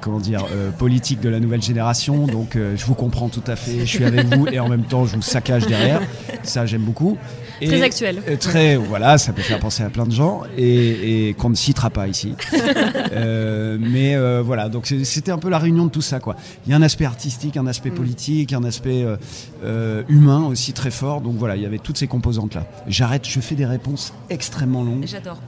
comment 0.00 0.18
dire, 0.20 0.44
euh, 0.52 0.70
politique 0.70 1.20
de 1.20 1.28
la 1.28 1.40
nouvelle 1.40 1.62
génération. 1.62 2.26
Donc 2.26 2.56
euh, 2.56 2.76
je 2.76 2.84
vous 2.86 2.94
comprends 2.94 3.28
tout 3.28 3.42
à 3.46 3.56
fait, 3.56 3.80
je 3.80 3.84
suis 3.86 4.04
avec 4.04 4.26
vous 4.34 4.46
et 4.48 4.58
en 4.60 4.68
même 4.68 4.84
temps 4.84 5.04
je 5.06 5.16
vous 5.16 5.22
saccage 5.22 5.66
derrière. 5.66 6.00
Ça 6.42 6.66
j'aime 6.66 6.82
beaucoup. 6.82 7.16
Et- 7.60 7.68
Très 7.68 7.80
actuel. 7.82 8.22
euh, 8.28 8.36
Très, 8.36 8.76
voilà, 8.76 9.16
ça 9.16 9.32
peut 9.32 9.40
faire 9.42 9.58
penser 9.58 9.82
à 9.82 9.88
plein 9.88 10.04
de 10.04 10.12
gens 10.12 10.42
et, 10.58 11.28
et 11.28 11.34
qu'on 11.34 11.48
ne 11.48 11.54
citera 11.54 11.90
pas 11.90 12.06
ici. 12.08 12.34
Euh, 13.12 13.78
mais 13.80 14.14
euh, 14.14 14.42
voilà, 14.44 14.68
donc 14.68 14.86
c'était 15.04 15.30
un 15.30 15.38
peu 15.38 15.48
la 15.48 15.58
réunion 15.58 15.86
de 15.86 15.90
tout 15.90 16.02
ça, 16.02 16.18
quoi. 16.20 16.36
Il 16.66 16.70
y 16.70 16.74
a 16.74 16.76
un 16.76 16.82
aspect 16.82 17.04
artistique, 17.06 17.56
un 17.56 17.66
aspect 17.66 17.90
politique, 17.90 18.52
un 18.52 18.64
aspect 18.64 19.04
euh, 19.04 19.16
euh, 19.64 20.02
humain 20.08 20.44
aussi 20.46 20.72
très 20.72 20.90
fort. 20.90 21.20
Donc 21.20 21.36
voilà, 21.36 21.56
il 21.56 21.62
y 21.62 21.66
avait 21.66 21.78
toutes 21.78 21.96
ces 21.98 22.06
composantes-là. 22.08 22.66
J'arrête, 22.88 23.26
je 23.26 23.40
fais 23.40 23.54
des 23.54 23.64
réponses 23.64 24.12
extrêmement 24.28 24.82
longues. 24.82 25.06
J'adore. 25.06 25.38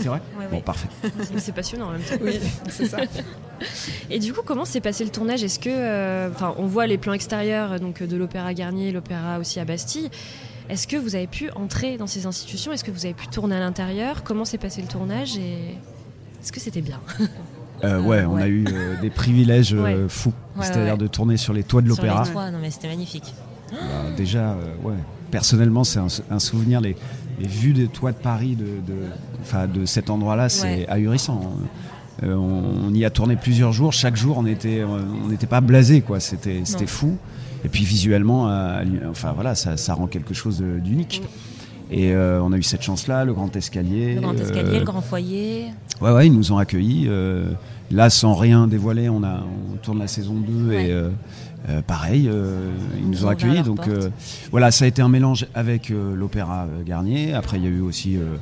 C'est 0.00 0.08
vrai 0.08 0.20
Ouais, 0.38 0.46
Bon, 0.50 0.56
ouais. 0.56 0.62
parfait. 0.62 0.88
C'est 1.36 1.54
passionnant 1.54 1.88
en 1.88 1.92
même 1.92 2.00
temps. 2.02 2.16
Oui, 2.22 2.38
c'est 2.68 2.86
ça. 2.86 2.98
Et 4.08 4.18
du 4.18 4.32
coup, 4.32 4.40
comment 4.44 4.64
s'est 4.64 4.80
passé 4.80 5.04
le 5.04 5.10
tournage? 5.10 5.44
Est-ce 5.44 5.58
que, 5.58 5.68
euh, 5.70 6.30
enfin, 6.30 6.54
on 6.58 6.66
voit 6.66 6.86
les 6.86 6.96
plans 6.98 7.12
extérieurs 7.12 7.78
donc 7.78 8.02
de 8.02 8.16
l'Opéra 8.16 8.54
Garnier, 8.54 8.90
l'Opéra 8.92 9.38
aussi 9.38 9.60
à 9.60 9.64
Bastille. 9.64 10.08
Est-ce 10.68 10.86
que 10.86 10.96
vous 10.96 11.14
avez 11.16 11.26
pu 11.26 11.50
entrer 11.50 11.96
dans 11.98 12.06
ces 12.06 12.26
institutions? 12.26 12.72
Est-ce 12.72 12.84
que 12.84 12.90
vous 12.90 13.04
avez 13.04 13.14
pu 13.14 13.26
tourner 13.28 13.56
à 13.56 13.60
l'intérieur? 13.60 14.22
Comment 14.22 14.44
s'est 14.44 14.56
passé 14.58 14.80
le 14.80 14.88
tournage? 14.88 15.36
Et 15.36 15.74
est-ce 16.40 16.52
que 16.52 16.60
c'était 16.60 16.80
bien? 16.80 17.00
Euh, 17.82 18.00
ouais, 18.00 18.24
on 18.24 18.36
a 18.36 18.46
eu 18.46 18.64
euh, 18.68 19.00
des 19.00 19.10
privilèges 19.10 19.72
euh, 19.74 19.82
Ouais. 19.82 20.08
fous, 20.08 20.32
Ouais, 20.56 20.64
c'est-à-dire 20.66 20.92
ouais. 20.92 20.98
de 20.98 21.06
tourner 21.06 21.36
sur 21.36 21.52
les 21.54 21.62
toits 21.64 21.80
de 21.82 21.90
Sur 21.92 22.02
les 22.02 22.08
l'opéra. 22.08 22.26
toits, 22.26 22.50
non 22.50 22.58
mais 22.60 22.70
c'était 22.70 22.88
magnifique. 22.88 23.34
Bah, 23.72 23.78
déjà, 24.16 24.50
euh, 24.50 24.74
ouais. 24.82 24.94
Personnellement, 25.30 25.84
c'est 25.84 25.98
un, 25.98 26.08
un 26.30 26.38
souvenir. 26.40 26.80
Les, 26.80 26.96
les 27.40 27.46
vues 27.48 27.72
des 27.72 27.86
toits 27.88 28.12
de 28.12 28.18
Paris, 28.18 28.56
de, 28.56 28.66
de, 28.86 29.80
de 29.80 29.86
cet 29.86 30.10
endroit-là, 30.10 30.48
c'est 30.48 30.80
Ouais. 30.80 30.86
ahurissant. 30.88 31.40
Euh, 32.22 32.34
on, 32.34 32.88
on 32.90 32.94
y 32.94 33.04
a 33.04 33.10
tourné 33.10 33.36
plusieurs 33.36 33.72
jours. 33.72 33.92
Chaque 33.92 34.16
jour, 34.16 34.36
on 34.38 34.44
était, 34.46 34.84
on 34.84 35.28
n'était 35.28 35.46
pas 35.46 35.60
blasé, 35.62 36.02
quoi. 36.02 36.20
C'était, 36.20 36.62
fou. 36.86 37.16
Et 37.64 37.68
puis 37.68 37.84
visuellement, 37.84 38.48
euh, 38.50 38.82
enfin 39.10 39.32
voilà, 39.32 39.54
ça, 39.54 39.76
ça 39.76 39.94
rend 39.94 40.06
quelque 40.06 40.34
chose 40.34 40.62
d'unique. 40.82 41.22
Et 41.90 42.12
euh, 42.12 42.40
on 42.42 42.52
a 42.52 42.56
eu 42.56 42.62
cette 42.62 42.82
chance-là, 42.82 43.24
le 43.24 43.32
grand 43.32 43.54
escalier. 43.56 44.14
Le 44.16 44.20
grand 44.20 44.34
escalier, 44.34 44.78
le 44.78 44.84
grand 44.84 45.00
foyer. 45.00 45.66
Ouais, 46.00 46.12
ouais, 46.12 46.26
ils 46.26 46.32
nous 46.32 46.52
ont 46.52 46.58
accueillis. 46.58 47.08
là, 47.90 48.10
sans 48.10 48.34
rien 48.34 48.66
dévoiler, 48.68 49.08
on, 49.08 49.22
a, 49.24 49.42
on 49.72 49.76
tourne 49.78 49.98
la 49.98 50.06
saison 50.06 50.34
2 50.34 50.72
et 50.72 50.94
euh, 51.68 51.82
pareil, 51.82 52.28
euh, 52.28 52.70
ils 52.98 53.10
nous 53.10 53.24
ont 53.24 53.28
accueillis. 53.28 53.62
Donc 53.62 53.86
euh, 53.86 54.08
voilà, 54.50 54.70
ça 54.70 54.84
a 54.84 54.88
été 54.88 55.02
un 55.02 55.08
mélange 55.08 55.46
avec 55.54 55.90
euh, 55.90 56.14
l'Opéra 56.14 56.66
Garnier. 56.86 57.34
Après, 57.34 57.58
il 57.58 57.64
y 57.64 57.66
a 57.66 57.70
eu 57.70 57.80
aussi, 57.80 58.16
euh, 58.16 58.36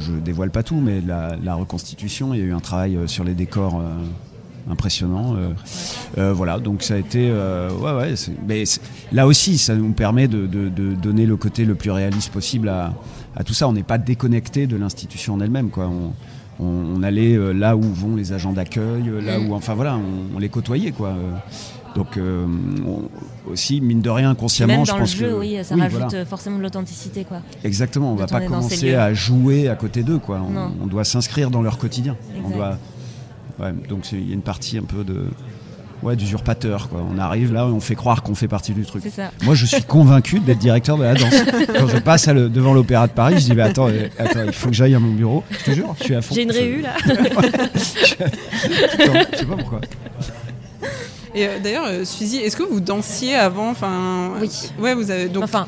je, 0.00 0.12
dévoile 0.12 0.50
pas 0.50 0.62
tout, 0.62 0.80
mais 0.80 1.00
la, 1.00 1.36
la 1.42 1.54
reconstitution. 1.54 2.34
Il 2.34 2.40
y 2.40 2.42
a 2.42 2.46
eu 2.46 2.52
un 2.52 2.60
travail 2.60 2.98
sur 3.06 3.24
les 3.24 3.34
décors. 3.34 3.78
euh, 3.80 3.84
impressionnant 4.70 5.34
voilà 6.16 6.60
donc 6.60 6.84
ça 6.84 6.94
a 6.94 6.96
été 6.96 7.28
euh, 7.32 7.68
ouais 7.80 7.92
ouais 7.94 8.14
mais 8.46 8.62
là 9.10 9.26
aussi 9.26 9.58
ça 9.58 9.74
nous 9.74 9.90
permet 9.90 10.28
de, 10.28 10.46
de- 10.46 10.68
de 10.68 10.94
donner 10.94 11.26
le 11.26 11.36
côté 11.36 11.64
le 11.64 11.74
plus 11.74 11.90
réaliste 11.90 12.32
possible 12.32 12.68
à, 12.68 12.94
à 13.34 13.42
tout 13.42 13.54
ça 13.54 13.66
on 13.68 13.72
n'est 13.72 13.82
pas 13.82 13.98
déconnecté 13.98 14.68
de 14.68 14.76
l'institution 14.76 15.34
en 15.34 15.40
elle-même 15.40 15.70
quoi 15.70 15.88
on, 15.88 16.12
on, 16.64 16.66
on 16.96 17.02
allait 17.02 17.36
là 17.52 17.76
où 17.76 17.82
vont 17.82 18.14
les 18.14 18.32
agents 18.32 18.52
d'accueil 18.52 19.10
là 19.24 19.40
Mm. 19.40 19.48
où 19.50 19.54
enfin 19.54 19.74
voilà 19.74 19.96
on, 19.96 20.36
on 20.36 20.38
les 20.38 20.48
côtoyait 20.48 20.92
quoi 20.92 21.12
donc 21.94 22.16
euh, 22.16 22.46
on- 22.86 23.50
aussi 23.50 23.80
mine 23.80 24.00
de 24.00 24.08
rien 24.10 24.30
inconsciemment 24.30 24.76
Même 24.78 24.86
je 24.86 24.92
le 24.92 24.98
pense 25.00 25.16
jeu, 25.16 25.28
que 25.28 25.34
oui, 25.34 25.58
ça 25.62 25.74
oui, 25.74 25.80
rajoute 25.80 26.00
voilà. 26.00 26.18
euh, 26.18 26.24
forcément 26.24 26.58
de 26.58 26.62
l'authenticité, 26.62 27.24
quoi. 27.24 27.38
Exactement, 27.64 28.12
on 28.12 28.14
de 28.14 28.20
va 28.20 28.26
pas 28.26 28.40
commencer 28.40 28.94
à 28.94 29.12
jouer 29.12 29.68
à 29.68 29.74
côté 29.74 30.02
d'eux, 30.02 30.18
quoi. 30.18 30.40
On, 30.80 30.86
doit 30.86 31.04
s'inscrire 31.04 31.50
dans 31.50 31.62
leur 31.62 31.78
quotidien. 31.78 32.16
On 32.44 32.50
doit, 32.50 32.78
ouais, 33.60 33.72
donc 33.88 34.10
il 34.12 34.28
y 34.28 34.30
a 34.30 34.34
une 34.34 34.42
partie 34.42 34.78
un 34.78 34.84
peu 34.84 35.02
de, 35.04 35.24
ouais, 36.02 36.14
d'usurpateur, 36.16 36.88
quoi. 36.88 37.00
On 37.12 37.18
arrive 37.18 37.52
là, 37.52 37.62
et 37.62 37.70
on 37.72 37.80
fait 37.80 37.94
croire 37.96 38.22
qu'on 38.22 38.34
fait 38.36 38.48
partie 38.48 38.72
du 38.72 38.84
truc. 38.86 39.02
Ça. 39.14 39.30
Moi, 39.42 39.54
je 39.56 39.66
suis 39.66 39.82
convaincu 39.82 40.38
d'être 40.40 40.58
directeur 40.58 40.96
de 40.96 41.02
la 41.02 41.14
danse. 41.14 41.34
Quand 41.78 41.88
je 41.88 41.98
passe 41.98 42.28
à 42.28 42.32
le- 42.32 42.48
devant 42.48 42.72
l'Opéra 42.74 43.06
de 43.08 43.12
Paris, 43.12 43.34
je 43.38 43.44
dis, 43.46 43.54
mais 43.54 43.62
attends, 43.62 43.88
euh, 43.88 44.08
attends, 44.18 44.44
il 44.46 44.52
faut 44.52 44.68
que 44.68 44.74
j'aille 44.74 44.94
à 44.94 45.00
mon 45.00 45.12
bureau. 45.12 45.42
Je 45.50 45.64
te 45.64 45.70
jure, 45.72 45.94
je 45.98 46.04
suis 46.04 46.14
à 46.14 46.22
fond. 46.22 46.34
J'ai 46.34 46.42
une 46.44 46.52
réu 46.52 46.80
là. 46.82 46.94
Je 47.74 49.38
sais 49.38 49.44
pas 49.46 49.56
pourquoi. 49.56 49.80
Et 51.34 51.46
euh, 51.46 51.58
d'ailleurs, 51.62 51.86
euh, 51.86 52.04
Suzy, 52.04 52.38
est-ce 52.38 52.56
que 52.56 52.62
vous 52.62 52.80
dansiez 52.80 53.34
avant 53.34 53.70
Enfin, 53.70 54.32
Oui. 54.40 54.50
Ouais, 54.78 54.94
vous 54.94 55.10
avez 55.10 55.28
donc. 55.28 55.44
Enfin, 55.44 55.66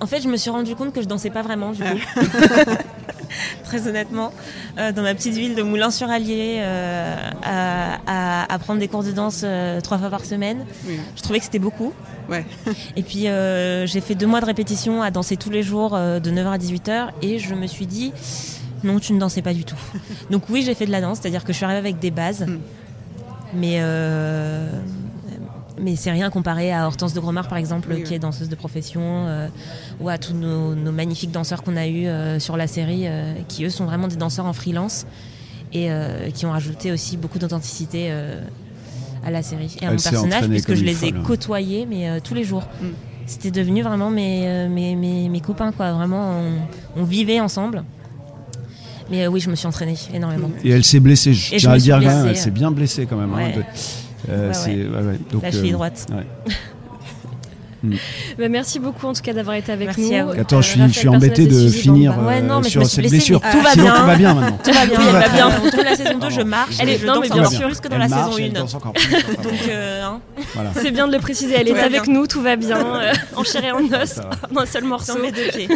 en 0.00 0.06
fait, 0.06 0.20
je 0.22 0.28
me 0.28 0.36
suis 0.36 0.50
rendu 0.50 0.74
compte 0.74 0.92
que 0.92 1.02
je 1.02 1.06
dansais 1.06 1.30
pas 1.30 1.42
vraiment, 1.42 1.72
du 1.72 1.82
coup. 1.82 1.86
Très 3.64 3.86
honnêtement, 3.88 4.32
Euh, 4.78 4.92
dans 4.92 5.02
ma 5.02 5.14
petite 5.14 5.34
ville 5.34 5.54
de 5.54 5.62
Moulins-sur-Allier, 5.62 6.58
euh, 6.60 7.16
à, 7.42 7.98
à- 8.06 8.52
à 8.54 8.58
prendre 8.58 8.78
des 8.80 8.88
cours 8.88 9.02
de 9.02 9.10
danse 9.10 9.40
euh, 9.44 9.80
trois 9.80 9.98
fois 9.98 10.10
par 10.10 10.24
semaine, 10.24 10.64
Oui. 10.86 10.98
je 11.16 11.22
trouvais 11.22 11.38
que 11.38 11.44
c'était 11.46 11.58
beaucoup. 11.58 11.92
Ouais. 12.28 12.44
Et 12.96 13.02
puis 13.02 13.26
euh, 13.28 13.86
j'ai 13.86 14.00
fait 14.00 14.14
deux 14.14 14.26
mois 14.26 14.40
de 14.40 14.46
répétition 14.46 15.00
à 15.02 15.10
danser 15.10 15.36
tous 15.36 15.50
les 15.50 15.62
jours 15.62 15.94
euh, 15.94 16.20
de 16.20 16.30
9h 16.30 16.46
à 16.48 16.58
18h 16.58 17.08
et 17.22 17.38
je 17.38 17.54
me 17.54 17.66
suis 17.66 17.86
dit 17.86 18.12
non 18.84 18.98
tu 18.98 19.12
ne 19.12 19.18
dansais 19.20 19.42
pas 19.42 19.54
du 19.54 19.64
tout. 19.64 19.76
Donc 20.30 20.42
oui 20.50 20.62
j'ai 20.62 20.74
fait 20.74 20.86
de 20.86 20.90
la 20.92 21.00
danse, 21.00 21.18
c'est-à-dire 21.22 21.44
que 21.44 21.52
je 21.52 21.56
suis 21.56 21.64
arrivée 21.64 21.78
avec 21.78 21.98
des 21.98 22.10
bases, 22.10 22.44
mais 23.56 23.76
euh, 23.80 24.70
mais 25.80 25.94
c'est 25.96 26.10
rien 26.10 26.30
comparé 26.30 26.72
à 26.72 26.86
Hortense 26.86 27.12
de 27.12 27.20
Gromard 27.20 27.48
par 27.48 27.58
exemple 27.58 27.88
Oui, 27.92 28.02
qui 28.02 28.14
est 28.14 28.18
danseuse 28.18 28.48
de 28.48 28.54
profession 28.54 29.00
euh, 29.02 29.48
ou 30.00 30.08
à 30.08 30.18
tous 30.18 30.32
nos, 30.34 30.74
nos 30.74 30.92
magnifiques 30.92 31.30
danseurs 31.32 31.62
qu'on 31.62 31.76
a 31.76 31.86
eu 31.86 32.06
euh, 32.06 32.38
sur 32.38 32.56
la 32.56 32.66
série 32.66 33.06
euh, 33.06 33.34
qui 33.48 33.64
eux 33.64 33.70
sont 33.70 33.84
vraiment 33.84 34.08
des 34.08 34.16
danseurs 34.16 34.46
en 34.46 34.52
freelance 34.52 35.06
et 35.72 35.90
euh, 35.90 36.30
qui 36.30 36.46
ont 36.46 36.52
rajouté 36.52 36.92
aussi 36.92 37.16
beaucoup 37.16 37.38
d'authenticité 37.38 38.06
euh, 38.10 38.40
à 39.24 39.30
la 39.30 39.42
série 39.42 39.76
et 39.80 39.84
à 39.84 39.90
Elle 39.90 39.96
mon 39.96 40.02
personnage 40.02 40.48
puisque 40.48 40.74
je 40.74 40.84
les 40.84 41.04
ai 41.04 41.10
folle, 41.12 41.22
côtoyés 41.22 41.86
mais 41.86 42.08
euh, 42.08 42.20
tous 42.22 42.34
les 42.34 42.44
jours. 42.44 42.62
Mm. 42.80 42.86
C'était 43.26 43.50
devenu 43.50 43.82
vraiment 43.82 44.08
mes, 44.08 44.68
mes, 44.68 44.94
mes, 44.94 45.28
mes 45.28 45.40
copains 45.40 45.72
quoi. 45.72 45.92
Vraiment 45.92 46.30
on, 46.96 47.00
on 47.00 47.04
vivait 47.04 47.40
ensemble. 47.40 47.82
Mais 49.10 49.24
euh, 49.24 49.28
oui 49.28 49.40
je 49.40 49.48
me 49.50 49.54
suis 49.54 49.66
entraînée 49.66 49.94
énormément. 50.12 50.50
Et 50.64 50.70
elle 50.70 50.84
s'est 50.84 51.00
blessée, 51.00 51.32
je 51.34 51.56
tiens 51.56 51.70
à 51.72 51.78
dire 51.78 51.96
quand 52.00 52.06
même, 52.06 52.22
blessée. 52.22 52.28
elle 52.30 52.36
s'est 52.36 52.50
bien 52.50 52.70
blessée 52.70 53.06
quand 53.06 53.16
même. 53.16 53.32
hein, 53.34 53.50
de- 53.56 53.62
euh, 54.32 54.48
Ouais, 54.48 54.54
c'est- 54.54 54.70
ouais. 54.70 54.84
ouais, 54.88 55.02
ouais. 55.06 55.18
Donc, 55.30 55.42
La 55.42 55.52
cheville 55.52 55.70
euh, 55.70 55.74
droite. 55.74 56.06
ouais. 57.92 57.98
Bah, 58.38 58.48
merci 58.48 58.78
beaucoup 58.78 59.06
en 59.06 59.12
tout 59.12 59.22
cas 59.22 59.32
d'avoir 59.32 59.56
été 59.56 59.72
avec 59.72 59.86
Merci 59.88 60.12
nous. 60.12 60.30
Attends, 60.30 60.60
je 60.60 60.68
suis, 60.68 60.80
Raphaël 60.80 60.92
je 60.94 60.98
suis 60.98 61.08
embêté 61.08 61.44
Personnaz 61.46 61.62
et 61.62 61.66
de 61.66 61.70
finir 61.72 62.12
Bamba. 62.14 62.28
Ouais, 62.28 62.40
non, 62.42 62.56
euh, 62.56 62.60
mais 62.64 62.68
sur 62.68 62.86
cette 62.86 62.98
blessée, 63.00 63.16
blessure. 63.16 63.40
mais 63.44 63.50
tout 63.52 63.60
va 63.60 63.70
Sinon, 63.70 63.84
bien. 63.84 63.94
tout 64.00 64.06
va 64.06 64.16
bien 64.16 64.34
maintenant. 64.34 64.58
Tout 64.64 64.72
va 64.72 64.86
bien, 64.86 64.96
Tout 64.96 65.02
va 65.04 65.20
va 65.20 65.28
bien. 65.28 65.48
On 65.64 65.70
tourne 65.70 65.84
la 65.84 65.96
saison 65.96 66.18
2, 66.18 66.30
je 66.30 66.40
marche. 66.42 66.74
Elle 66.80 66.88
est- 66.90 66.98
je 66.98 67.06
non, 67.06 67.20
mais 67.20 67.28
bien 67.28 67.44
sûr. 67.50 67.66
plus 67.66 67.80
que 67.80 67.88
dans 67.88 67.94
Elle 67.96 68.02
la 68.02 68.08
marche, 68.08 68.32
saison 68.34 68.44
elle 68.44 68.56
1. 68.56 68.60
danse 68.60 68.74
encore 68.74 68.92
plus. 68.92 69.14
Enfin, 69.16 69.32
bon. 69.36 69.42
Donc, 69.42 69.52
euh, 69.70 70.02
hein. 70.04 70.20
Voilà. 70.54 70.70
C'est 70.80 70.90
bien 70.90 71.06
de 71.08 71.12
le 71.12 71.18
préciser, 71.18 71.54
elle 71.54 71.66
Tout 71.68 71.74
est 71.76 71.80
avec 71.80 72.02
bien. 72.04 72.12
nous, 72.12 72.26
tout 72.26 72.42
va 72.42 72.56
bien, 72.56 72.78
euh, 73.00 73.12
en 73.36 73.44
chair 73.44 73.64
et 73.64 73.72
en 73.72 73.84
os, 73.84 74.20
un 74.56 74.66
seul 74.66 74.84
morceau. 74.84 75.12
Sur 75.12 75.22
mes 75.22 75.32
deux 75.32 75.48
pieds. 75.54 75.68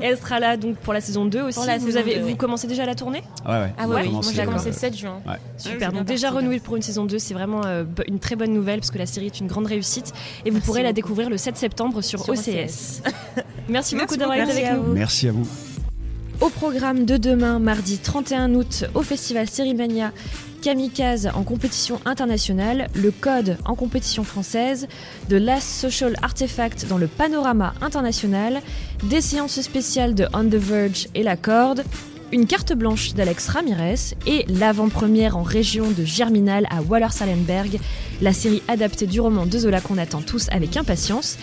Et 0.00 0.04
elle 0.06 0.18
sera 0.18 0.38
là 0.40 0.56
donc 0.56 0.76
pour 0.76 0.92
la 0.92 1.00
saison 1.00 1.24
2 1.24 1.42
aussi. 1.42 1.58
La 1.66 1.78
vous 1.78 1.86
saison 1.86 1.98
avez, 2.00 2.14
2, 2.16 2.20
vous 2.20 2.26
oui. 2.28 2.36
commencez 2.36 2.66
déjà 2.66 2.84
la 2.86 2.94
tournée? 2.94 3.22
Ouais, 3.46 3.52
ouais. 3.52 3.72
Ah 3.78 3.86
ouais, 3.88 4.02
oui, 4.04 4.10
moi 4.10 4.20
j'ai 4.34 4.44
commencé 4.44 4.68
euh, 4.68 4.72
le 4.72 4.76
7 4.76 4.96
juin. 4.96 5.20
ouais. 5.26 5.34
Super, 5.56 5.90
bien 5.90 6.00
donc 6.00 6.06
déjà 6.08 6.30
renouvelé 6.30 6.60
pour 6.60 6.76
une 6.76 6.82
saison 6.82 7.04
2, 7.04 7.18
c'est 7.18 7.34
vraiment 7.34 7.62
euh, 7.66 7.84
une 8.08 8.18
très 8.18 8.36
bonne 8.36 8.52
nouvelle 8.52 8.80
parce 8.80 8.90
que 8.90 8.98
la 8.98 9.06
série 9.06 9.26
est 9.26 9.40
une 9.40 9.46
grande 9.46 9.66
réussite 9.66 10.12
et 10.44 10.50
vous 10.50 10.56
Merci 10.56 10.66
pourrez 10.66 10.82
la 10.82 10.92
découvrir 10.92 11.30
le 11.30 11.36
7 11.36 11.45
septembre 11.54 12.02
sur, 12.02 12.24
Sur 12.24 12.34
OCS. 12.34 13.02
Merci, 13.68 13.94
beaucoup 13.94 14.16
d'avoir 14.16 14.38
été 14.38 14.50
avec 14.50 14.72
nous. 14.72 14.82
vous. 14.82 14.92
Merci 14.92 15.28
à 15.28 15.32
vous. 15.32 15.46
Au 16.40 16.50
programme 16.50 17.04
de 17.06 17.16
demain, 17.16 17.58
mardi 17.58 17.98
31 17.98 18.54
août, 18.54 18.84
au 18.94 19.02
festival 19.02 19.48
Sérimania, 19.48 20.12
Kamikaze 20.60 21.30
en 21.34 21.44
compétition 21.44 22.00
internationale, 22.04 22.88
le 22.94 23.10
Code 23.10 23.56
en 23.64 23.74
compétition 23.74 24.24
française, 24.24 24.88
The 25.28 25.34
Last 25.34 25.68
Social 25.68 26.16
Artifact 26.22 26.88
dans 26.88 26.98
le 26.98 27.06
panorama 27.06 27.72
international, 27.80 28.60
des 29.04 29.20
séances 29.20 29.60
spéciales 29.60 30.14
de 30.14 30.26
On 30.34 30.44
the 30.44 30.56
Verge 30.56 31.08
et 31.14 31.22
La 31.22 31.36
Corde, 31.36 31.84
une 32.32 32.46
carte 32.46 32.72
blanche 32.72 33.14
d'Alex 33.14 33.48
Ramirez 33.48 33.94
et 34.26 34.44
l'avant-première 34.48 35.36
en 35.36 35.42
région 35.42 35.90
de 35.90 36.04
Germinal 36.04 36.66
à 36.70 36.82
Wallersalenberg, 36.82 37.78
la 38.20 38.32
série 38.32 38.62
adaptée 38.68 39.06
du 39.06 39.20
roman 39.20 39.46
de 39.46 39.58
Zola 39.58 39.80
qu'on 39.80 39.96
attend 39.98 40.20
tous 40.22 40.48
avec 40.50 40.76
impatience. 40.76 41.38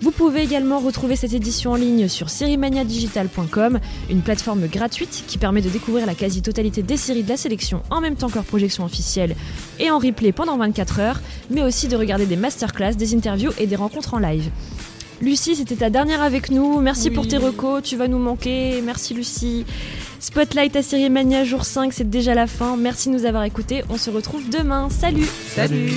Vous 0.00 0.10
pouvez 0.10 0.42
également 0.42 0.80
retrouver 0.80 1.14
cette 1.14 1.32
édition 1.32 1.70
en 1.70 1.76
ligne 1.76 2.08
sur 2.08 2.28
seriemaniadigital.com, 2.28 3.78
une 4.10 4.20
plateforme 4.22 4.66
gratuite 4.66 5.22
qui 5.28 5.38
permet 5.38 5.62
de 5.62 5.70
découvrir 5.70 6.04
la 6.04 6.14
quasi-totalité 6.14 6.82
des 6.82 6.96
séries 6.96 7.22
de 7.22 7.28
la 7.28 7.36
sélection 7.36 7.82
en 7.90 8.00
même 8.00 8.16
temps 8.16 8.28
que 8.28 8.34
leur 8.34 8.44
projection 8.44 8.84
officielle 8.84 9.36
et 9.78 9.90
en 9.90 9.98
replay 9.98 10.32
pendant 10.32 10.58
24 10.58 10.98
heures, 11.00 11.20
mais 11.48 11.62
aussi 11.62 11.86
de 11.88 11.96
regarder 11.96 12.26
des 12.26 12.36
masterclass, 12.36 12.94
des 12.96 13.14
interviews 13.14 13.52
et 13.58 13.66
des 13.66 13.76
rencontres 13.76 14.14
en 14.14 14.18
live. 14.18 14.50
Lucie, 15.22 15.54
c'était 15.54 15.76
ta 15.76 15.90
dernière 15.90 16.22
avec 16.22 16.50
nous. 16.50 16.80
Merci 16.80 17.08
Oui. 17.08 17.14
pour 17.14 17.28
tes 17.28 17.38
recos, 17.38 17.80
tu 17.82 17.96
vas 17.96 18.08
nous 18.08 18.18
manquer. 18.18 18.82
Merci 18.84 19.14
Lucie. 19.14 19.64
Spotlight 20.24 20.74
à 20.74 20.82
Série 20.82 21.10
Mania 21.10 21.44
jour 21.44 21.66
5, 21.66 21.92
c'est 21.92 22.08
déjà 22.08 22.34
la 22.34 22.46
fin. 22.46 22.78
Merci 22.78 23.10
de 23.10 23.14
nous 23.14 23.26
avoir 23.26 23.44
écoutés. 23.44 23.84
On 23.90 23.98
se 23.98 24.08
retrouve 24.08 24.48
demain. 24.48 24.88
Salut 24.88 25.26
Salut. 25.48 25.92